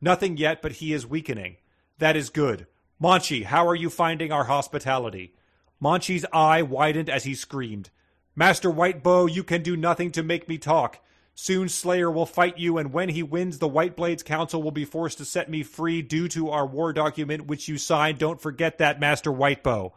[0.00, 1.58] Nothing yet, but he is weakening.
[1.98, 2.66] That is good.
[3.00, 5.34] Monchi, how are you finding our hospitality?
[5.80, 7.90] Monchi's eye widened as he screamed.
[8.34, 10.98] Master Whitebow, you can do nothing to make me talk.
[11.38, 14.86] Soon Slayer will fight you, and when he wins, the White Blades Council will be
[14.86, 18.16] forced to set me free due to our war document, which you signed.
[18.18, 19.92] Don't forget that, Master Whitebow.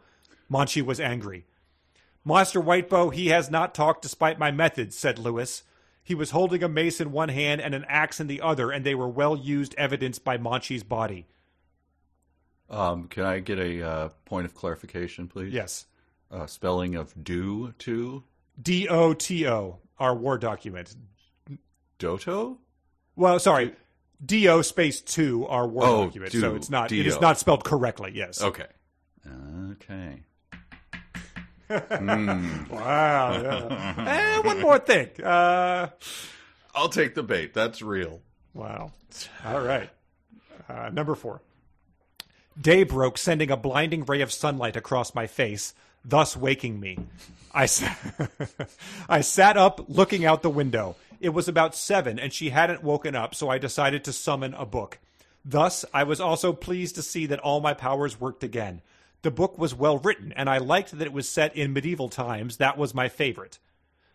[0.52, 1.46] Monchi was angry.
[2.26, 5.62] Master Whitebow, he has not talked despite my methods, said Lewis.
[6.02, 8.84] He was holding a mace in one hand and an axe in the other, and
[8.84, 11.26] they were well used evidence by Monchi's body.
[12.68, 15.54] Um, can I get a uh, point of clarification, please?
[15.54, 15.86] Yes.
[16.30, 18.24] Uh, spelling of do to
[18.60, 20.94] D O T O, our war document.
[22.00, 22.58] Doto.
[23.14, 23.74] Well, sorry,
[24.24, 26.32] D O space two, are war Oh, document.
[26.32, 28.10] do, so it's not it is not spelled correctly.
[28.14, 28.42] Yes.
[28.42, 28.66] Okay.
[29.70, 30.22] Okay.
[31.70, 32.70] mm.
[32.70, 33.40] Wow.
[33.42, 34.34] Yeah.
[34.36, 35.08] and one more thing.
[35.22, 35.88] Uh,
[36.74, 37.54] I'll take the bait.
[37.54, 38.20] That's real.
[38.54, 38.92] wow.
[39.44, 39.90] All right.
[40.68, 41.42] Uh, number four.
[42.60, 45.74] Day broke, sending a blinding ray of sunlight across my face,
[46.04, 46.98] thus waking me.
[47.52, 47.84] I, s-
[49.08, 50.96] I sat up, looking out the window.
[51.20, 54.64] It was about seven, and she hadn't woken up, so I decided to summon a
[54.64, 54.98] book.
[55.44, 58.80] Thus, I was also pleased to see that all my powers worked again.
[59.22, 62.56] The book was well written, and I liked that it was set in medieval times.
[62.56, 63.58] That was my favorite.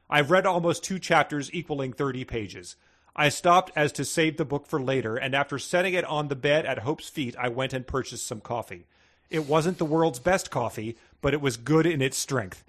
[0.09, 2.75] I've read almost two chapters equaling 30 pages.
[3.15, 6.35] I stopped as to save the book for later, and after setting it on the
[6.35, 8.87] bed at Hope's feet, I went and purchased some coffee.
[9.29, 12.63] It wasn't the world's best coffee, but it was good in its strength.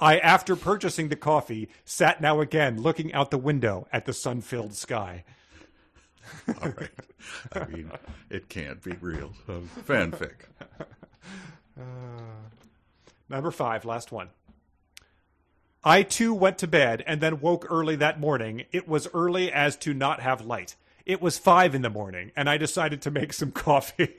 [0.00, 4.40] I, after purchasing the coffee, sat now again looking out the window at the sun
[4.40, 5.24] filled sky.
[6.62, 6.90] All right.
[7.52, 7.90] I mean,
[8.30, 9.32] it can't be real.
[9.46, 10.34] So, fanfic.
[11.78, 11.82] Uh,
[13.28, 14.30] number five, last one.
[15.84, 18.64] I too went to bed and then woke early that morning.
[18.72, 20.76] It was early as to not have light.
[21.08, 24.14] It was five in the morning, and I decided to make some coffee.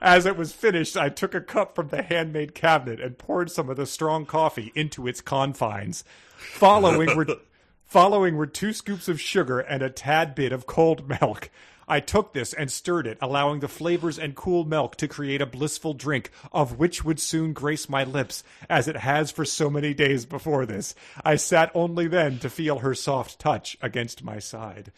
[0.00, 3.68] As it was finished, I took a cup from the handmade cabinet and poured some
[3.68, 6.04] of the strong coffee into its confines.
[6.38, 7.26] Following were
[7.84, 11.50] following were two scoops of sugar and a tad bit of cold milk.
[11.86, 15.46] I took this and stirred it, allowing the flavors and cool milk to create a
[15.46, 19.94] blissful drink, of which would soon grace my lips, as it has for so many
[19.94, 20.94] days before this.
[21.24, 24.92] I sat only then to feel her soft touch against my side.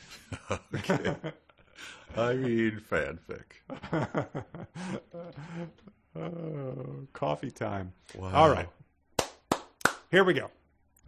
[0.75, 1.17] okay.
[2.17, 3.43] I mean, fanfic.
[6.17, 7.93] Oh, coffee time.
[8.15, 8.31] Wow.
[8.33, 8.69] All right.
[10.11, 10.49] Here we go.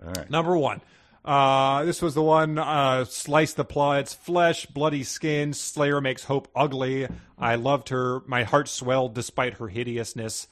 [0.05, 0.29] All right.
[0.29, 0.81] Number one.
[1.27, 6.49] Uh, this was the one, uh, slice the plot's flesh, bloody skin, Slayer makes Hope
[6.55, 7.09] ugly.
[7.37, 8.21] I loved her.
[8.27, 10.47] My heart swelled despite her hideousness.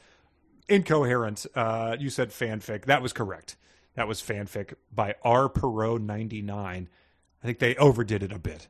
[0.68, 1.46] Incoherent.
[1.54, 2.86] Uh, you said fanfic.
[2.86, 3.56] That was correct.
[3.94, 5.48] That was fanfic by R.
[5.48, 6.88] Perot 99.
[7.42, 8.66] I think they overdid it a bit.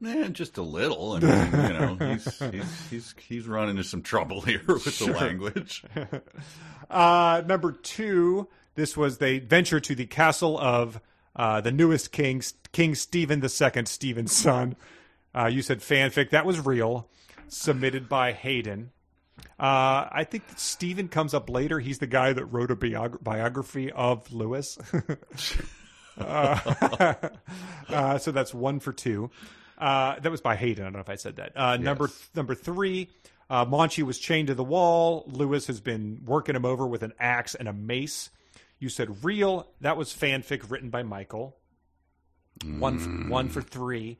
[0.00, 1.12] Man, just a little.
[1.12, 5.12] I mean, you know, he's he's he's he's run into some trouble here with the
[5.12, 5.84] language.
[6.88, 11.00] Uh, number two, this was they venture to the castle of
[11.36, 12.42] uh, the newest king,
[12.72, 14.76] King Stephen II, Stephen's son.
[15.34, 16.30] Uh, you said fanfic.
[16.30, 17.08] That was real.
[17.48, 18.90] Submitted by Hayden.
[19.58, 21.80] Uh, I think Stephen comes up later.
[21.80, 24.78] He's the guy that wrote a biog- biography of Lewis.
[26.18, 27.14] uh,
[27.88, 29.30] uh, so that's one for two.
[29.78, 30.84] Uh, that was by Hayden.
[30.84, 31.52] I don't know if I said that.
[31.56, 33.08] Uh, Number number three,
[33.48, 35.24] uh, Monchi was chained to the wall.
[35.26, 38.30] Lewis has been working him over with an axe and a mace.
[38.80, 39.68] You said real.
[39.80, 41.56] That was fanfic written by Michael.
[42.78, 44.18] One f- one for three.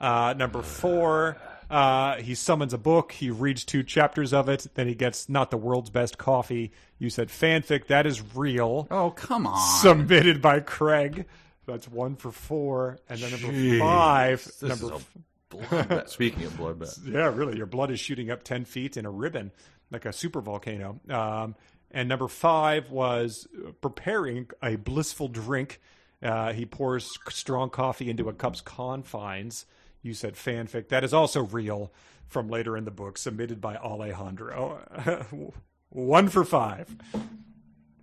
[0.00, 1.36] Uh, number four,
[1.70, 3.12] uh, he summons a book.
[3.12, 4.66] He reads two chapters of it.
[4.74, 6.72] Then he gets not the world's best coffee.
[6.98, 7.86] You said fanfic.
[7.86, 8.86] That is real.
[8.90, 9.58] Oh, come on.
[9.80, 11.26] Submitted by Craig.
[11.66, 12.98] That's one for four.
[13.08, 13.78] And then number Jeez.
[13.78, 14.44] five.
[14.44, 16.08] This number is a bloodbath.
[16.08, 19.52] Speaking of bloodbath, yeah, really, your blood is shooting up 10 feet in a ribbon,
[19.90, 20.98] like a super volcano.
[21.08, 21.54] Um,
[21.92, 23.46] and number five was
[23.80, 25.80] preparing a blissful drink.
[26.22, 29.66] Uh, he pours strong coffee into a cup's confines.
[30.02, 30.88] You said fanfic.
[30.88, 31.92] That is also real
[32.26, 35.52] from later in the book, submitted by Alejandro.
[35.90, 36.96] One for five.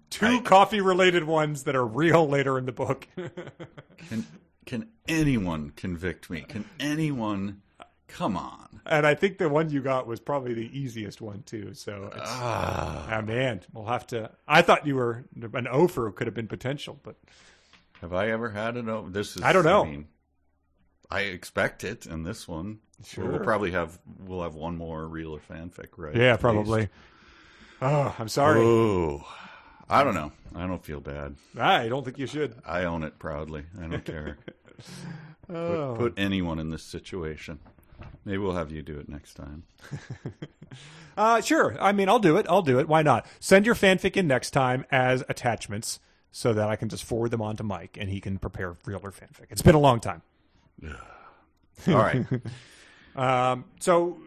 [0.09, 3.07] Two coffee related ones that are real later in the book.
[3.97, 4.25] can
[4.65, 6.41] can anyone convict me?
[6.47, 7.61] Can anyone?
[8.09, 8.81] Come on.
[8.85, 11.73] and I think the one you got was probably the easiest one, too.
[11.73, 12.21] So it's.
[12.25, 14.31] Ah, Ah man, we'll have to.
[14.47, 15.23] I thought you were
[15.53, 17.15] an offer could have been potential, but
[18.01, 18.89] have I ever had an?
[18.89, 19.41] o- This is.
[19.43, 19.83] I don't know.
[19.83, 20.07] I, mean,
[21.11, 22.79] I expect it in this one.
[23.05, 23.25] Sure.
[23.29, 26.15] We'll probably have we'll have one more real or fanfic, right?
[26.15, 26.81] yeah, probably.
[26.81, 26.91] least.
[27.81, 28.59] Oh, I'm sorry.
[28.59, 29.25] Oh,
[29.89, 30.31] I don't know.
[30.53, 31.35] I don't feel bad.
[31.57, 32.55] I don't think you should.
[32.65, 33.63] I own it proudly.
[33.81, 34.37] I don't care.
[35.49, 35.95] Oh.
[35.97, 37.59] put, put anyone in this situation.
[38.25, 39.63] Maybe we'll have you do it next time.
[41.17, 41.75] Uh, sure.
[41.81, 42.45] I mean, I'll do it.
[42.47, 42.87] I'll do it.
[42.87, 43.25] Why not?
[43.41, 45.99] Send your fanfic in next time as attachments
[46.31, 49.11] so that I can just forward them on to Mike and he can prepare realer
[49.11, 49.47] fanfic.
[49.49, 50.21] It's been a long time.
[51.87, 52.25] All right.
[53.15, 54.19] Um, so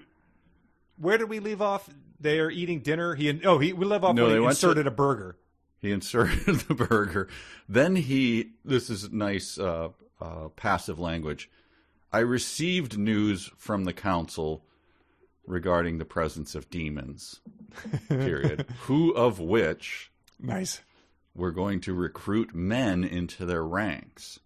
[0.98, 1.88] where did we leave off?
[2.20, 3.14] They are eating dinner.
[3.14, 5.36] He oh he we left off No, when he went to- inserted a burger.
[5.80, 7.28] He inserted the burger.
[7.68, 9.90] Then he, this is nice uh,
[10.20, 11.48] uh, passive language.
[12.12, 14.64] I received news from the council
[15.46, 17.40] regarding the presence of demons,
[18.08, 18.66] period.
[18.82, 20.82] Who of which Nice.
[21.34, 24.38] were going to recruit men into their ranks.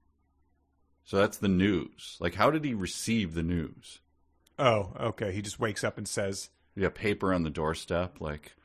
[1.05, 2.17] So that's the news.
[2.21, 4.01] Like, how did he receive the news?
[4.59, 5.33] Oh, okay.
[5.33, 8.56] He just wakes up and says, Yeah, paper on the doorstep, like,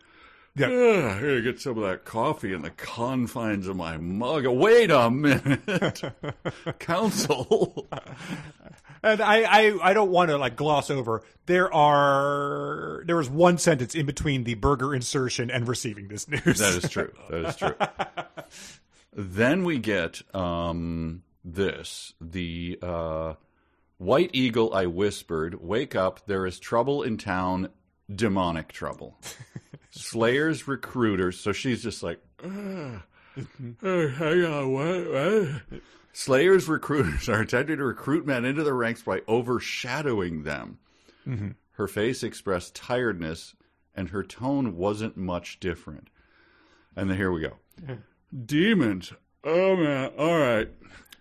[0.54, 0.68] Yeah.
[0.68, 4.46] "Ah, here, get some of that coffee in the confines of my mug.
[4.46, 6.04] Wait a minute,
[6.80, 7.88] council.
[9.02, 11.24] And I, I, I don't want to like gloss over.
[11.46, 16.60] There are there is one sentence in between the burger insertion and receiving this news.
[16.60, 17.14] That is true.
[17.30, 17.76] That is true.
[19.14, 23.34] then we get um, this the uh,
[23.98, 24.74] White Eagle.
[24.74, 26.26] I whispered, "Wake up!
[26.28, 27.70] There is trouble in town.
[28.14, 29.18] Demonic trouble."
[29.92, 31.40] Slayer's recruiters.
[31.40, 33.02] So she's just like, "Ugh.
[33.82, 35.12] Hey, hang on, what?
[35.12, 35.82] what?"
[36.14, 40.80] Slayer's recruiters are attempting to recruit men into the ranks by overshadowing them.
[41.26, 41.50] Mm-hmm.
[41.74, 43.56] Her face expressed tiredness,
[43.96, 46.10] and her tone wasn't much different.
[46.96, 47.58] And then here we go.
[48.46, 49.14] Demons.
[49.44, 50.12] Oh man.
[50.18, 50.70] All right.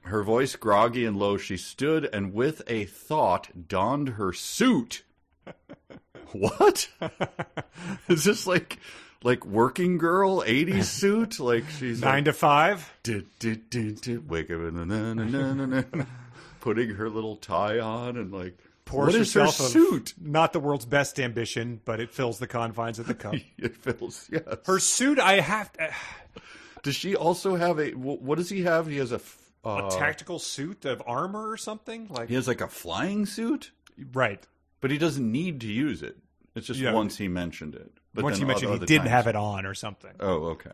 [0.02, 5.04] Her voice groggy and low, she stood and with a thought donned her suit.
[6.32, 6.88] what?
[8.08, 8.78] Is this like
[9.22, 11.40] like working girl 80s suit?
[11.40, 12.92] Like she's Nine like, to five.
[13.02, 16.04] "Du- du- du- du, wake up na, na, na, na, na, na,"
[16.60, 20.14] putting her little tie on and like Pours what is her suit?
[20.20, 23.34] Not the world's best ambition, but it fills the confines of the cup.
[23.56, 24.42] It fills, yes.
[24.66, 25.90] Her suit, I have to,
[26.82, 27.90] Does she also have a?
[27.92, 28.86] What does he have?
[28.86, 29.20] He has a.
[29.62, 33.72] Uh, a tactical suit of armor or something like he has like a flying suit,
[34.14, 34.42] right.
[34.80, 36.16] But he doesn't need to use it.
[36.54, 36.92] It's just Yeah.
[36.92, 37.92] once he mentioned it.
[38.12, 40.12] But Once then you mentioned he other didn't times- have it on or something.
[40.18, 40.72] Oh, okay.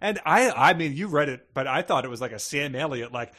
[0.00, 2.74] And I, I mean, you read it, but I thought it was like a Sam
[2.74, 3.32] Elliott, like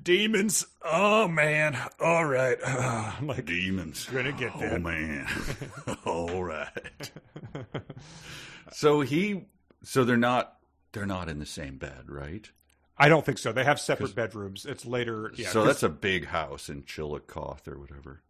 [0.00, 0.64] demons.
[0.84, 4.04] Oh man, all right, I'm like Demons.
[4.06, 4.68] Gonna get there.
[4.68, 4.80] Oh that.
[4.82, 5.26] man.
[6.04, 7.10] All right.
[8.72, 9.46] so he.
[9.82, 10.56] So they're not.
[10.92, 12.48] They're not in the same bed, right?
[12.96, 13.52] I don't think so.
[13.52, 14.64] They have separate bedrooms.
[14.64, 15.32] It's later.
[15.34, 18.22] Yeah, so 'cause- that's a big house in Chillicothe or whatever.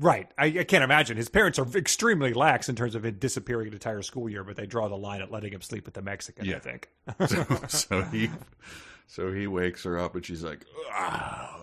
[0.00, 0.28] Right.
[0.36, 1.16] I, I can't imagine.
[1.16, 4.56] His parents are extremely lax in terms of it disappearing an entire school year, but
[4.56, 6.46] they draw the line at letting him sleep with the Mexican.
[6.46, 6.56] yeah.
[6.56, 6.88] I think.
[7.28, 8.30] so, so he
[9.06, 11.58] so he wakes her up and she's like ah,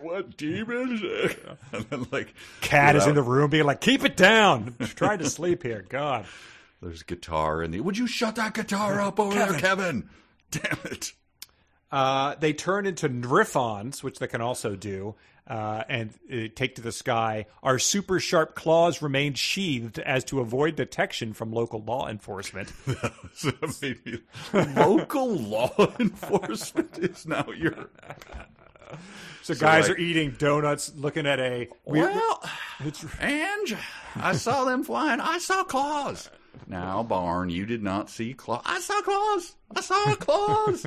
[0.00, 1.00] what demons
[1.72, 5.30] and then like Cat is in the room, being like, "Keep it down." Trying to
[5.30, 5.84] sleep here.
[5.88, 6.26] God.
[6.82, 10.08] there's guitar in the would you shut that guitar up over there kevin
[10.50, 11.12] damn it
[11.92, 15.16] Uh, they turn into Nryphons, which they can also do,
[15.48, 17.46] uh, and uh, take to the sky.
[17.62, 22.72] Our super sharp claws remain sheathed as to avoid detection from local law enforcement.
[23.34, 24.18] so that made me
[24.76, 27.74] local law enforcement is now your
[29.42, 31.68] So, guys like- are eating donuts, looking at a.
[31.84, 32.42] we- well
[32.80, 33.74] it's, Ange,
[34.16, 35.20] I saw them flying.
[35.20, 36.28] I saw claws.
[36.66, 38.62] Now, Barn, you did not see claws.
[38.64, 39.56] I saw claws.
[39.74, 40.86] I saw claws.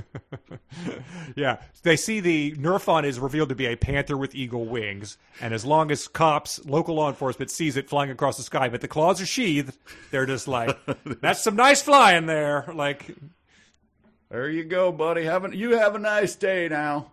[1.36, 5.54] yeah, they see the Nryphon is revealed to be a panther with eagle wings, and
[5.54, 8.88] as long as cops, local law enforcement sees it flying across the sky, but the
[8.88, 9.78] claws are sheathed,
[10.12, 10.78] they're just like,
[11.22, 13.14] "That's some nice flying there." Like,
[14.30, 15.26] there you go, buddy.
[15.26, 17.12] Have a, you have a nice day now.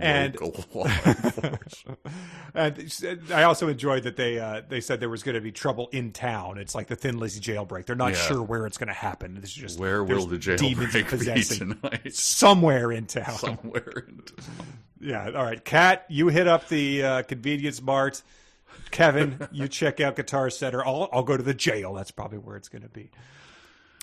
[0.00, 1.98] And- Local law enforcement.
[2.54, 5.88] And I also enjoyed that they uh, they said there was going to be trouble
[5.92, 6.58] in town.
[6.58, 7.86] It's like the Thin Lizzy jailbreak.
[7.86, 8.18] They're not Yeah.
[8.26, 9.34] sure where it's going to happen.
[9.40, 12.14] This is just Where will the jailbreak be tonight?
[12.14, 13.36] somewhere in town.
[13.36, 14.04] Somewhere.
[14.08, 14.22] In
[15.00, 15.26] Yeah.
[15.34, 18.22] All right, Kat, you hit up the uh, convenience mart.
[18.90, 20.84] Kevin, you check out Guitar Center.
[20.86, 21.92] I'll I'll go to the jail.
[21.94, 23.10] That's probably where it's going to be.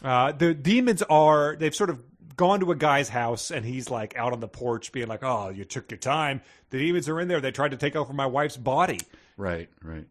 [0.04, 2.02] Uh, the demons are they've sort of
[2.42, 5.50] gone to a guy's house and he's like out on the porch being like, "Oh,
[5.50, 6.42] you took your time."
[6.72, 7.40] The demons are in there.
[7.40, 9.00] They tried to take over my wife's body.
[9.38, 10.08] right, right.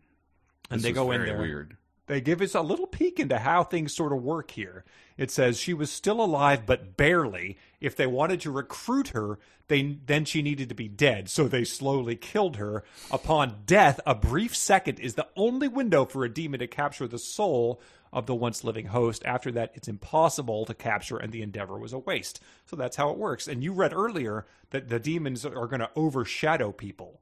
[0.70, 1.40] And This they go in there.
[1.40, 1.76] Weird.
[2.06, 4.84] They give us a little peek into how things sort of work here.
[5.16, 7.58] It says she was still alive, but barely.
[7.80, 11.28] If they wanted to recruit her, they then she needed to be dead.
[11.28, 12.84] So they slowly killed her.
[13.10, 17.18] Upon death, a brief second is the only window for a demon to capture the
[17.18, 17.80] soul
[18.12, 19.22] of the once living host.
[19.24, 22.40] After that, it's impossible to capture, and the endeavor was a waste.
[22.66, 23.46] So that's how it works.
[23.46, 27.20] And you read earlier that the demons are going to overshadow people,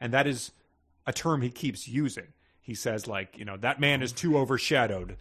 [0.00, 0.52] and that is
[1.06, 2.28] a term he keeps using.
[2.60, 5.16] He says like, you know, that man is too overshadowed.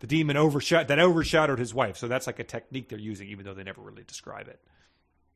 [0.00, 1.96] The demon overshadowed that overshadowed his wife.
[1.96, 4.60] So that's like a technique they're using, even though they never really describe it.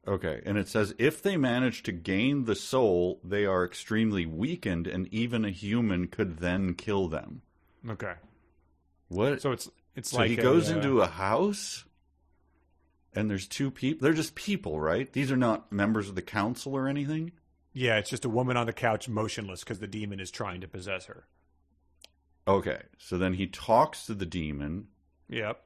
[0.08, 4.86] Okay, and it says if they manage to gain the soul, they are extremely weakened,
[4.86, 7.42] and even a human could then kill them.
[7.88, 8.14] Okay.
[9.10, 9.42] What?
[9.42, 11.84] So it's it's So like he a, goes uh, into a house,
[13.12, 14.02] and there's two people.
[14.04, 15.12] They're just people, right?
[15.12, 17.32] These are not members of the council or anything.
[17.74, 20.68] yeah, it's just a woman on the couch motionless because the demon is trying to
[20.68, 21.26] possess her.
[22.48, 24.88] Okay, so then he talks to the demon,
[25.28, 25.62] Yep.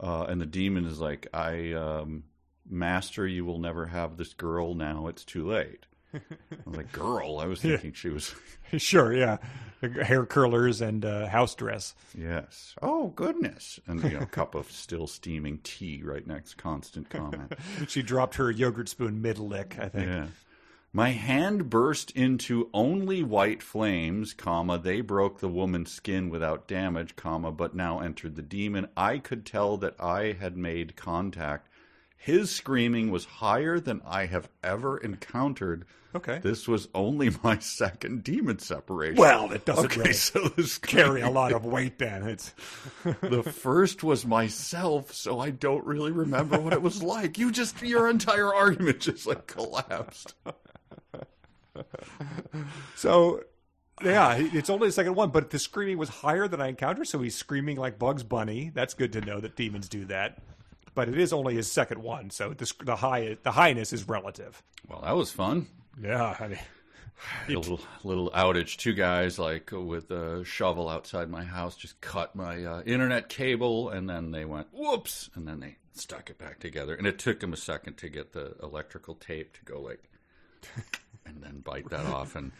[0.00, 2.24] uh, and the demon is like, "I, um,
[2.68, 4.74] master, you will never have this girl.
[4.74, 8.34] Now it's too late." I was like, "Girl," I was thinking she was.
[8.76, 9.38] sure, yeah.
[9.80, 11.94] Hair curlers and uh, house dress.
[12.16, 12.74] Yes.
[12.80, 16.54] Oh goodness, and you know, a cup of still steaming tea right next.
[16.54, 17.52] Constant comment.
[17.88, 20.06] She dropped her yogurt spoon mid lick, I think.
[20.06, 20.26] Yeah.
[20.96, 27.16] My hand burst into only white flames, comma, they broke the woman's skin without damage,
[27.16, 28.86] comma, but now entered the demon.
[28.96, 31.68] I could tell that I had made contact.
[32.24, 35.84] His screaming was higher than I have ever encountered.
[36.14, 36.38] Okay.
[36.38, 39.16] This was only my second demon separation.
[39.16, 42.26] Well, it doesn't okay, really so this carry a lot of weight then.
[42.26, 42.54] It's
[43.20, 47.36] the first was myself, so I don't really remember what it was like.
[47.36, 50.32] You just your entire argument just like collapsed.
[52.96, 53.42] so
[54.02, 57.18] yeah, it's only the second one, but the screaming was higher than I encountered, so
[57.18, 58.70] he's screaming like Bugs Bunny.
[58.72, 60.38] That's good to know that demons do that.
[60.94, 64.62] But it is only his second one, so the the high the highness is relative.
[64.88, 65.66] Well, that was fun.
[66.00, 66.58] Yeah, I mean,
[67.48, 68.76] A little little outage.
[68.76, 73.90] Two guys like with a shovel outside my house just cut my uh, internet cable,
[73.90, 76.94] and then they went whoops, and then they stuck it back together.
[76.94, 80.02] And it took them a second to get the electrical tape to go like,
[81.26, 82.52] and then bite that off and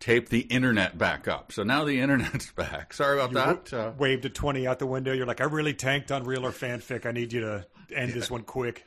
[0.00, 1.52] tape the internet back up.
[1.52, 2.92] So now the internet's back.
[2.92, 3.32] Sorry about
[3.70, 3.72] that.
[3.76, 5.12] Uh, waved a twenty out the window.
[5.12, 7.06] You're like, I really tanked on real or fanfic.
[7.06, 8.84] I need you to end this one quick.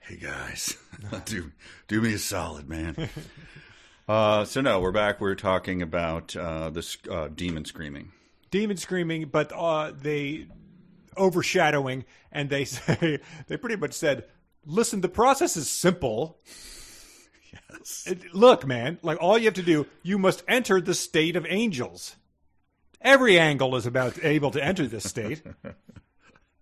[0.00, 0.76] hey guys,
[1.24, 1.52] do
[1.88, 3.08] do me a solid, man.
[4.08, 5.20] Uh, so no, we're back.
[5.20, 8.10] We're talking about uh, this uh, demon screaming.
[8.50, 10.48] demon screaming, but uh, they
[11.16, 14.24] overshadowing, and they say they pretty much said,
[14.66, 16.40] "Listen, the process is simple.
[18.06, 21.46] It- look, man, like all you have to do, you must enter the state of
[21.48, 22.16] angels.
[23.00, 25.42] Every angle is about able to enter this state."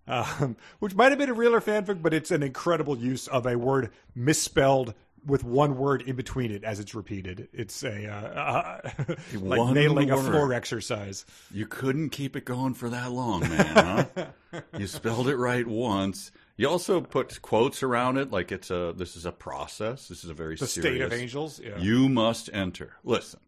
[0.07, 3.57] Um, which might have been a realer fanfic, but it's an incredible use of a
[3.57, 4.93] word misspelled
[5.25, 7.47] with one word in between it as it's repeated.
[7.53, 8.89] It's a uh, uh,
[9.35, 10.25] like One nailing a word.
[10.25, 11.25] floor exercise.
[11.51, 14.09] You couldn't keep it going for that long, man.
[14.17, 14.61] Huh?
[14.77, 16.31] you spelled it right once.
[16.57, 18.93] You also put quotes around it, like it's a.
[18.95, 20.07] This is a process.
[20.07, 20.93] This is a very The serious.
[20.95, 21.59] state of angels.
[21.63, 21.77] Yeah.
[21.77, 22.93] You must enter.
[23.03, 23.39] Listen,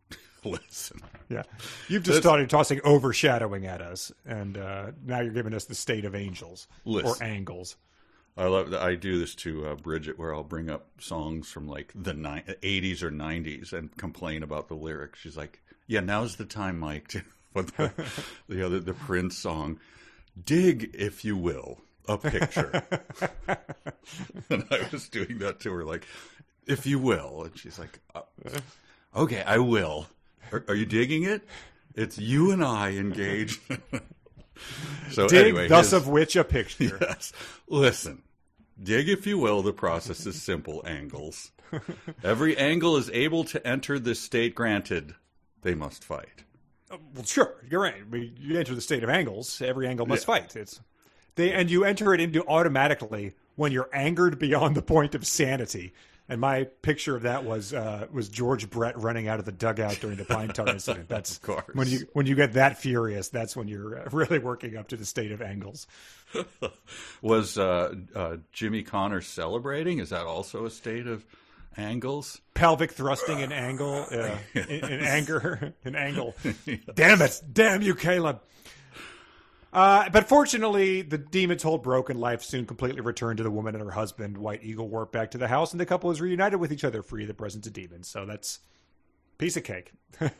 [0.44, 1.00] listen.
[1.28, 1.42] Yeah,
[1.88, 6.04] you've just started tossing overshadowing at us, and uh, now you're giving us the state
[6.04, 7.10] of angels Listen.
[7.10, 7.76] or angles.
[8.36, 8.72] I love.
[8.74, 12.44] I do this to uh, Bridget, where I'll bring up songs from like the ni-
[12.62, 15.18] 80s or 90s and complain about the lyrics.
[15.20, 17.08] She's like, "Yeah, now's the time, Mike."
[17.54, 17.92] To put the,
[18.48, 19.80] the other the Prince song,
[20.44, 22.82] "Dig, if you will, a picture."
[24.50, 26.06] and I was doing that to her, like,
[26.66, 28.22] "If you will," and she's like, uh,
[29.14, 30.06] "Okay, I will."
[30.52, 31.42] Are, are you digging it?
[31.94, 33.60] It's you and I engaged.
[35.10, 36.98] so Dig, anyway, thus his- of which a picture.
[37.00, 37.32] Yes.
[37.68, 38.22] Listen,
[38.82, 41.50] dig if you will, the process is simple angles.
[42.24, 45.14] Every angle is able to enter this state granted.
[45.62, 46.44] They must fight.
[46.90, 48.10] Well, sure, you're right.
[48.10, 49.60] Mean, You enter the state of angles.
[49.60, 50.56] Every angle must fight.
[50.56, 50.80] It's
[51.38, 55.92] they, and you enter it into automatically when you're angered beyond the point of sanity.
[56.30, 59.98] And my picture of that was uh, was George Brett running out of the dugout
[59.98, 61.08] during the Pine Tar incident.
[61.08, 61.64] That's Of course.
[61.72, 63.30] when you when you get that furious.
[63.30, 65.86] That's when you're uh, really working up to the state of angles.
[67.22, 70.00] Was uh, uh, Jimmy Connor celebrating?
[70.00, 71.24] Is that also a state of
[71.78, 72.42] angles?
[72.52, 76.34] pelvic thrusting in angle, uh, in, in anger, in angle.
[76.94, 77.40] Damn it!
[77.50, 78.40] Damn you, Kaileb.
[79.72, 83.74] Uh, but fortunately, the demon's whole broken and life soon completely returned to the woman
[83.74, 84.38] and her husband.
[84.38, 87.02] White Eagle warped back to the house, and the couple is reunited with each other,
[87.02, 88.08] free of the presence of demons.
[88.08, 88.60] So that's
[89.38, 89.92] piece of cake.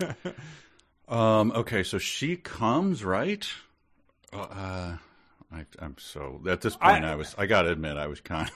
[1.08, 3.48] Um, okay, so she comes, right?
[4.30, 4.96] Uh, uh,
[5.50, 7.34] I, I'm so at this point, I, I- was.
[7.38, 8.54] I got to admit, I was kind of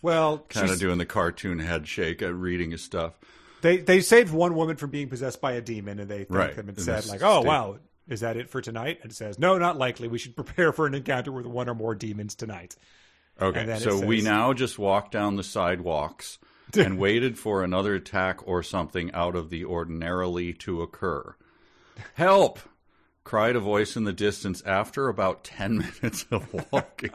[0.00, 3.14] Well, kind of doing the cartoon head shake at reading his stuff.
[3.62, 6.54] they they saved one woman from being possessed by a demon, and they thanked Right.
[6.54, 7.48] them and In said, like, "Oh state.
[7.48, 7.78] wow,
[8.12, 10.06] is that it for tonight?" And it says, "No, not likely.
[10.08, 12.76] We should prepare for an encounter with one or more demons tonight."
[13.40, 16.38] Okay, And then it so we now just walked down the sidewalks
[16.76, 21.34] and waited for another attack or something out of the ordinarily to occur.
[22.14, 22.58] Help!
[23.24, 27.10] cried a voice in the distance after about 10 minutes of walking.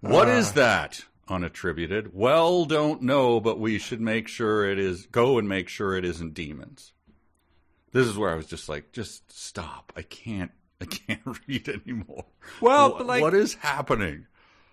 [0.00, 0.32] What Uh.
[0.32, 1.04] is that?
[1.28, 2.10] Unattributed.
[2.12, 5.06] Well, don't know, but we should make sure it is.
[5.06, 6.92] Go and make sure it isn't demons.
[7.92, 9.92] This is where I was just like, just stop.
[9.96, 10.50] I can't.
[10.80, 12.24] I can't read anymore.
[12.60, 14.26] Well, Wha- but, like- what is happening?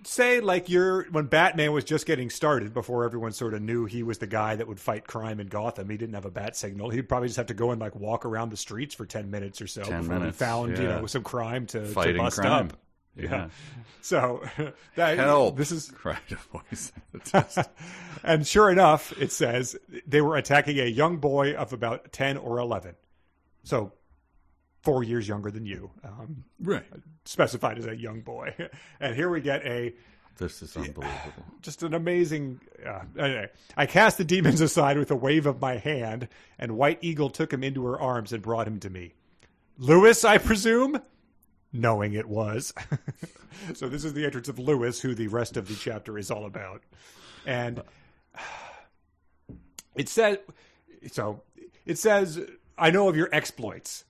[0.05, 4.01] say like you're when Batman was just getting started before everyone sort of knew he
[4.01, 5.89] was the guy that would fight crime in Gotham.
[5.89, 6.89] He didn't have a bat signal.
[6.89, 9.61] He'd probably just have to go and like walk around the streets for ten minutes
[9.61, 12.67] or so 10 before minutes, he found you know some crime to, to bust crime.
[12.67, 12.77] up.
[13.17, 13.49] Yeah.
[14.01, 14.41] So
[14.95, 15.57] that Help!
[15.57, 16.93] this is cried a voice.
[16.95, 17.67] in the distance.
[18.23, 19.75] and sure enough, it says
[20.07, 22.95] they were attacking a young boy of about ten or eleven.
[23.63, 23.93] So
[24.81, 25.91] four years younger than you.
[26.03, 26.85] Um, right.
[27.25, 28.55] specified as a young boy.
[28.99, 29.93] And here we get a
[30.37, 31.45] This is unbelievable.
[31.61, 32.59] just an amazing.
[32.85, 36.27] Uh, anyway, I cast the demons aside with a wave of my hand,
[36.57, 39.13] and White Eagle took him into her arms and brought him to me.
[39.77, 41.01] Lewis, I presume,
[41.71, 42.73] knowing it was.
[43.73, 46.45] so this is the entrance of Lewis, who the rest of the chapter is all
[46.45, 46.83] about,
[47.45, 47.81] and
[49.95, 50.39] it said.
[51.11, 51.41] So
[51.85, 52.39] it says,
[52.79, 54.05] "I know of your exploits."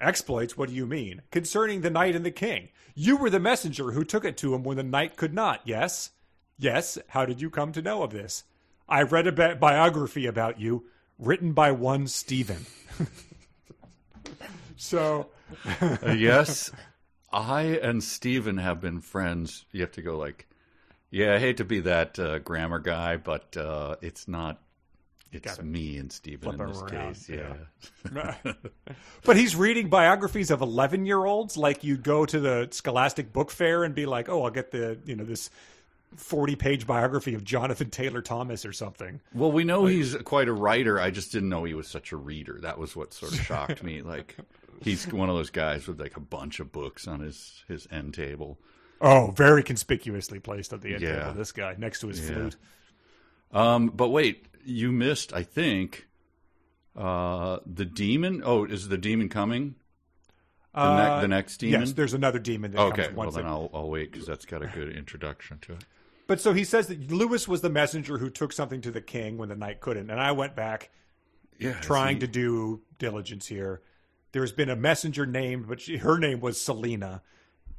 [0.00, 0.56] Exploits?
[0.56, 1.22] What do you mean?
[1.30, 2.68] Concerning the knight and the king.
[2.94, 6.10] You were the messenger who took it to him when the knight could not, yes?
[6.58, 6.98] Yes.
[7.08, 8.44] How did you come to know of this?
[8.88, 10.86] I read a bi- biography about you,
[11.18, 12.66] written by one Stephen.
[14.76, 15.28] so,
[15.80, 16.70] Uh, yes,
[17.32, 19.64] I and Stephen have been friends.
[19.72, 20.48] You have to go like,
[21.10, 24.60] yeah, I hate to be that uh, grammar guy, but uh, it's not.
[25.34, 27.28] It's me and Stephen in this around, case.
[27.28, 27.54] Yeah.
[28.14, 28.34] yeah.
[29.24, 33.50] but he's reading biographies of 11 year olds like you'd go to the Scholastic Book
[33.50, 35.50] Fair and be like, oh, I'll get the, you know, this
[36.16, 39.20] 40 page biography of Jonathan Taylor Thomas or something.
[39.34, 41.00] Well, we know he's quite a writer.
[41.00, 42.58] I just didn't know he was such a reader.
[42.62, 44.02] That was what sort of shocked me.
[44.02, 44.36] Like
[44.82, 48.14] he's one of those guys with like a bunch of books on his his end
[48.14, 48.58] table.
[49.00, 51.18] Oh, very conspicuously placed at the end Yeah.
[51.24, 51.34] table.
[51.34, 52.34] This guy next to his Yeah.
[52.34, 52.56] flute.
[53.54, 55.32] Um, but wait, you missed.
[55.32, 56.06] I think
[56.96, 58.42] uh, the demon.
[58.44, 59.76] Oh, is the demon coming?
[60.74, 61.80] The, ne- Uh, the next demon.
[61.80, 63.04] Yes, there's another demon that okay.
[63.04, 63.36] comes Well, once.
[63.36, 65.84] then it- I'll I'll wait because that's got a good introduction to it.
[66.26, 69.36] But so he says that Lewis was the messenger who took something to the king
[69.38, 70.10] when the knight couldn't.
[70.10, 70.90] And I went back
[71.58, 73.82] Yeah, trying see, to do diligence here.
[74.32, 77.22] There's been a messenger named, but she, her name was Selena.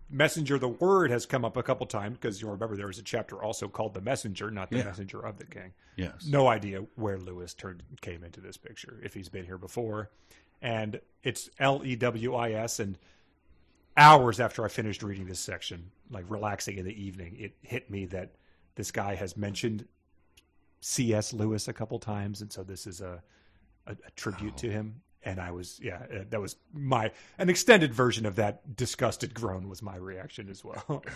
[0.10, 3.04] Messenger, the word has come up a couple times because you'll remember there was a
[3.04, 4.84] chapter also called the messenger, not the Yeah.
[4.86, 5.74] messenger of the king.
[5.96, 6.28] Yes.
[6.28, 10.12] No idea where Lewis turned came into this picture if he's been here before,
[10.62, 12.80] and it's L E W I S.
[12.80, 13.00] And
[13.98, 18.06] hours after I finished reading this section, like relaxing in the evening, it hit me
[18.08, 18.36] that
[18.76, 19.88] this guy has mentioned
[20.82, 21.34] C.S.
[21.34, 23.24] Lewis a couple times, and so this is a
[23.88, 24.72] a, a tribute to oh.
[24.72, 25.02] him.
[25.26, 29.68] And I was, yeah, uh, that was my an extended version of that disgusted groan
[29.68, 31.04] was my reaction as well.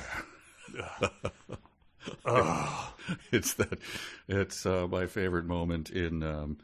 [3.32, 3.80] it's that
[4.28, 6.58] it's uh, my favorite moment in um,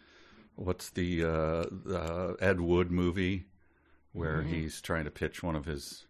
[0.55, 3.45] what's the, uh, the Ed Wood movie
[4.13, 4.53] where Mm-hmm.
[4.53, 6.05] he's trying to pitch one of his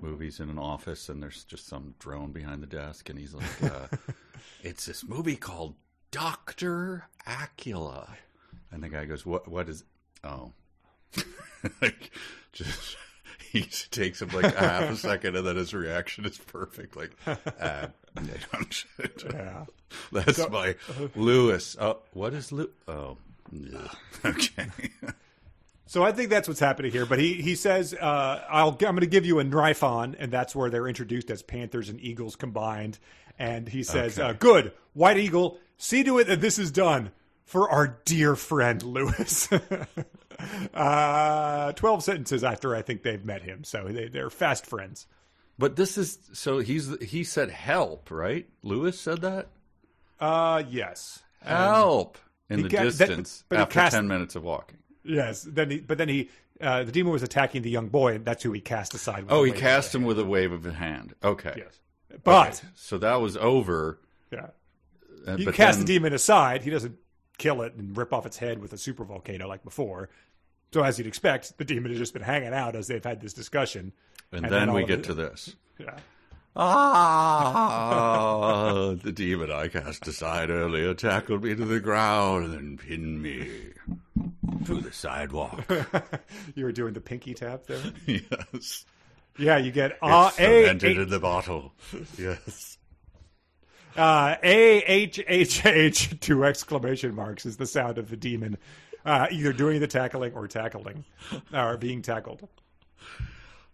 [0.00, 3.62] movies in an office and there's just some drone behind the desk and he's like
[3.62, 3.86] uh,
[4.62, 5.74] it's this movie called
[6.10, 8.08] Doctor Acula
[8.70, 9.84] and the guy goes what what is
[10.24, 10.52] oh
[11.82, 12.10] like
[12.52, 12.96] just
[13.50, 17.10] he takes him like a half a second and then his reaction is perfect like
[17.26, 17.86] uh,
[19.32, 19.64] yeah.
[20.12, 20.74] that's my
[21.16, 21.76] Lewis.
[21.80, 22.70] Oh, what is Lewis?
[22.88, 23.16] Oh,
[23.50, 23.88] yeah.
[24.24, 24.68] okay.
[25.86, 27.04] So I think that's what's happening here.
[27.04, 30.54] But he he says, uh, I'll, I'm going to give you a Nryphon, and that's
[30.56, 32.98] where they're introduced as Panthers and Eagles combined.
[33.38, 34.28] And he says, Okay.
[34.28, 37.10] uh, "Good, White Eagle, see to it that this is done
[37.44, 39.48] for our dear friend Lewis."
[40.74, 45.06] Uh, Twelve sentences after I think they've met him, so they, they're fast friends.
[45.58, 48.48] But this is so he's he said help, right?
[48.62, 49.48] Lewis said that
[50.20, 54.78] Uh, yes, help in the ca- that- distance but after cast- ten minutes of walking.
[55.04, 55.42] yes.
[55.42, 58.42] Then he, but then he, uh, the demon was attacking the young boy, and that's
[58.42, 59.24] who he cast aside.
[59.24, 61.14] with Oh, he cast him with a wave of the hand.
[61.22, 61.54] Okay.
[61.56, 61.78] Yes,
[62.24, 63.98] but so that was over.
[64.30, 64.48] yeah.
[65.26, 66.62] uh, You cast then, the demon aside.
[66.62, 66.96] He doesn't
[67.38, 70.08] kill it and rip off its head with a super volcano like before.
[70.72, 73.32] So as you'd expect, the demon has just been hanging out as they've had this
[73.34, 73.92] discussion.
[74.32, 75.54] and, and then, then we get it- to this.
[75.78, 75.98] Yeah.
[77.64, 83.22] Ah, the demon I cast aside earlier tackled me to the ground and then pinned
[83.22, 83.48] me
[84.66, 85.64] to the sidewalk.
[86.54, 87.80] You were doing the pinky tap there.
[88.06, 88.84] yes.
[89.38, 91.72] Yeah, you get ah, It's fermented a in the bottle.
[92.18, 92.76] Yes.
[93.96, 98.58] uh, a h h h two exclamation marks is the sound of the demon,
[99.04, 101.04] uh, either doing the tackling or tackling,
[101.52, 102.48] or being tackled.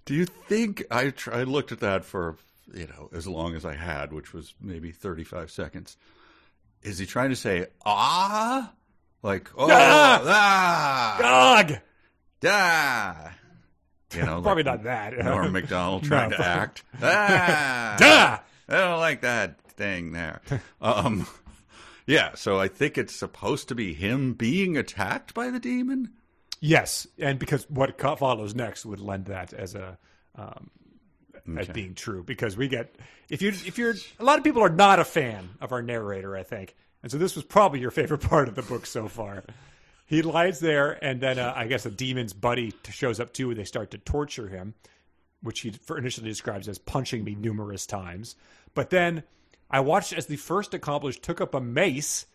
[0.04, 2.36] Do you think I, tr- I looked at that for
[2.72, 5.96] you know as long as I had, which was maybe thirty five seconds?
[6.82, 8.72] Is he trying to say ah,
[9.22, 10.22] like oh Ah!
[10.24, 11.78] ah Dog.
[12.40, 13.30] da?
[14.14, 15.18] You know, Probably like not that.
[15.24, 16.36] Norm Macdonald trying No.
[16.38, 16.82] to act.
[17.02, 18.38] Ah, Da!
[18.70, 20.40] I don't like that thing there.
[20.80, 21.26] Um,
[22.08, 26.14] yeah, so I think it's supposed to be him being attacked by the demon.
[26.58, 29.98] Yes, and because what follows next would lend that as a
[30.34, 30.70] um,
[31.58, 32.24] as being true.
[32.24, 32.96] Because we get
[33.28, 36.34] if you if you're a lot of people are not a fan of our narrator,
[36.34, 39.44] I think, and so this was probably your favorite part of the book so far.
[40.06, 43.58] He lies there, and then uh, I guess a demon's buddy shows up too, and
[43.58, 44.72] they start to torture him,
[45.42, 48.34] which he for initially describes as punching me numerous times.
[48.74, 49.24] But then
[49.70, 52.26] I watched as the first accomplished took up a mace.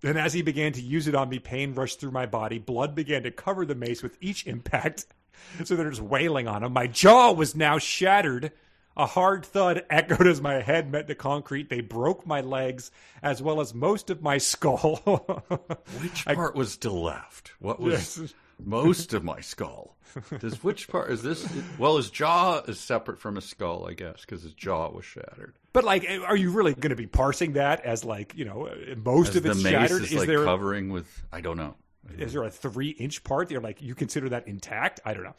[0.00, 2.58] Then, as he began to use it on me, pain rushed through my body.
[2.58, 5.06] Blood began to cover the mace with each impact,
[5.64, 6.72] so they're just wailing on him.
[6.72, 8.52] My jaw was now shattered.
[8.96, 11.68] A hard thud echoed as my head met the concrete.
[11.68, 12.90] They broke my legs
[13.22, 14.96] as well as most of my skull.
[16.00, 17.52] Which part was still left?
[17.60, 18.34] What was Yes.
[18.64, 19.96] Most of my skull?
[20.38, 21.46] Does which part is this?
[21.78, 25.54] Well, his jaw is separate from his skull, I guess, because his jaw was shattered.
[25.72, 28.68] but like, are you really going to be parsing that as like you know
[29.04, 30.02] most As of it's shattered?
[30.02, 31.74] is Is like there covering with I don't know.
[32.16, 33.50] is there a three inch part?
[33.50, 35.00] You're like you consider that intact?
[35.04, 35.34] I don't know.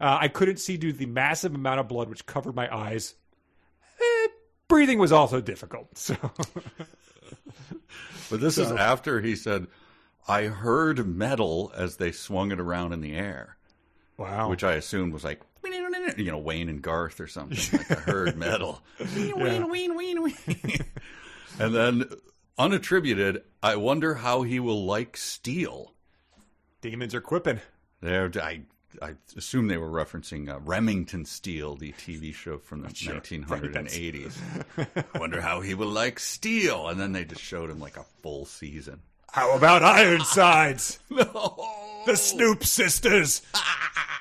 [0.00, 3.14] Uh, I couldn't see due to the massive amount of blood which covered my eyes.
[4.00, 4.28] Eh,
[4.68, 5.96] breathing was also difficult.
[5.98, 6.16] So
[8.30, 9.66] But this is after he said,
[10.28, 13.56] "I heard metal as they swung it around in the air,"
[14.16, 15.40] wow, which I assumed was like
[16.16, 17.78] you know Wayne and Garth or something.
[17.78, 18.82] Like I heard metal,
[19.16, 20.34] ween, ween, ween, ween.
[21.58, 22.04] and then
[22.58, 23.42] unattributed.
[23.62, 25.92] I wonder how he will like steel.
[26.80, 27.60] demons are quipping.
[28.00, 28.62] There, I
[29.02, 33.14] I assume they were referencing uh, Remington Steele, the TV show from the Sure.
[33.16, 34.36] 1980s.
[35.14, 36.88] I wonder how he will like steel.
[36.88, 39.00] And then they just showed him like a full season.
[39.34, 41.00] How about Ironsides?
[41.10, 41.68] No,
[42.06, 43.42] The Snoop sisters.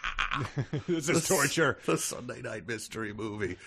[0.88, 1.78] this is torture.
[1.86, 3.58] the Sunday Night Mystery movie.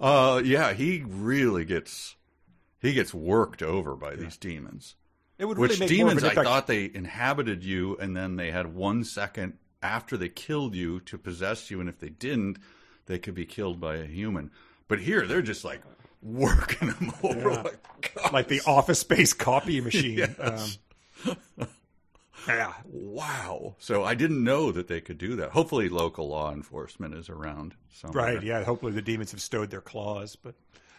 [0.00, 2.16] Uh, yeah, he really gets
[2.80, 4.96] he gets worked over by these demons.
[5.38, 6.24] It would really Which of demons?
[6.24, 10.98] I thought they inhabited you, and then they had one second after they killed you
[11.02, 12.58] to possess you, and if they didn't,
[13.06, 14.50] they could be killed by a human.
[14.88, 15.82] But here, they're just like
[16.22, 17.50] working them over.
[17.50, 20.18] Like, like the Office Space copy machine.
[20.38, 20.78] Yes.
[21.26, 21.36] Um,
[22.48, 23.74] yeah, wow!
[23.78, 25.50] So I didn't know that they could do that.
[25.50, 27.74] Hopefully, local law enforcement is around.
[27.92, 28.24] Somewhere.
[28.36, 28.42] right.
[28.42, 28.64] Yeah.
[28.64, 30.54] Hopefully the demons have stowed their claws, but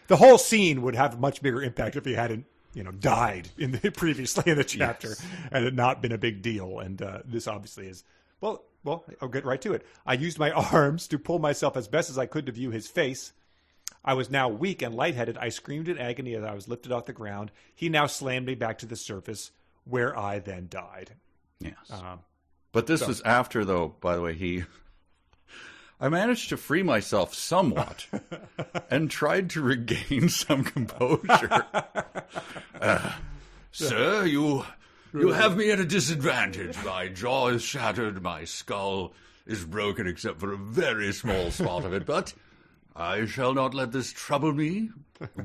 [0.06, 3.48] the whole scene would have a much bigger impact if he hadn't, you know, died
[3.58, 5.26] in the previously in the chapter Yes.
[5.50, 6.78] and it not been a big deal.
[6.78, 8.04] And uh, this obviously is.
[8.40, 9.84] Well, well, I'll get right to it.
[10.06, 12.86] I used my arms to pull myself as best as I could to view his
[12.86, 13.32] face.
[14.04, 15.38] I was now weak and lightheaded.
[15.38, 17.52] I screamed in agony as I was lifted off the ground.
[17.74, 19.50] He now slammed me back to the surface,
[19.84, 21.12] where I then died.
[21.60, 21.74] Yes.
[21.90, 22.20] Um,
[22.72, 24.64] But this is after, though, by the way, he.
[26.00, 28.06] I managed to free myself somewhat
[28.90, 31.66] and tried to regain some composure.
[32.80, 33.12] Uh,
[33.70, 34.64] sir, you.
[35.12, 36.76] You have me at a disadvantage.
[36.84, 39.12] My jaw is shattered, my skull
[39.46, 42.34] is broken except for a very small spot of it, but
[42.94, 44.90] I shall not let this trouble me.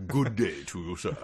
[0.08, 1.16] Good day to you, sir.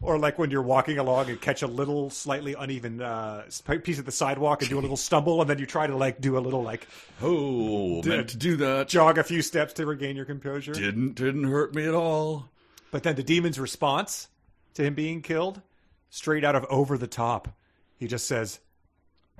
[0.00, 3.44] Or like when you're walking along and catch a little slightly uneven uh,
[3.82, 6.20] piece of the sidewalk and do a little stumble, and then you try to like
[6.20, 6.86] do a little like
[7.20, 8.88] Oh, meant to do that.
[8.88, 10.72] jog a few steps to regain your composure.
[10.72, 12.48] Didn't didn't hurt me at all.
[12.90, 14.28] But then the demon's response
[14.74, 15.62] to him being killed,
[16.10, 17.48] straight out of over the top,
[17.96, 18.60] he just says,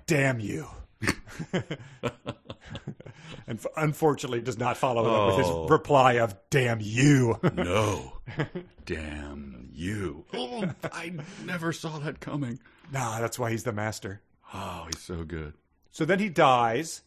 [0.07, 0.67] "Damn you."
[3.49, 5.63] and f- unfortunately does not follow it up with Oh.
[5.65, 8.13] his reply of "Damn you." No.
[8.87, 10.25] Damn you.
[10.33, 11.13] Oh, I
[11.45, 12.59] never saw that coming.
[12.93, 14.21] nah, that's why he's the master.
[14.55, 15.55] Oh, he's so good.
[15.91, 17.03] So then he dies,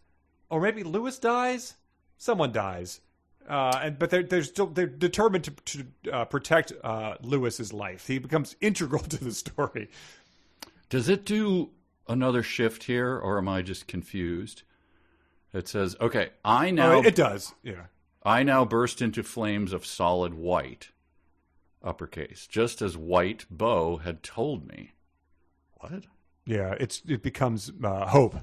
[0.49, 1.75] or maybe Lewis dies.
[2.17, 3.01] Someone dies,
[3.49, 8.05] uh, and but they're they're still they're determined to to uh, protect uh, Lewis's life.
[8.07, 9.89] He becomes integral to the story.
[10.89, 11.69] Does it do
[12.07, 14.63] another shift here, or am I just confused?
[15.53, 17.85] It says, okay, I now Oh, it does, yeah.
[18.23, 20.89] I now burst into flames of solid white,
[21.83, 24.93] uppercase, just as White Bow had told me.
[25.79, 26.05] What?
[26.45, 28.35] Yeah, it's it becomes uh, Hope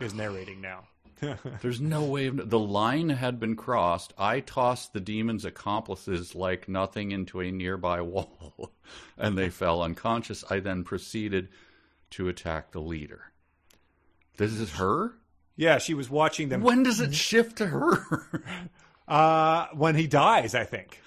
[0.00, 0.88] is narrating now.
[1.62, 4.12] There's no way of the line had been crossed.
[4.18, 8.72] I tossed the demon's accomplices like nothing into a nearby wall,
[9.16, 10.44] and they fell unconscious.
[10.50, 11.48] I then proceeded
[12.10, 13.32] to attack the leader.
[14.36, 15.14] This is her.
[15.56, 18.42] Yeah, she was watching them When does it shift to her?
[19.08, 20.54] uh, when he dies.
[20.54, 21.00] I think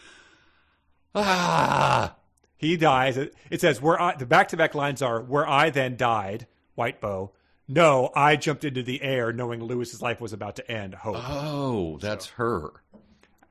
[1.15, 2.15] ah,
[2.55, 3.17] he dies.
[3.17, 6.47] It, says where I, the back to back lines are where I then died.
[6.75, 7.31] White Bow.
[7.67, 10.95] No, I jumped into the air knowing Lewis's life was about to end.
[10.95, 11.17] Hope.
[11.17, 12.69] oh, that's her.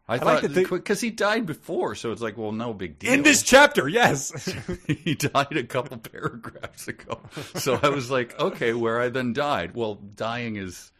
[0.08, 3.12] I, like thought they- because he died before, so it's like, well, no big deal.
[3.12, 4.30] In this chapter, yes.
[4.86, 7.20] he died a couple paragraphs ago.
[7.56, 9.74] So I was like, okay, where I then died.
[9.74, 10.92] Well, dying is,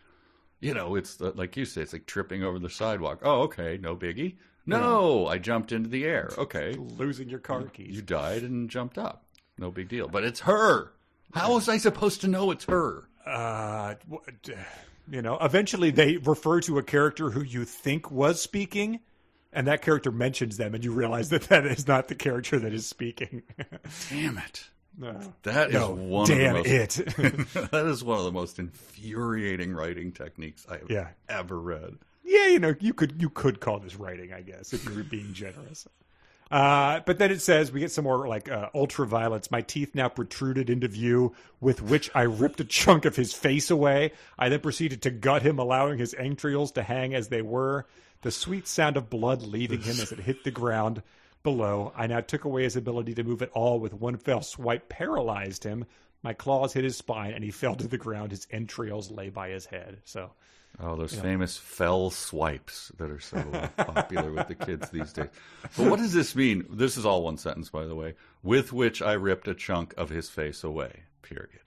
[0.60, 3.20] you know, it's the, like you say, it's like tripping over the sidewalk.
[3.22, 4.36] Oh, okay, no biggie.
[4.68, 6.28] No, I jumped into the air.
[6.36, 7.94] Okay, Losing your car keys.
[7.94, 9.24] you died and jumped up.
[9.58, 10.08] No big deal.
[10.08, 10.90] But it's her.
[11.32, 13.08] How was I supposed to know it's her?
[13.24, 14.22] uh, w-
[15.10, 19.00] you know, eventually they refer to a character who you think was speaking,
[19.52, 22.72] and that character mentions them, and you realize that that is not the character that
[22.72, 23.42] is speaking.
[24.10, 24.68] Damn it.
[24.98, 25.20] No.
[25.42, 27.06] That is No, one damn of the most, it.
[27.70, 31.08] that is one of the most infuriating writing techniques I have Yeah.
[31.28, 31.96] ever read.
[32.24, 35.02] yeah, you know, you could you could call this writing, I guess, if you were
[35.02, 35.86] being generous.
[36.51, 39.51] Uh, but then it says we get some more like uh, ultraviolets.
[39.51, 43.70] My teeth now protruded into view, with which I ripped a chunk of his face
[43.70, 44.12] away.
[44.39, 47.86] I then proceeded to gut him, allowing his entrails to hang as they were.
[48.23, 51.02] The sweet sound of blood leaving him as it hit the ground
[51.43, 51.93] below.
[51.97, 53.81] I now took away his ability to move at all.
[53.81, 55.85] With one fell swipe, paralyzed him.
[56.23, 58.31] My claws hit his spine, and he fell to the ground.
[58.31, 59.98] His entrails lay by his head.
[60.05, 60.31] So
[60.78, 63.43] Oh, those famous fell swipes that are so
[63.78, 65.31] popular with the kids these days.
[65.77, 66.66] But what does this mean?
[66.69, 68.15] This is all one sentence, by the way.
[68.43, 71.05] With which I ripped a chunk of his face away.
[71.23, 71.62] Period.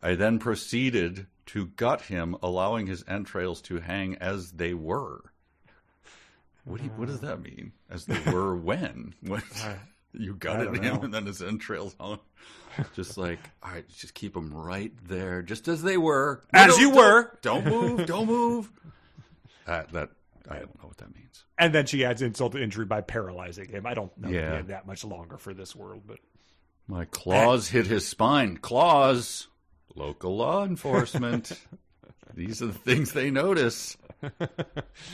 [0.00, 5.32] I then proceeded to gut him, allowing his entrails to hang as they were.
[6.64, 7.72] What, do you, what does that mean?
[7.90, 9.14] As they were when?
[9.20, 9.42] When
[10.12, 12.20] you gutted him and then his entrails hung?
[12.94, 16.42] Just like, all right, just keep them right there, just as they were.
[16.52, 17.36] As you were.
[17.42, 18.06] Don't move.
[18.06, 18.70] Don't move.
[19.66, 20.10] That that
[20.48, 21.44] I don't know what that means.
[21.58, 23.84] And then she adds insult to injury by paralyzing him.
[23.86, 24.62] I don't know Yeah.
[24.62, 26.18] that much longer for this world, but
[26.86, 28.56] My claws hit his spine.
[28.58, 29.48] Claws.
[29.94, 31.52] Local law enforcement.
[32.34, 33.96] These are the things they notice.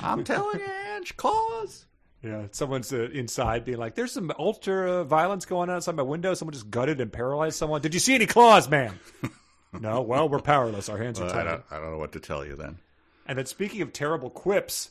[0.03, 0.67] I'm telling you,
[0.97, 1.87] Ange, claws.
[2.25, 6.33] Yeah, someone's uh, inside being like, "There's some ultra violence going on outside my window.
[6.35, 7.83] Someone just gutted and paralyzed someone.
[7.83, 8.99] Did you see any claws, man?"
[9.79, 10.01] no.
[10.01, 10.89] Well, we're powerless.
[10.89, 11.45] Our hands are I tied.
[11.45, 12.79] don't, I don't know what to tell you then.
[13.27, 14.91] And then, speaking of terrible quips,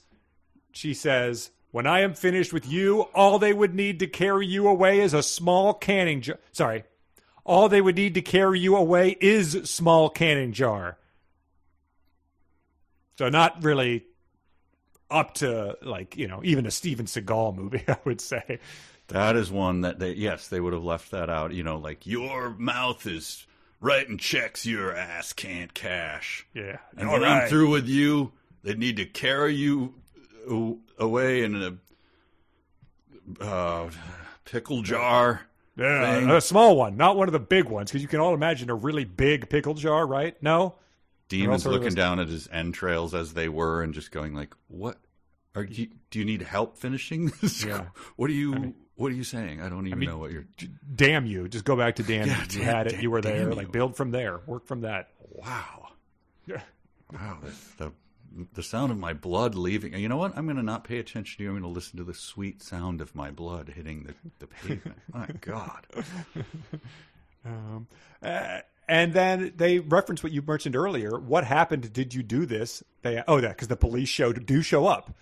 [0.72, 4.68] she says, "When I am finished with you, all they would need to carry you
[4.68, 6.38] away is a small canning jar.
[6.52, 6.84] Sorry,
[7.44, 10.98] all they would need to carry you away is small canning jar.
[13.18, 14.06] So not really
[15.14, 18.60] up to like you know even a Steven Seagal movie, I would say.
[19.08, 21.54] That is one that they yes they would have left that out.
[21.54, 23.46] You know, like your mouth is
[23.80, 26.46] writing checks your ass can't cash.
[26.54, 28.32] Yeah, And when I'm through with you,
[28.64, 29.94] they need to carry you
[30.98, 31.80] away in
[33.40, 33.90] a uh,
[34.46, 35.42] pickle jar.
[35.76, 36.30] Yeah, thing.
[36.30, 38.76] a small one, not one of the big ones, because you can all imagine a
[38.76, 40.42] really big pickle jar, right?
[40.42, 40.76] No,
[41.30, 45.00] Demons looking down at his entrails as they were, and just going like, "What?
[45.56, 45.88] Are you?
[46.10, 47.64] Do you need help finishing this?
[47.66, 47.86] Yeah.
[48.16, 48.74] What are you?
[48.96, 49.62] what are you saying?
[49.62, 50.46] I don't even mean, know what you're.
[50.96, 51.48] damn you!
[51.48, 52.42] Just go back to damn Yeah, you.
[52.42, 52.90] You damn- had it.
[52.92, 53.50] damn- You were there.
[53.50, 54.40] damn Like build from there.
[54.48, 55.10] Work from that.
[55.30, 55.90] Wow,
[56.48, 56.62] Yeah.
[57.12, 57.38] wow.
[57.78, 57.92] The, the
[58.54, 59.94] the sound of my blood leaving.
[59.94, 60.36] You know what?
[60.36, 61.50] I'm going to not pay attention to you.
[61.50, 64.98] I'm going to listen to the sweet sound of my blood hitting the, the pavement.
[65.14, 65.86] my God.
[67.46, 71.20] Uh, and then they reference what you mentioned earlier.
[71.20, 71.92] What happened?
[71.92, 72.82] Did you do this?
[73.02, 75.14] They oh that because the police show do show up.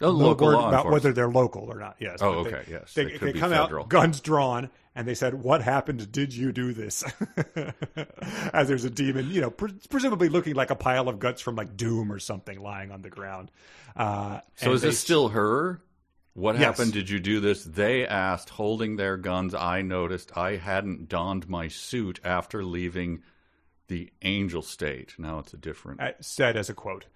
[0.00, 1.96] Oh, local word about whether they're local or not.
[1.98, 2.18] Yes.
[2.20, 2.92] Oh, but they- okay, yes.
[2.94, 3.84] They, They they come federal.
[3.84, 6.12] out guns drawn, and they said, "What happened?
[6.12, 7.02] Did you do this?"
[8.52, 11.56] As there's a demon, you know, pre- presumably looking like a pile of guts from
[11.56, 13.50] like Doom or something lying on the ground.
[13.94, 15.80] Uh, So is this still her?
[16.34, 16.64] What Yes.
[16.64, 16.92] happened?
[16.92, 17.64] Did you do this?
[17.64, 19.54] They asked, holding their guns.
[19.54, 23.22] I noticed I hadn't donned my suit after leaving
[23.88, 25.14] the angel state.
[25.16, 27.06] Now it's a different, uh, said as a quote?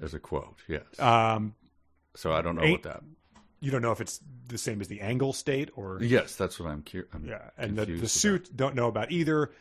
[0.00, 0.58] as a quote.
[0.68, 0.82] Yes.
[1.00, 1.54] Um,
[2.18, 3.02] so I don't know ain't- what that.
[3.60, 6.68] you don't know if it's the same as the angle state or Yes, that's what
[6.68, 7.12] I'm curious.
[7.24, 9.52] Yeah, and the, the suit don't know about either.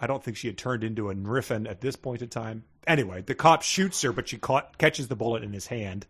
[0.00, 2.64] I don't think she had turned into a Griffin at this point in time.
[2.86, 6.06] Anyway, the cop shoots her, but she caught, catches the bullet in his hand,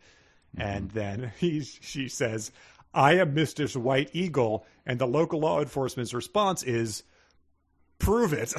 [0.57, 0.69] mm-hmm.
[0.69, 2.53] and then he she says,
[2.95, 7.03] "I am Mistress White Eagle," and the local law enforcement's response is,
[7.99, 8.55] "Prove it."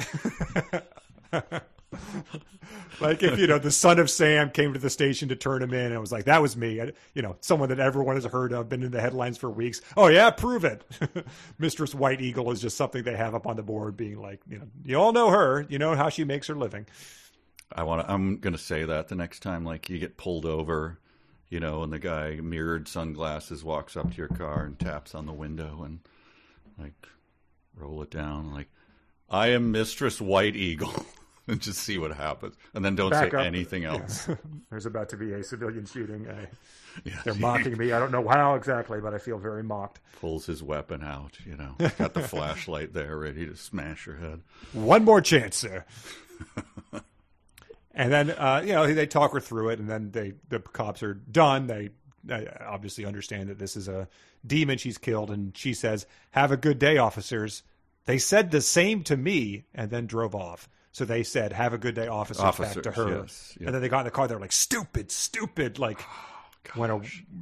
[3.00, 5.72] like if you know the son of Sam came to the station to turn him
[5.72, 8.52] in and was like, "That was me," And, you know, someone that everyone has heard
[8.52, 9.80] of, been in the headlines for weeks.
[9.96, 10.84] Oh yeah, prove it.
[11.58, 14.58] Mistress White Eagle is just something they have up on the board, being like, you
[14.58, 16.86] know, you all know her, you know how she makes her living.
[17.72, 18.12] I want to.
[18.12, 20.98] I'm going to say that the next time, like you get pulled over,
[21.48, 25.26] you know, and the guy mirrored sunglasses walks up to your car and taps on
[25.26, 26.00] the window and
[26.78, 27.08] like
[27.76, 28.68] roll it down, like
[29.28, 30.94] I am Mistress White Eagle,
[31.48, 33.44] and just see what happens, and then don't Back say up.
[33.44, 34.28] anything else.
[34.70, 36.28] There's about to be a civilian shooting.
[36.28, 36.46] I,
[37.04, 37.20] Yeah.
[37.24, 37.92] they're mocking me.
[37.92, 40.00] I don't know how exactly, but I feel very mocked.
[40.20, 44.42] Pulls his weapon out, you know, got the flashlight there, ready to smash your head.
[44.72, 45.84] One more chance, sir.
[47.94, 51.02] and then, uh, you know, they talk her through it, and then they the cops
[51.02, 51.66] are done.
[51.66, 51.90] They
[52.30, 54.08] uh, obviously understand that this is a
[54.46, 57.62] demon she's killed, and she says, "Have a good day, officers."
[58.06, 60.68] They said the same to me, and then drove off.
[60.94, 63.66] So they said, "Have a good day, officers." back to her, yes, yeah.
[63.66, 64.28] and then they got in the car.
[64.28, 66.00] They're like, "Stupid, stupid!" Like,
[66.76, 67.00] when a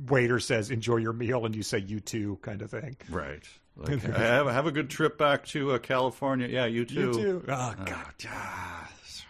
[0.09, 2.97] waiter says "enjoy your meal" and you say "you too" kind of thing.
[3.09, 3.45] Right.
[3.75, 6.47] Like, have, have a good trip back to uh, California.
[6.47, 6.95] Yeah, you too.
[6.95, 7.45] You too.
[7.49, 8.13] Oh Uh, God.
[8.23, 8.87] yeah.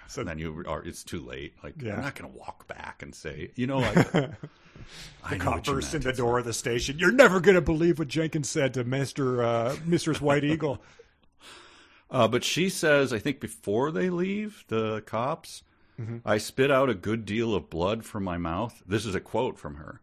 [0.08, 0.82] So then you are.
[0.84, 1.54] It's too late.
[1.62, 1.94] Like Yeah.
[1.94, 4.14] I'm not going to walk back and say, you know, like,
[5.24, 6.98] I know Cop bursts in the door of the station.
[6.98, 10.82] You're never going to believe what Jenkins said to Mister uh, Mistress White Eagle.
[12.12, 15.64] Uh, but she says, I think before they leave, the cops,
[16.00, 16.18] Mm-hmm.
[16.24, 18.82] I spit out a good deal of blood from my mouth.
[18.86, 20.00] This is a quote from her.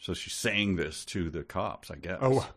[0.00, 2.18] So she's saying this to the cops, I guess.
[2.20, 2.48] Oh,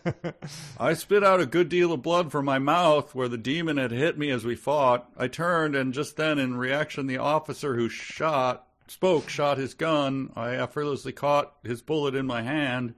[0.80, 3.90] I spit out a good deal of blood from my mouth where the demon had
[3.92, 5.10] hit me as we fought.
[5.16, 10.32] I turned, and just then, in reaction, the officer who shot spoke shot his gun.
[10.34, 12.94] I effortlessly caught his bullet in my hand.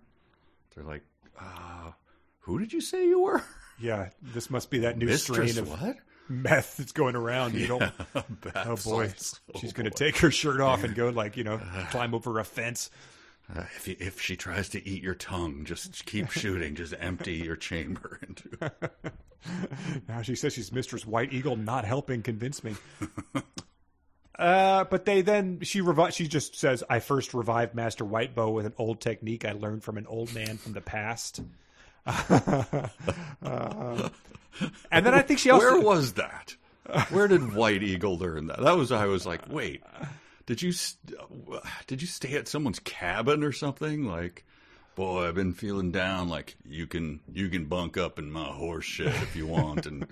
[0.75, 1.03] They're like,
[1.39, 1.91] uh,
[2.41, 3.43] "Who did you say you were?"
[3.81, 4.11] yeah.
[4.23, 5.97] This must be that new Mistress strain of what?
[6.29, 7.55] meth that's going around.
[7.55, 7.81] You don't.
[8.15, 9.13] Bath Oh boy,
[9.57, 11.61] she's going to take her shirt off and go like you know
[11.91, 12.91] climb over a fence.
[13.55, 16.75] Uh, if you, if she tries to eat your tongue, just keep shooting.
[16.75, 18.73] Just empty your chamber into.
[20.09, 22.75] Now she says she's Mistress White Eagle, not helping convince me.
[24.39, 28.65] uh, but they then she revi- She just says, "I first revived Master Whitebow with
[28.65, 31.43] an old technique I learned from an old man from the past."
[32.07, 32.89] Uh,
[34.91, 36.57] and then I think she also Where was that?
[37.11, 38.61] Where did White Eagle learn that?
[38.61, 39.83] That was I was like, wait,
[40.47, 40.73] did you
[41.87, 44.05] did you stay at someone's cabin or something?
[44.05, 44.45] Like,
[44.95, 46.29] boy, I've been feeling down.
[46.29, 50.07] Like you can you can bunk up in my horse shed if you want, and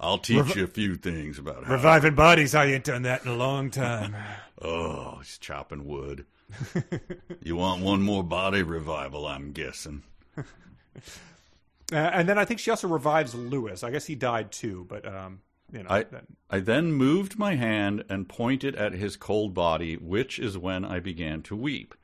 [0.00, 1.74] I'll teach you a few things about how.
[1.74, 2.54] reviving bodies.
[2.54, 4.16] I ain't done that in a long time.
[4.60, 6.24] Oh, he's chopping wood.
[7.42, 9.26] you want one more body revival?
[9.26, 10.02] I'm guessing.
[11.92, 13.82] Uh, and then I think she also revives Lewis.
[13.82, 15.40] I guess he died too, but um,
[15.72, 19.96] you know, I that- I then moved my hand and pointed at his cold body,
[19.96, 21.94] which is when I began to weep.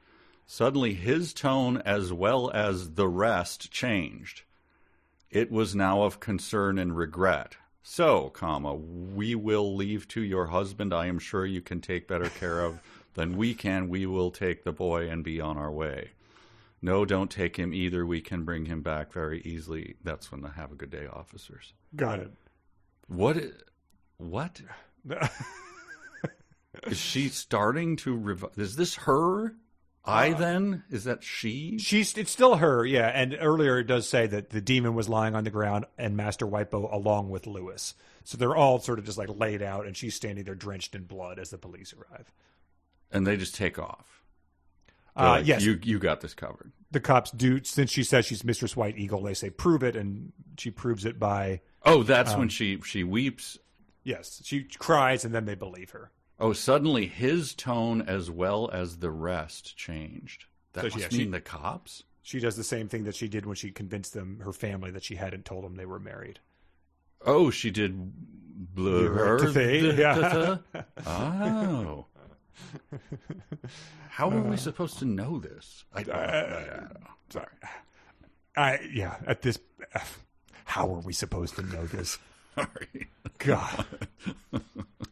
[0.46, 4.42] Suddenly his tone as well as the rest changed.
[5.30, 7.56] It was now of concern and regret.
[7.82, 10.94] So, comma, we will leave to your husband.
[10.94, 12.80] I am sure you can take better care of
[13.14, 13.88] than we can.
[13.88, 16.10] We will take the boy and be on our way.
[16.84, 18.04] No, don't take him either.
[18.04, 19.94] We can bring him back very easily.
[20.04, 21.72] That's when the have a good day officers.
[21.96, 22.30] got it.
[23.08, 23.38] What?
[24.18, 24.60] What?
[26.86, 28.50] Is she starting to revive?
[28.58, 29.54] Is this her?
[30.04, 30.84] I uh, then?
[30.90, 31.78] Is that she?
[31.78, 33.08] She's it's still her, yeah.
[33.08, 36.46] And earlier it does say that the demon was lying on the ground and Master
[36.46, 37.94] Whitebow along with Lewis.
[38.24, 41.04] So they're all sort of just like laid out, and she's standing there drenched in
[41.04, 42.30] blood as the police arrive.
[43.10, 44.13] And they just take off.
[45.16, 46.72] They're Uh, like, yes, You you got this covered.
[46.90, 47.62] the cops do.
[47.62, 51.18] Since she says she's Mistress White Eagle, they say prove it, and she proves it
[51.18, 53.58] by Oh, that's Um, when she she weeps.
[54.02, 56.10] yes, she cries, and then they believe her.
[56.40, 60.46] Oh, suddenly his tone as well as the rest changed.
[60.72, 62.02] That So, must yeah, she- the cops.
[62.22, 65.04] She does the same thing that she did when she convinced them, her family, that
[65.04, 66.40] she hadn't told them they were married.
[67.20, 68.12] Oh, she did
[68.74, 69.38] blur.
[69.52, 69.92] Blur-
[70.74, 70.82] yeah.
[71.06, 72.06] Oh.
[74.10, 75.84] How are we uh, supposed to know this?
[75.92, 77.06] I, uh, know.
[77.30, 77.46] Sorry,
[78.56, 79.16] I yeah.
[79.26, 79.58] At this,
[80.64, 82.18] how are we supposed to know this?
[82.54, 83.08] Sorry.
[83.38, 83.86] God.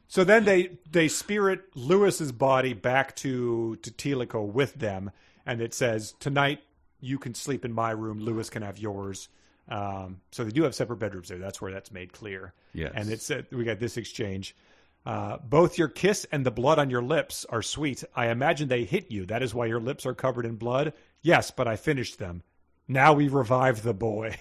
[0.08, 5.10] so then they they spirit Lewis's body back to to Telico with them,
[5.44, 6.60] and it says tonight
[7.00, 8.20] you can sleep in my room.
[8.20, 9.28] Lewis can have yours.
[9.68, 11.38] Um, so they do have separate bedrooms there.
[11.38, 12.52] That's where that's made clear.
[12.74, 12.92] Yes.
[12.94, 14.56] And it said uh, we got this exchange.
[15.04, 18.04] Uh, both your kiss and the blood on your lips are sweet.
[18.14, 19.26] I imagine they hit you.
[19.26, 20.92] That is why your lips are covered in blood.
[21.22, 22.42] Yes, but I finished them.
[22.86, 24.36] Now we revive the boy.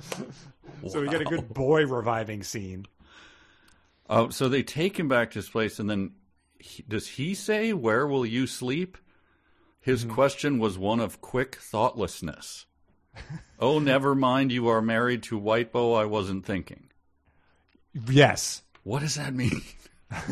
[0.88, 2.86] so we get a good boy reviving scene.
[4.08, 6.12] Oh, so they take him back to his place, and then
[6.58, 8.98] he, does he say, "Where will you sleep?"
[9.80, 10.14] His Mm-hmm.
[10.14, 12.66] question was one of quick thoughtlessness.
[13.58, 14.52] oh, never mind.
[14.52, 15.96] You are married to White Whitebow.
[16.00, 16.90] I wasn't thinking.
[18.08, 18.62] Yes.
[18.86, 19.62] What does that mean?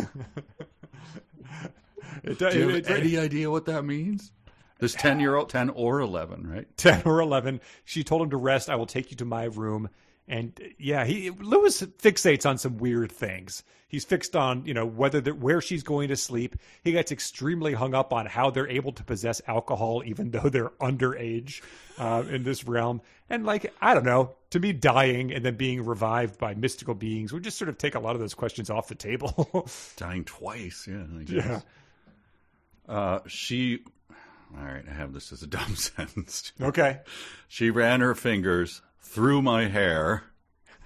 [2.23, 4.31] It, Do you have any idea what that means?
[4.79, 6.65] This ten-year-old, ten or eleven, right?
[6.77, 7.61] 10 or 11.
[7.85, 8.71] She told him to rest.
[8.71, 9.91] I will take you to my room.
[10.27, 13.63] And yeah, he Lewis fixates on some weird things.
[13.95, 16.57] He's fixed on, you know, whether the, where she's going to sleep.
[16.83, 20.71] He gets extremely hung up on how they're able to possess alcohol even though they're
[20.81, 21.63] underage
[21.99, 23.03] uh, in this realm.
[23.31, 27.33] And like, I don't know, to me dying and then being revived by mystical beings
[27.33, 29.69] would just sort of take a lot of those questions off the table.
[29.97, 31.05] Dying twice, yeah.
[31.27, 31.61] Yeah.
[32.89, 33.81] Uh, she.
[34.57, 36.53] All right, I have this as a dumb sentence.
[36.61, 37.01] okay.
[37.49, 40.25] She ran her fingers through my hair,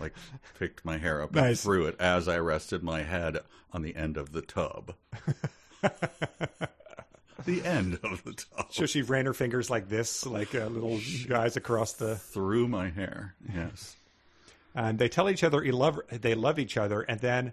[0.01, 0.13] like
[0.59, 3.39] picked my hair up and threw it as I rested my head
[3.73, 4.95] on the end of the tub.
[7.45, 8.67] the end of the tub.
[8.71, 12.17] So she ran her fingers like this, like uh, little guys across the.
[12.17, 13.35] through my hair.
[13.55, 13.97] Yes.
[14.75, 17.53] And they tell each other love, they love each other, and then,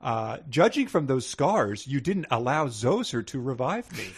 [0.00, 4.06] uh, judging from those scars, you didn't allow Zoser to revive me.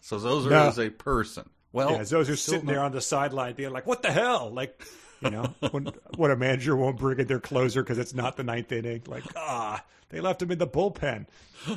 [0.00, 0.68] So Zoser No.
[0.68, 1.48] is a person.
[1.74, 4.80] Well, Yeah, Zoser's still sitting there on the sideline, being like, "What the hell?" Like,
[5.20, 5.42] you know,
[5.72, 5.86] when
[6.16, 9.02] when a manager won't bring in their closer because it's not the ninth inning.
[9.08, 11.26] Like, ah, they left him in the bullpen.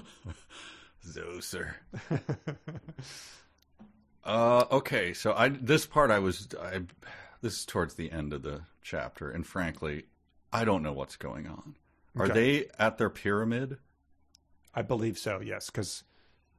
[1.04, 1.74] Zoser.
[4.24, 6.82] uh, okay, so I this part I was I
[7.42, 10.06] this is towards the end of the chapter, and frankly,
[10.54, 11.76] I don't know what's going on.
[12.16, 12.34] Are Okay.
[12.34, 13.78] they at their pyramid?
[14.76, 15.40] I believe so.
[15.40, 16.04] Yes, because,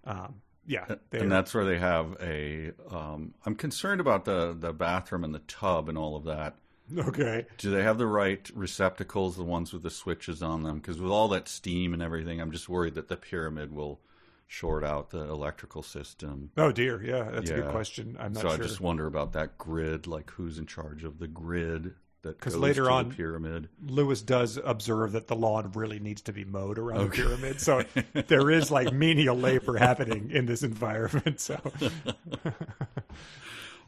[0.05, 2.73] um, yeah, and that's where they have a.
[2.91, 6.57] Um, I'm concerned about the the bathroom and the tub and all of that.
[6.99, 7.47] okay.
[7.57, 10.79] Do they have the right receptacles, the ones with the switches on them?
[10.79, 14.01] Because with all that steam and everything, I'm just worried that the pyramid will
[14.47, 16.51] short out the electrical system.
[16.57, 18.17] Oh dear, yeah, that's a good question.
[18.21, 18.51] I'm not sure.
[18.51, 18.65] so sure.
[18.65, 22.55] I just wonder about that grid, like who's in charge of the grid that 'Cause
[22.55, 23.69] goes later on- pyramid.
[23.87, 27.83] Lewis does observe that the lawn really needs to be mowed around the pyramid, so
[28.27, 31.41] there is like menial labor happening in this environment.
[31.41, 31.61] So,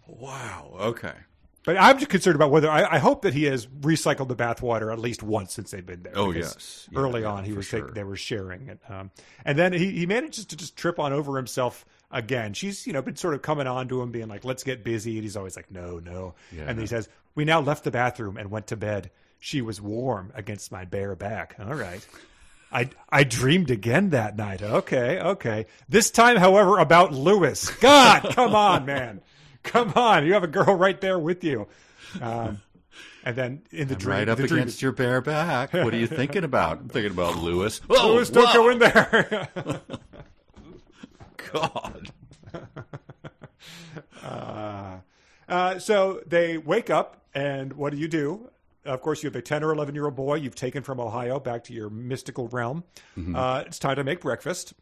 [0.06, 0.72] Wow.
[0.80, 1.12] Okay.
[1.64, 4.92] but I'm just concerned about whether I, I hope that he has recycled the bathwater
[4.92, 6.12] at least once since they've been there.
[6.16, 6.88] Oh, yes.
[6.90, 7.94] Yeah, early yeah, on he was taking, sure.
[7.94, 9.10] they were sharing it, um,
[9.44, 12.54] and then he he manages to just trip on over himself again.
[12.54, 15.14] She's you know been sort of coming on to him, being like, "Let's get busy,"
[15.16, 16.64] and he's always like, "No, no," Yeah.
[16.66, 19.10] and he says, "We now left the bathroom and went to bed.
[19.38, 21.56] She was warm against my bare back.
[21.58, 22.06] All right."
[22.72, 24.62] I I dreamed again that night.
[24.62, 25.66] Okay, okay.
[25.88, 27.68] This time, however, about Lewis.
[27.80, 29.22] God, come on, man,
[29.64, 30.24] come on.
[30.24, 31.66] You have a girl right there with you.
[32.22, 32.60] Um,
[33.24, 35.72] and then in the dream, right up dream against your bare back.
[35.72, 36.78] What are you thinking about?
[36.78, 37.80] I'm thinking about Lewis.
[37.90, 39.48] Oh, Lewis, don't go in there.
[41.52, 42.10] God.
[45.48, 48.50] uh, so they wake up, and what do you do?
[48.84, 51.38] Of course, you have a 10 or 11 year old boy you've taken from Ohio
[51.38, 52.84] back to your mystical realm.
[53.34, 54.72] Uh, it's time to make breakfast.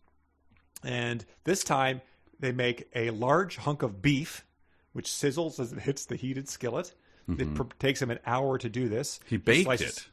[0.84, 2.00] And this time,
[2.38, 4.44] they make a large hunk of beef,
[4.92, 6.94] which sizzles as it hits the heated skillet.
[7.28, 9.20] It pr- takes him an hour to do this.
[9.26, 10.08] He baked slices- it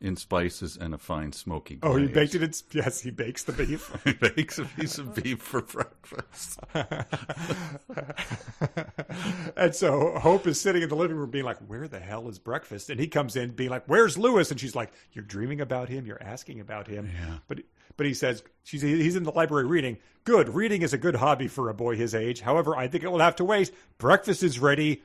[0.00, 2.30] in spices and a fine smoky Oh, he glaze.
[2.30, 2.42] baked it.
[2.42, 2.52] In,
[2.82, 3.90] yes, he bakes the beef.
[4.04, 6.60] He bakes a piece of beef for breakfast.
[9.56, 12.38] and so Hope is sitting in the living room being like, Where the hell is
[12.38, 12.90] breakfast?
[12.90, 14.50] And he comes in being like, Where's Lewis?
[14.50, 16.06] And she's like, You're dreaming about him.
[16.06, 17.10] You're asking about him.
[17.12, 17.38] Yeah.
[17.48, 17.60] But
[17.96, 19.98] but he says, she's, He's in the library reading.
[20.24, 20.48] Good.
[20.50, 22.40] Reading is a good hobby for a boy his age.
[22.40, 23.70] However, I think it will have to wait.
[23.98, 25.02] Breakfast is ready.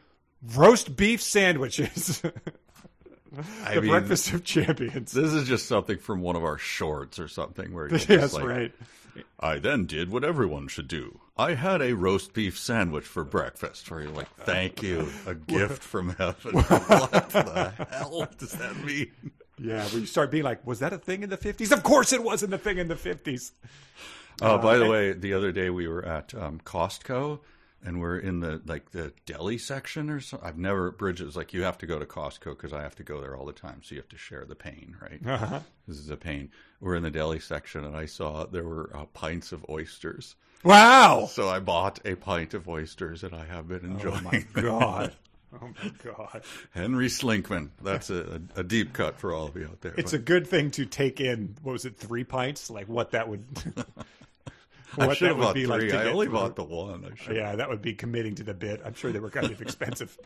[0.56, 2.22] Roast beef sandwiches.
[3.66, 5.12] I the mean, breakfast of champions.
[5.12, 8.34] This is just something from one of our shorts or something where you're just yes,
[8.34, 8.72] like, right.
[9.40, 11.20] I then did what everyone should do.
[11.38, 13.90] I had a roast beef sandwich for breakfast.
[13.90, 16.54] Where you're like, thank you, a gift from heaven.
[16.54, 19.12] what the hell does that mean?
[19.58, 21.72] Yeah, where you start being like, Was that a thing in the 50s?
[21.72, 23.52] Of course it wasn't a thing in the 50s.
[24.42, 27.40] Oh, by the way, the other day we were at um, Costco,
[27.84, 30.48] and we're in the like the deli section or something.
[30.48, 33.04] I've never Bridget was like, you have to go to Costco because I have to
[33.04, 35.20] go there all the time, so you have to share the pain, right?
[35.26, 35.60] Uh-huh.
[35.88, 36.52] This is a pain.
[36.80, 40.36] We're in the deli section, and I saw there were uh, pints of oysters.
[40.64, 41.28] Wow.
[41.32, 44.22] So I bought a pint of oysters, and I have been enjoying.
[44.26, 45.16] Oh my god.
[45.54, 46.44] Oh my god.
[46.74, 47.72] Henry Slinkman.
[47.82, 49.94] That's a, a, a deep cut for all of you out there.
[49.98, 52.70] It's but a good thing to take in what was it, three pints?
[52.70, 53.44] Like what that would
[54.98, 55.92] I should have would bought be three.
[55.92, 57.14] like I only bought the one.
[57.32, 58.82] Yeah, that would be committing to the bit.
[58.86, 60.18] I'm sure they were kind of expensive.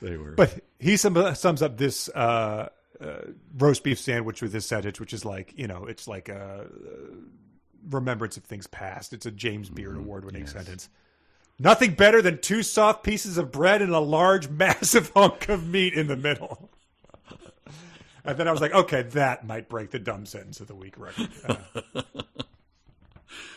[0.00, 0.32] They were.
[0.32, 2.68] But he sum, sums up this uh,
[3.00, 3.14] uh,
[3.56, 6.66] roast beef sandwich with this sentence, which is like, you know, it's like a
[7.88, 9.12] remembrance of things past.
[9.12, 10.88] It's a James Beard award winning sentence.
[11.58, 15.94] Nothing better than two soft pieces of bread and a large, massive hunk of meat
[15.94, 16.70] in the middle.
[18.24, 20.98] And then I was like, okay, that might break the dumb sentence of the week
[20.98, 21.28] record.
[21.46, 22.02] Uh,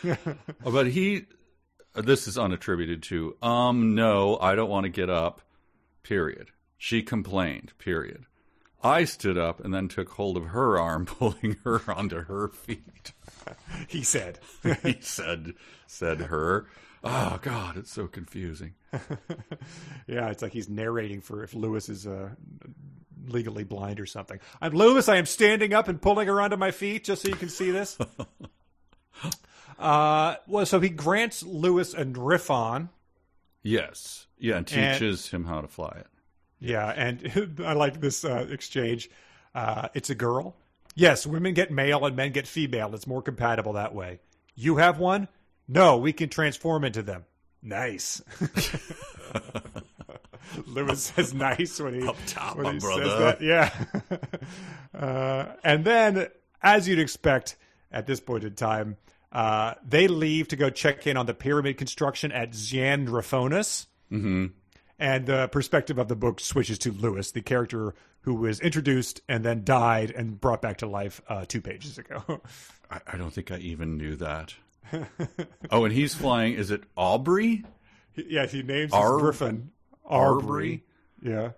[0.64, 1.26] but he,
[1.94, 5.42] this is unattributed to, um, no, I don't want to get up,
[6.02, 6.50] period.
[6.78, 8.26] She complained, period.
[8.82, 13.12] I stood up and then took hold of her arm, pulling her onto her feet.
[13.88, 14.38] he said.
[14.82, 15.54] he said,
[15.86, 16.66] said her.
[17.02, 18.74] Oh, God, it's so confusing.
[20.06, 22.30] Yeah, it's like he's narrating for if Lewis is uh,
[23.26, 24.40] legally blind or something.
[24.60, 25.08] I'm Lewis.
[25.08, 27.70] I am standing up and pulling her onto my feet just so you can see
[27.70, 27.96] this.
[29.80, 32.90] Uh, well, so he grants Lewis a Gryphon.
[33.62, 34.26] Yes.
[34.38, 36.06] Yeah, and And- teaches him how to fly it.
[36.62, 39.08] Yeah, and I like this uh, exchange.
[39.54, 40.56] Uh, it's a girl.
[40.94, 42.94] Yes, women get male and men get female.
[42.94, 44.20] It's more compatible that way.
[44.54, 45.28] You have one?
[45.66, 47.24] No, we can transform into them.
[47.62, 48.20] Nice.
[50.66, 53.04] Lewis says nice when he, top, when he brother.
[53.04, 53.40] says that.
[53.40, 53.70] Yeah.
[54.98, 56.28] uh, and then,
[56.62, 57.56] as you'd expect
[57.92, 58.96] at this point in time,
[59.32, 63.86] uh, they leave to go check in on the pyramid construction at Xandrophonus.
[64.10, 64.46] Mm-hmm.
[64.98, 69.44] And the perspective of the book switches to Lewis, the character who was introduced and
[69.44, 72.22] then died and brought back to life uh, two pages ago.
[72.90, 74.54] I, I don't think I even knew that.
[75.70, 76.54] oh, and he's flying.
[76.54, 77.64] Is it Aubrey?
[78.14, 79.70] yeah, he names his Ar- griffin
[80.04, 80.84] Arbery?
[81.22, 81.52] Yeah.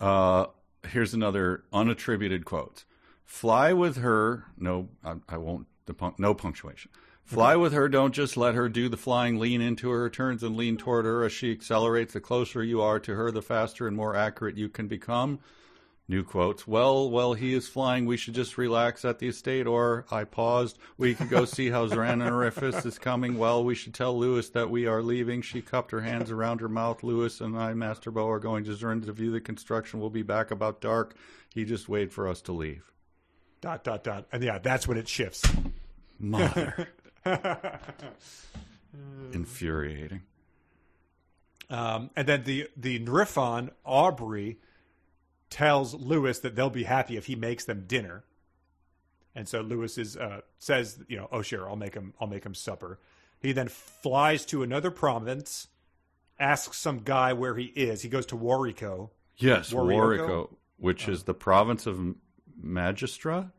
[0.00, 0.46] Uh,
[0.88, 2.84] here's another unattributed quote.
[3.24, 4.44] Fly with her.
[4.58, 5.66] No, I, I won't.
[5.86, 6.90] The pun- no punctuation.
[7.24, 7.88] Fly with her.
[7.88, 9.38] Don't just let her do the flying.
[9.38, 10.10] Lean into her.
[10.10, 12.12] Turns and lean toward her as she accelerates.
[12.12, 15.38] The closer you are to her, the faster and more accurate you can become.
[16.08, 16.66] New quotes.
[16.66, 19.66] Well, while he is flying, we should just relax at the estate.
[19.66, 20.78] Or I paused.
[20.98, 23.38] We could go see how Zranarifus is coming.
[23.38, 25.40] Well, we should tell Lewis that we are leaving.
[25.42, 27.02] She cupped her hands around her mouth.
[27.02, 30.00] Lewis and I, Master Bo, are going to Zern to view the construction.
[30.00, 31.14] We'll be back about dark.
[31.54, 32.92] He just waited for us to leave.
[33.60, 34.26] Dot, dot, dot.
[34.32, 35.42] And yeah, that's when it shifts.
[36.18, 36.88] Mother.
[39.32, 40.22] Infuriating.
[41.70, 44.58] Um, and then the, the Nryphon, Aubrey,
[45.48, 48.24] tells Lewis that they'll be happy if he makes them dinner.
[49.34, 52.44] And so Lewis is uh, says, you know, oh sure, I'll make him, I'll make
[52.44, 52.98] him supper.
[53.40, 55.68] He then flies to another province,
[56.38, 58.02] asks some guy where he is.
[58.02, 59.10] He goes to Wariko.
[59.36, 59.72] Yes?
[59.72, 62.14] Wariko, which is the province of
[62.62, 63.50] Magistra.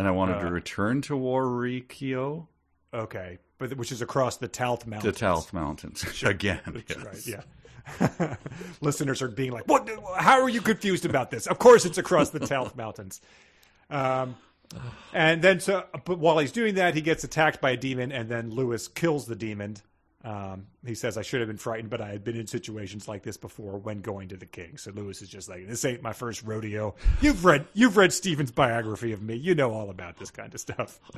[0.00, 2.46] And I wanted Uh, to return to Warikio,
[2.94, 5.14] Okay, but which is across the Talth Mountains.
[5.18, 5.24] the.
[5.26, 6.04] Talth Mountains.
[6.24, 6.98] Again, yes.
[6.98, 8.36] Right, yeah.
[8.80, 9.88] Listeners are being like, "What?
[10.16, 13.20] How are you confused about this?" Of course, it's across the Talth Mountains.
[13.90, 14.36] Um,
[15.12, 18.28] and then, so, but while he's doing that, he gets attacked by a demon, and
[18.28, 19.76] then Lewis kills the demon.
[20.22, 23.22] Um, he says, "I should have been frightened, but I had been in situations like
[23.22, 26.12] this before when going to the king." So Lewis is just like, "This ain't my
[26.12, 29.34] first rodeo." You've read, you've read Stephen's biography of me.
[29.36, 31.00] You know all about this kind of stuff.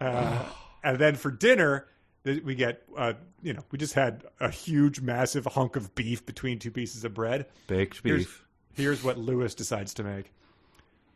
[0.00, 0.44] Uh,
[0.82, 1.86] and then for dinner,
[2.24, 6.58] we get, uh, you know, we just had a huge, massive hunk of beef between
[6.58, 7.46] two pieces of bread.
[7.66, 8.46] Baked Here's, beef.
[8.74, 10.32] here's what Lewis decides to make.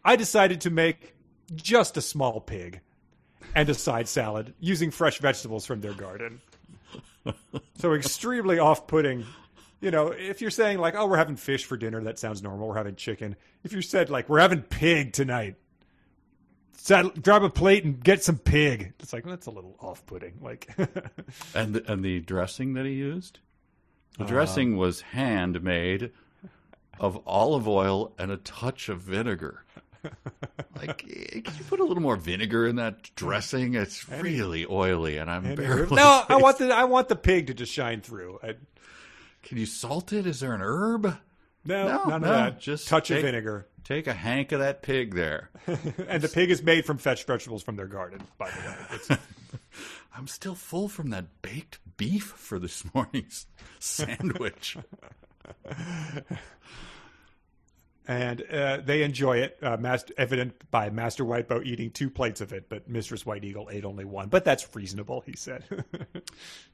[0.05, 1.15] I decided to make
[1.55, 2.81] just a small pig
[3.55, 6.41] and a side salad using fresh vegetables from their garden.
[7.79, 9.25] so extremely off-putting.
[9.81, 12.69] You know, if you're saying like, "Oh, we're having fish for dinner," that sounds normal.
[12.69, 13.37] We're having chicken.
[13.63, 15.57] If you said like, "We're having pig tonight,"
[16.73, 18.93] saddle, grab a plate and get some pig.
[18.99, 20.39] It's like that's a little off-putting.
[20.41, 20.69] Like,
[21.55, 23.39] And the, and the dressing that he used?
[24.19, 26.11] The Uh, dressing was handmade
[26.99, 29.63] of olive oil and a touch of vinegar.
[30.77, 33.75] Like, eh, can you put a little more vinegar in that dressing?
[33.75, 35.95] It's really oily, and I'm barely.
[35.95, 38.39] no, I want the I want the pig to just shine through.
[38.43, 38.55] I,
[39.43, 40.27] Can you salt it?
[40.27, 41.05] Is there an herb?
[41.65, 42.61] no, No, none no, of that.
[42.61, 43.67] just touch of vinegar.
[43.85, 45.51] Take a hank of that pig there.
[46.09, 48.21] And the pig is made from fetched vegetables from their garden.
[48.39, 49.21] By the way,
[50.17, 53.47] I'm still full from that baked beef for this morning's
[53.81, 54.77] sandwich.
[58.09, 59.59] And uh, they enjoy it.
[59.63, 63.69] Uh, master, evident by Master Whitebow eating two plates of it, but Mistress White Eagle
[63.71, 64.29] ate only one.
[64.31, 65.65] But that's reasonable, he said.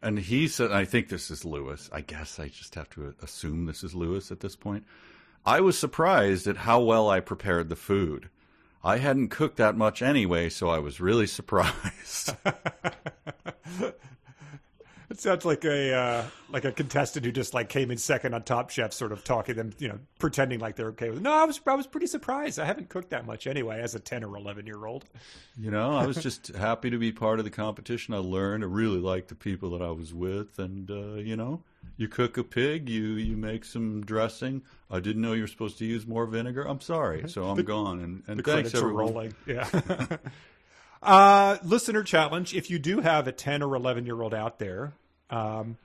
[0.02, 1.88] And he said, I think this is Lewis.
[1.90, 4.84] I guess I just have to assume this is Lewis at this point.
[5.46, 8.28] I was surprised at how well I prepared the food.
[8.82, 12.36] I hadn't cooked that much anyway, so I was really surprised.
[15.10, 18.42] It sounds like a uh, like a contestant who just like came in second on
[18.42, 21.18] Top Chef, sort of talking them, you know, pretending like they're okay with.
[21.18, 21.22] It.
[21.22, 22.58] No, I was I was pretty surprised.
[22.58, 25.04] I haven't cooked that much anyway, as a ten or eleven year old.
[25.58, 28.14] you know, I was just happy to be part of the competition.
[28.14, 28.64] I learned.
[28.64, 31.62] I really liked the people that I was with, and uh, you know,
[31.98, 34.62] you cook a pig, you you make some dressing.
[34.90, 36.62] I didn't know you were supposed to use more vinegar.
[36.66, 38.00] I'm sorry, so I'm gone.
[38.00, 38.94] And, and The thanks everyone.
[38.96, 39.34] rolling.
[39.46, 39.68] Yeah.
[41.04, 44.94] uh, listener challenge: If you do have a ten or eleven year old out there,
[45.30, 45.76] um,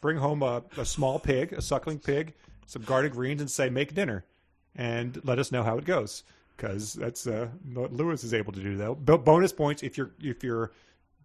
[0.00, 2.34] bring home a, a small pig, a suckling pig,
[2.66, 4.24] some garden greens, and say make dinner,
[4.76, 6.24] and let us know how it goes.
[6.56, 8.76] Because that's uh, what Lewis is able to do.
[8.76, 10.72] Though Bo- bonus points if your if your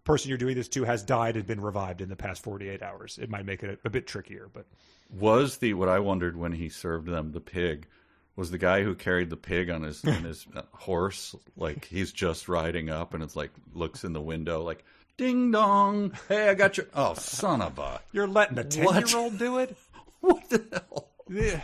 [0.04, 3.18] person you're doing this to has died and been revived in the past 48 hours.
[3.20, 4.66] It might make it a, a bit trickier, but
[5.10, 7.86] was the what I wondered when he served them the pig
[8.36, 12.12] was the guy who carried the pig on his on his uh, horse like he's
[12.12, 14.84] just riding up and it's like looks in the window like
[15.16, 19.16] ding dong hey I got your oh son of a you're letting a 10 year
[19.16, 19.76] old do it.
[20.20, 21.60] what the hell Yeah.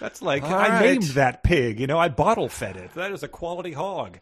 [0.00, 0.80] That's like All I right.
[0.92, 1.78] named that pig.
[1.78, 2.92] You know, I bottle fed it.
[2.94, 4.18] That is a quality hog.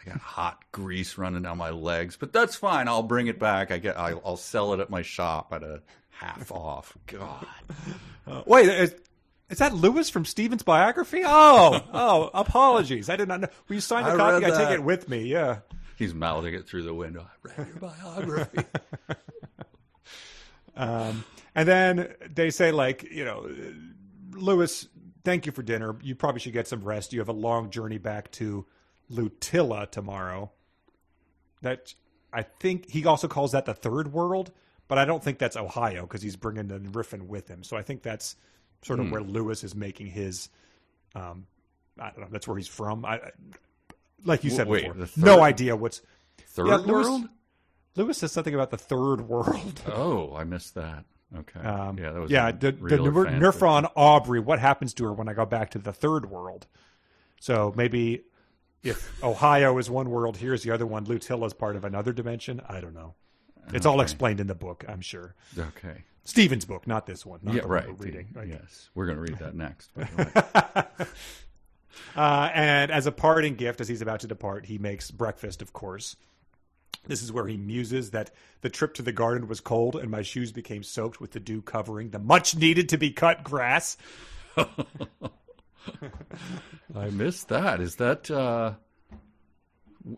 [0.00, 2.88] I got hot grease running down my legs, but that's fine.
[2.88, 3.70] I'll bring it back.
[3.70, 3.98] I get.
[3.98, 6.96] I'll, I'll sell it at my shop at a half off.
[7.06, 7.44] God,
[8.26, 8.70] Uh, wait,
[9.50, 11.22] is, is that Lewis from Stephen's biography?
[11.26, 13.08] Oh, oh, apologies.
[13.10, 13.48] I did not know.
[13.68, 14.44] Well, you signed a I copy.
[14.44, 15.22] read I take it with me.
[15.24, 15.58] Yeah.
[15.96, 17.26] he's mouthing it through the window.
[17.44, 18.64] I read your biography.
[20.76, 21.24] Um,
[21.54, 23.50] and then they say, like, you know,
[24.32, 24.88] Lewis,
[25.24, 25.96] thank you for dinner.
[26.02, 27.12] You probably should get some rest.
[27.12, 28.64] You have a long journey back to
[29.12, 30.50] Lutilla tomorrow.
[31.62, 31.92] That
[32.32, 34.52] I think he also calls that the third world,
[34.88, 37.62] but I don't think that's Ohio because he's bringing the Riffin with him.
[37.62, 38.36] So I think that's
[38.82, 40.48] sort of where Lewis is making his.
[41.14, 41.46] Um,
[41.98, 42.28] I don't know.
[42.30, 43.04] That's where he's from.
[43.04, 43.30] I, I-
[44.24, 46.02] like you said Wait, before, third- no idea what's.
[46.48, 47.28] Third Yeah, Lewis- world.
[47.96, 49.80] Lewis says something about the third world.
[49.88, 51.04] Oh, I missed that.
[51.36, 51.60] Okay.
[51.60, 52.50] Um, yeah, that was yeah.
[52.52, 54.40] The, the real Ner- fan Nryphon Aubrey.
[54.40, 56.66] What happens to her when I go back to the third world?
[57.40, 58.24] So maybe
[58.82, 61.06] if Ohio is one world, here's the other one.
[61.06, 62.60] Lutilla is part of another dimension.
[62.68, 63.14] I don't know.
[63.72, 65.34] It's all explained in the book, I'm sure.
[65.56, 66.02] Okay.
[66.30, 67.40] Stephen's book, not this one.
[67.42, 67.88] Not yeah, the one right.
[67.88, 68.28] we're reading.
[68.32, 68.48] the- Right.
[68.50, 69.90] Yes, we're going to read that next.
[69.96, 70.86] by.
[72.16, 75.72] Uh, and as a parting gift, as he's about to depart, he makes breakfast, of
[75.72, 76.16] course.
[77.06, 78.30] This is where he muses that
[78.62, 81.62] the trip to the garden was cold and my shoes became soaked with the dew
[81.62, 83.96] covering the much needed to be cut grass.
[84.56, 84.66] I
[87.10, 87.80] missed that.
[87.80, 88.72] Is that uh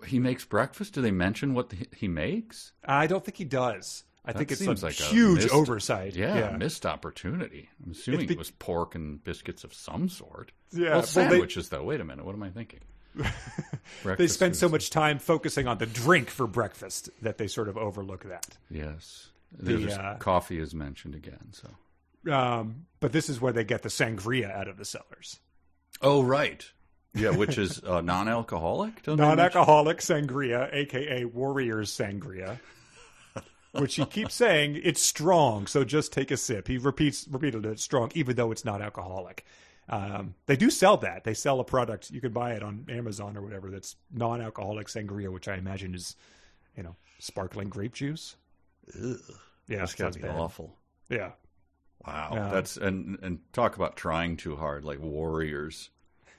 [0.07, 0.95] he makes breakfast?
[0.95, 2.73] Do they mention what he makes?
[2.85, 4.05] I don't think he does.
[4.25, 6.15] I That think it's seems a like a huge missed- oversight.
[6.15, 7.69] Yeah, missed opportunity.
[7.85, 10.53] I'm assuming be- it was pork and biscuits of some sort.
[10.73, 11.83] Yeah, well, well, they- sandwiches though.
[11.83, 12.25] Wait a minute.
[12.25, 12.81] What am I thinking?
[14.05, 17.77] They spend so much time focusing on the drink for breakfast that they sort of
[17.77, 18.57] overlook that.
[18.71, 21.53] Yes, the, uh, coffee is mentioned again.
[21.53, 22.33] So.
[22.33, 25.41] Um, but this is where they get the sangria out of the cellars.
[26.01, 26.65] Oh right.
[27.15, 29.03] Yeah, which is uh, non-alcoholic.
[29.03, 29.19] don't?
[29.19, 32.59] Non-alcoholic sangria, aka Warriors sangria,
[33.73, 36.69] which he keeps saying it's strong, so just take a sip.
[36.69, 39.45] He repeats repeated it strong, even though it's not alcoholic.
[39.89, 41.25] Um, they do sell that.
[41.25, 45.31] They sell a product you can buy it on Amazon or whatever that's non-alcoholic sangria,
[45.33, 46.15] which I imagine is,
[46.77, 48.37] you know, sparkling grape juice.
[48.95, 49.17] Ugh,
[49.69, 50.37] Yeah, that's gotta be bad.
[50.37, 50.79] awful.
[51.09, 51.33] Yeah.
[52.07, 52.49] Wow, Yeah.
[52.51, 55.91] that's and and talk about trying too hard, like warriors.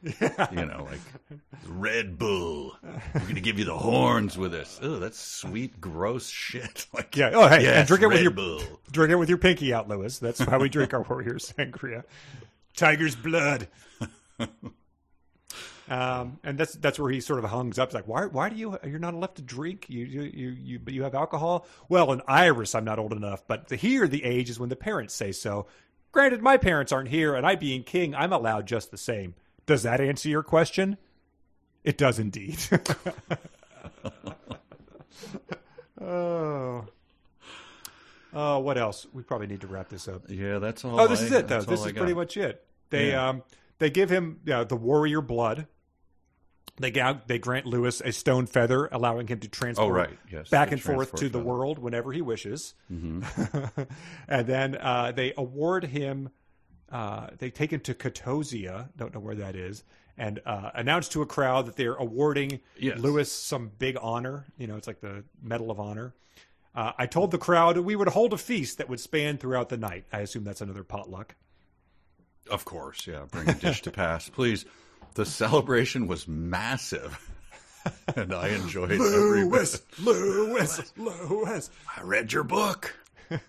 [0.52, 2.76] You know, like Red Bull.
[3.14, 4.80] We're gonna give you the horns with this.
[4.82, 6.88] Oh, that's sweet, gross shit.
[6.94, 7.32] Like, Yeah.
[7.34, 8.62] Oh, hey, yes, and drink it with Red your Bull.
[8.92, 10.20] drink it with your pinky out, Lewis.
[10.20, 12.04] That's how we drink our Warriors sangria.
[12.76, 13.68] Tiger's blood.
[15.90, 17.90] Um, and that's that's where he sort of hungs up.
[17.90, 19.86] He's like, why why do you you're not allowed to drink?
[19.90, 21.68] You you you you but you have alcohol.
[21.90, 24.76] Well, in Iris, I'm not old enough, but the, here the age is when the
[24.78, 25.68] parents say so.
[26.14, 29.36] Granted, my parents aren't here, and I being king, I'm allowed just the same.
[29.66, 30.98] Does that answer your question?
[31.84, 32.58] It does indeed.
[36.02, 36.86] oh.
[38.36, 39.06] Oh, what else?
[39.14, 40.24] We probably need to wrap this up.
[40.28, 41.00] Yeah, that's all.
[41.00, 41.62] Oh, this I- is it, though.
[41.62, 42.66] This is pretty much it.
[42.90, 43.30] They Yeah.
[43.30, 43.44] um
[43.80, 45.68] they give him yeah, the warrior blood.
[46.80, 46.92] They
[47.28, 50.18] they grant Lewis a stone feather, allowing him to transport Oh, right.
[50.32, 52.74] Yes, back and forth to the world whenever he wishes.
[52.92, 53.82] Mm-hmm.
[54.28, 56.30] and then uh, they award him.
[56.94, 59.84] Uh, they take him to Katosia, don't know where that is,
[60.16, 63.00] and uh, announce to a crowd that they're awarding Yes.
[63.00, 64.46] Lewis some big honor.
[64.60, 66.14] You know, it's like the Medal of Honor.
[66.76, 69.78] Uh, I told the crowd we would hold a feast that would span throughout the
[69.78, 70.06] night.
[70.14, 71.36] I assume that's another potluck.
[72.50, 73.26] Of course, yeah.
[73.32, 74.66] Bring a dish to pass, please.
[75.16, 77.32] The celebration was massive,
[78.16, 79.82] and I enjoyed every bit.
[80.00, 81.70] Lewis, Lewis.
[81.98, 82.96] I read your book.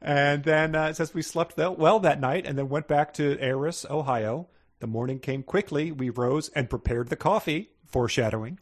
[0.00, 3.38] And then uh, it says we slept well- that night and then went back to
[3.40, 4.48] Eris, Ohio.
[4.80, 5.90] The morning came quickly.
[5.90, 8.60] We rose and prepared the coffee, foreshadowing.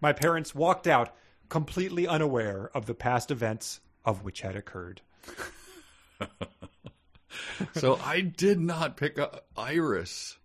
[0.00, 1.14] My parents walked out
[1.48, 5.00] completely unaware of the past events of which had occurred.
[7.74, 10.36] So I did not pick up Iris.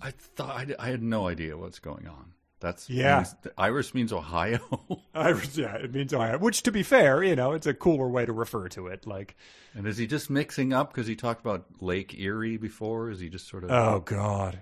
[0.00, 2.34] I thought I had no idea what's going on.
[2.62, 3.16] That's Yeah.
[3.18, 4.60] means- Iris means Ohio.
[5.14, 6.38] Iris, yeah, it means Ohio.
[6.38, 9.04] Which, to be fair, you know, it's a cooler way to refer to it.
[9.06, 9.36] Like,
[9.74, 13.10] and is he just mixing up because he talked about Lake Erie before?
[13.10, 14.60] Is he just sort of oh God,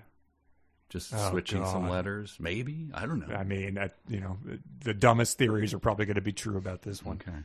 [0.89, 2.37] just oh, switching some letters?
[2.41, 3.35] Maybe I don't know.
[3.35, 4.39] I mean, I, you know,
[4.83, 7.21] the dumbest theories are probably going to be true about this one.
[7.27, 7.39] okay.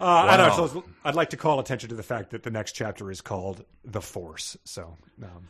[0.00, 0.66] Uh, I don't know.
[0.68, 3.64] So I'd like to call attention to the fact that the next chapter is called
[3.84, 5.48] "The Force." So, um,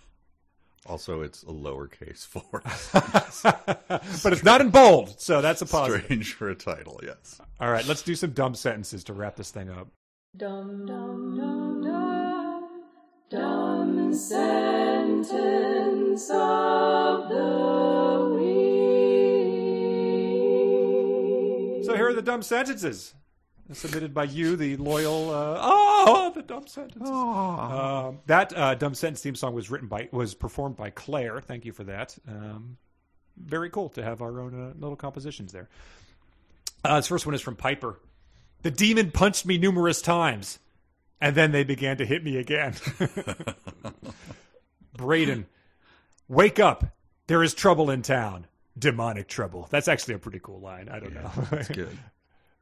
[0.89, 2.43] also, it's a lowercase four.
[4.23, 6.05] but it's not in bold, so that's a positive.
[6.05, 7.41] Strange for a title, yes.
[7.61, 9.89] All right, let's do some dumb sentences to wrap this thing up.
[10.37, 12.69] Dumb, dumb, dumb, dumb,
[13.31, 18.69] dumb sentence of the week.
[21.85, 23.15] So here are the dumb sentences
[23.73, 25.31] submitted by you, the loyal.
[25.31, 27.09] Uh, oh, the dumb sentences.
[27.09, 31.41] Um, that uh, dumb sentence theme song was written by was performed by Claire.
[31.41, 32.17] Thank you for that.
[32.27, 32.79] Um,
[33.37, 35.69] very cool to have our own uh, little compositions there.
[36.85, 37.99] Uh, this first one is from Piper.
[38.63, 40.59] The demon punched me numerous times,
[41.21, 42.75] and then they began to hit me again.
[44.97, 45.47] Braden,
[46.29, 46.97] wake up.
[47.29, 48.47] There is trouble in town.
[48.79, 49.69] Demonic trouble.
[49.71, 50.89] That's actually a pretty cool line.
[50.89, 51.31] I don't know.
[51.51, 51.97] That's good.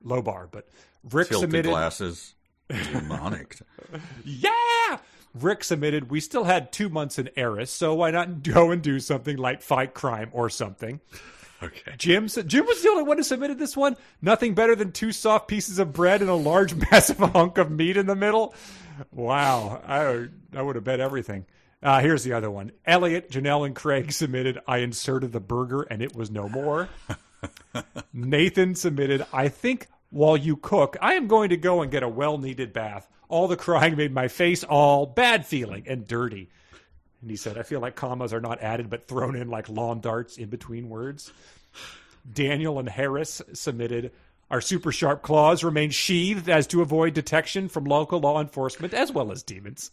[0.07, 0.69] Low bar, but
[1.11, 1.69] Rick Tilted submitted.
[1.71, 2.35] glasses.
[2.69, 3.59] Demonic.
[4.25, 4.99] Yeah!
[5.35, 8.99] Rick submitted, we still had two months in Eris, so why not go and do
[8.99, 11.01] something like fight crime or something?
[11.63, 11.93] Okay.
[11.99, 13.97] Jim Jim was the only one who submitted this one.
[14.21, 17.97] Nothing better than two soft pieces of bread and a large, massive hunk of meat
[17.97, 18.55] in the middle.
[19.13, 19.83] Wow.
[19.87, 20.27] I,
[20.59, 21.47] I would have bet everything.
[21.83, 22.73] Uh, here's the other one.
[22.87, 26.89] Elliot, Janelle, and Craig submitted, I inserted the burger and it was no more.
[28.13, 32.09] Nathan submitted, I think while you cook, I am going to go and get a
[32.09, 33.09] well needed bath.
[33.29, 36.49] All the crying made my face all bad feeling and dirty.
[37.21, 40.01] And he said, I feel like commas are not added but thrown in like lawn
[40.01, 41.33] darts in between words.
[42.31, 44.13] Daniel and Harris submitted,
[44.51, 49.11] Our super sharp claws remain sheathed as to avoid detection from local law enforcement as
[49.13, 49.91] well as demons.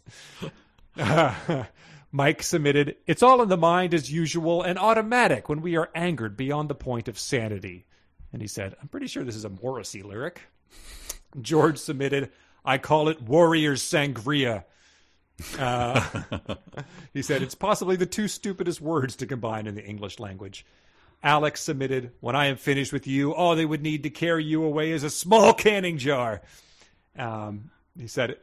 [2.12, 6.38] Mike submitted, It's all in the mind as usual and automatic when we are angered
[6.38, 7.86] beyond the point of sanity.
[8.34, 10.42] And he said, I'm pretty sure this is a Morrissey lyric.
[11.40, 12.32] George submitted,
[12.66, 14.66] I call it Warriors Sangria.
[15.58, 16.24] Uh,
[17.14, 20.66] he said, It's possibly the two stupidest words to combine in the English language.
[21.22, 24.64] Alex submitted, When I am finished with you, all they would need to carry you
[24.64, 26.42] away is a small canning jar.
[27.18, 28.38] Um, he said,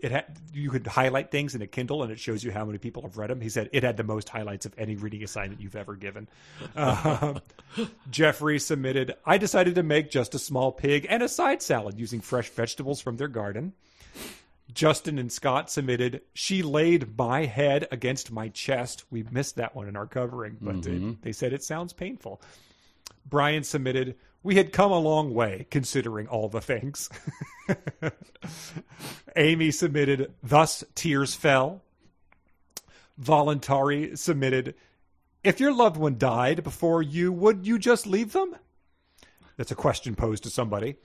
[0.00, 2.78] it had you could highlight things in a Kindle and it shows you how many
[2.78, 3.40] people have read them.
[3.40, 6.28] He said it had the most highlights of any reading assignment you've ever given.
[6.76, 7.40] Um,
[8.10, 12.20] Jeffrey submitted, I decided to make just a small pig and a side salad using
[12.20, 13.72] fresh vegetables from their garden.
[14.72, 19.04] Justin and Scott submitted, She laid my head against my chest.
[19.10, 22.40] We missed that one in our covering, but they, they said it sounds painful.
[23.28, 27.10] Brian submitted, We had come a long way considering all the things.
[29.36, 31.82] Amy submitted, Thus tears fell.
[33.16, 34.74] Voluntary submitted,
[35.42, 38.56] If your loved one died before you, would you just leave them?
[39.56, 40.96] That's a question posed to somebody.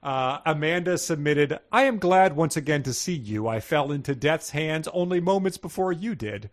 [0.00, 3.48] Uh, Amanda submitted, I am glad once again to see you.
[3.48, 6.50] I fell into death's hands only moments before you did.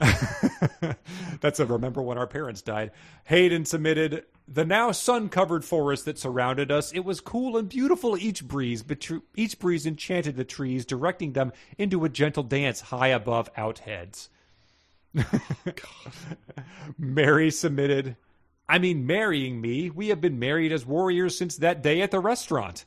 [1.40, 2.90] That's a remember when our parents died.
[3.24, 6.92] Hayden submitted, the now sun covered forest that surrounded us.
[6.92, 11.52] It was cool and beautiful each breeze, but each breeze enchanted the trees, directing them
[11.78, 14.28] into a gentle dance high above out heads.
[16.98, 18.16] Mary submitted,
[18.68, 19.90] I mean, marrying me.
[19.90, 22.84] We have been married as warriors since that day at the restaurant.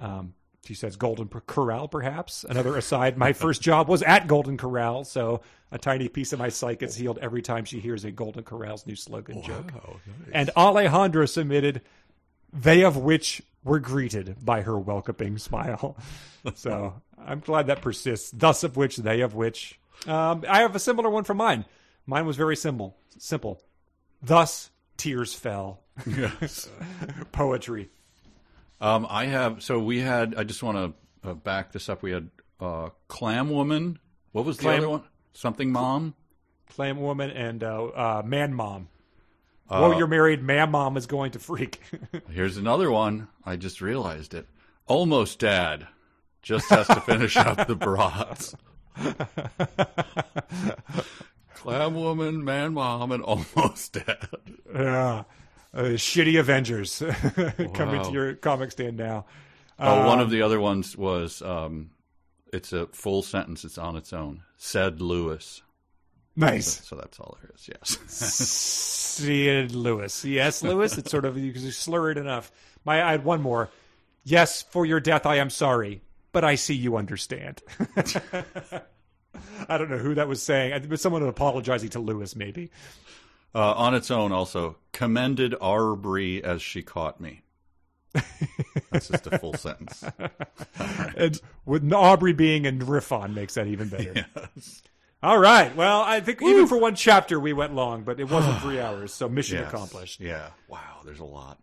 [0.00, 0.34] Um,
[0.68, 2.44] she says Golden Corral, perhaps.
[2.44, 5.40] Another aside, my first job was at Golden Corral, so
[5.72, 8.86] a tiny piece of my psyche gets healed every time she hears a Golden Corral's
[8.86, 9.72] new slogan joke.
[10.30, 11.80] And Alejandra submitted,
[12.52, 15.96] they of which were greeted by her welcoming smile.
[16.54, 18.30] so I'm glad that persists.
[18.30, 19.80] Thus of which, they of which.
[20.06, 21.64] Um, I have a similar one from mine.
[22.04, 22.94] Mine was very simple.
[23.16, 23.62] Simple.
[24.22, 24.68] Thus
[24.98, 25.80] tears fell.
[26.06, 26.68] Yes.
[27.32, 27.88] Poetry.
[28.80, 29.62] Um, I have.
[29.62, 30.34] So we had.
[30.36, 32.02] I just want to uh, back this up.
[32.02, 32.30] We had
[32.60, 33.98] uh, Clam Woman.
[34.32, 35.02] What was the Clam- other one?
[35.32, 36.14] Something Mom.
[36.68, 38.88] Clam woman and uh, uh, man mom.
[39.68, 40.42] Whoa, you're married.
[40.42, 41.80] Man mom is going to freak.
[42.30, 43.28] Here's another one.
[43.44, 44.46] I just realized it.
[44.86, 45.86] Almost Dad.
[46.42, 48.54] Just has to finish up the brats.
[51.54, 54.28] Clam Woman, Man Mom, and Almost Dad.
[54.72, 55.24] yeah.
[55.74, 57.02] Uh, shitty Avengers
[57.74, 59.26] coming to your comic stand now.
[59.78, 61.42] Oh, one Um, of the other ones was.
[61.42, 61.90] Um,
[62.52, 63.64] it's a full sentence.
[63.64, 64.42] It's on its own.
[64.56, 65.62] Said Lewis.
[66.34, 66.86] Nice.
[66.86, 67.68] So that's all there is.
[67.68, 67.98] Yes.
[69.18, 70.24] Said Lewis.
[70.24, 70.96] Yes, Lewis.
[70.96, 72.50] It's sort of you you slur it enough.
[72.84, 73.68] My, I had one more.
[74.24, 76.00] Yes, for your death, I am sorry,
[76.32, 77.60] but I see you understand.
[79.68, 80.72] I don't know who that was saying.
[80.72, 82.70] I think it was someone apologizing to Lewis, maybe.
[83.54, 87.42] Uh, on its own, also commended Arbery as she caught me.
[88.90, 90.04] That's just a full sentence.
[91.16, 94.24] And with Aubrey being in Riffon makes that even better.
[95.22, 95.74] All right.
[95.74, 99.12] Well, I think even for one chapter we went long, but it wasn't three hours,
[99.12, 99.68] so mission Yes.
[99.72, 100.20] accomplished.
[100.20, 100.50] Yeah.
[100.68, 101.00] Wow.
[101.04, 101.58] There's a lot.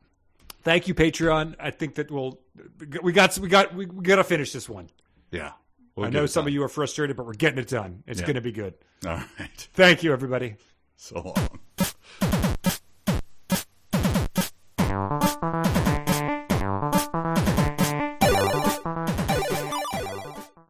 [0.64, 1.56] Thank you, Patreon.
[1.60, 2.40] I think that we'll
[3.02, 4.90] we got we got we, we got to finish this one.
[5.32, 5.52] Yeah.
[5.98, 8.04] I know some of you are frustrated, but we're getting it done.
[8.08, 8.26] It's Yeah.
[8.26, 8.74] going to be good.
[9.08, 9.70] All right.
[9.74, 10.56] Thank you, everybody.
[10.98, 11.60] So long.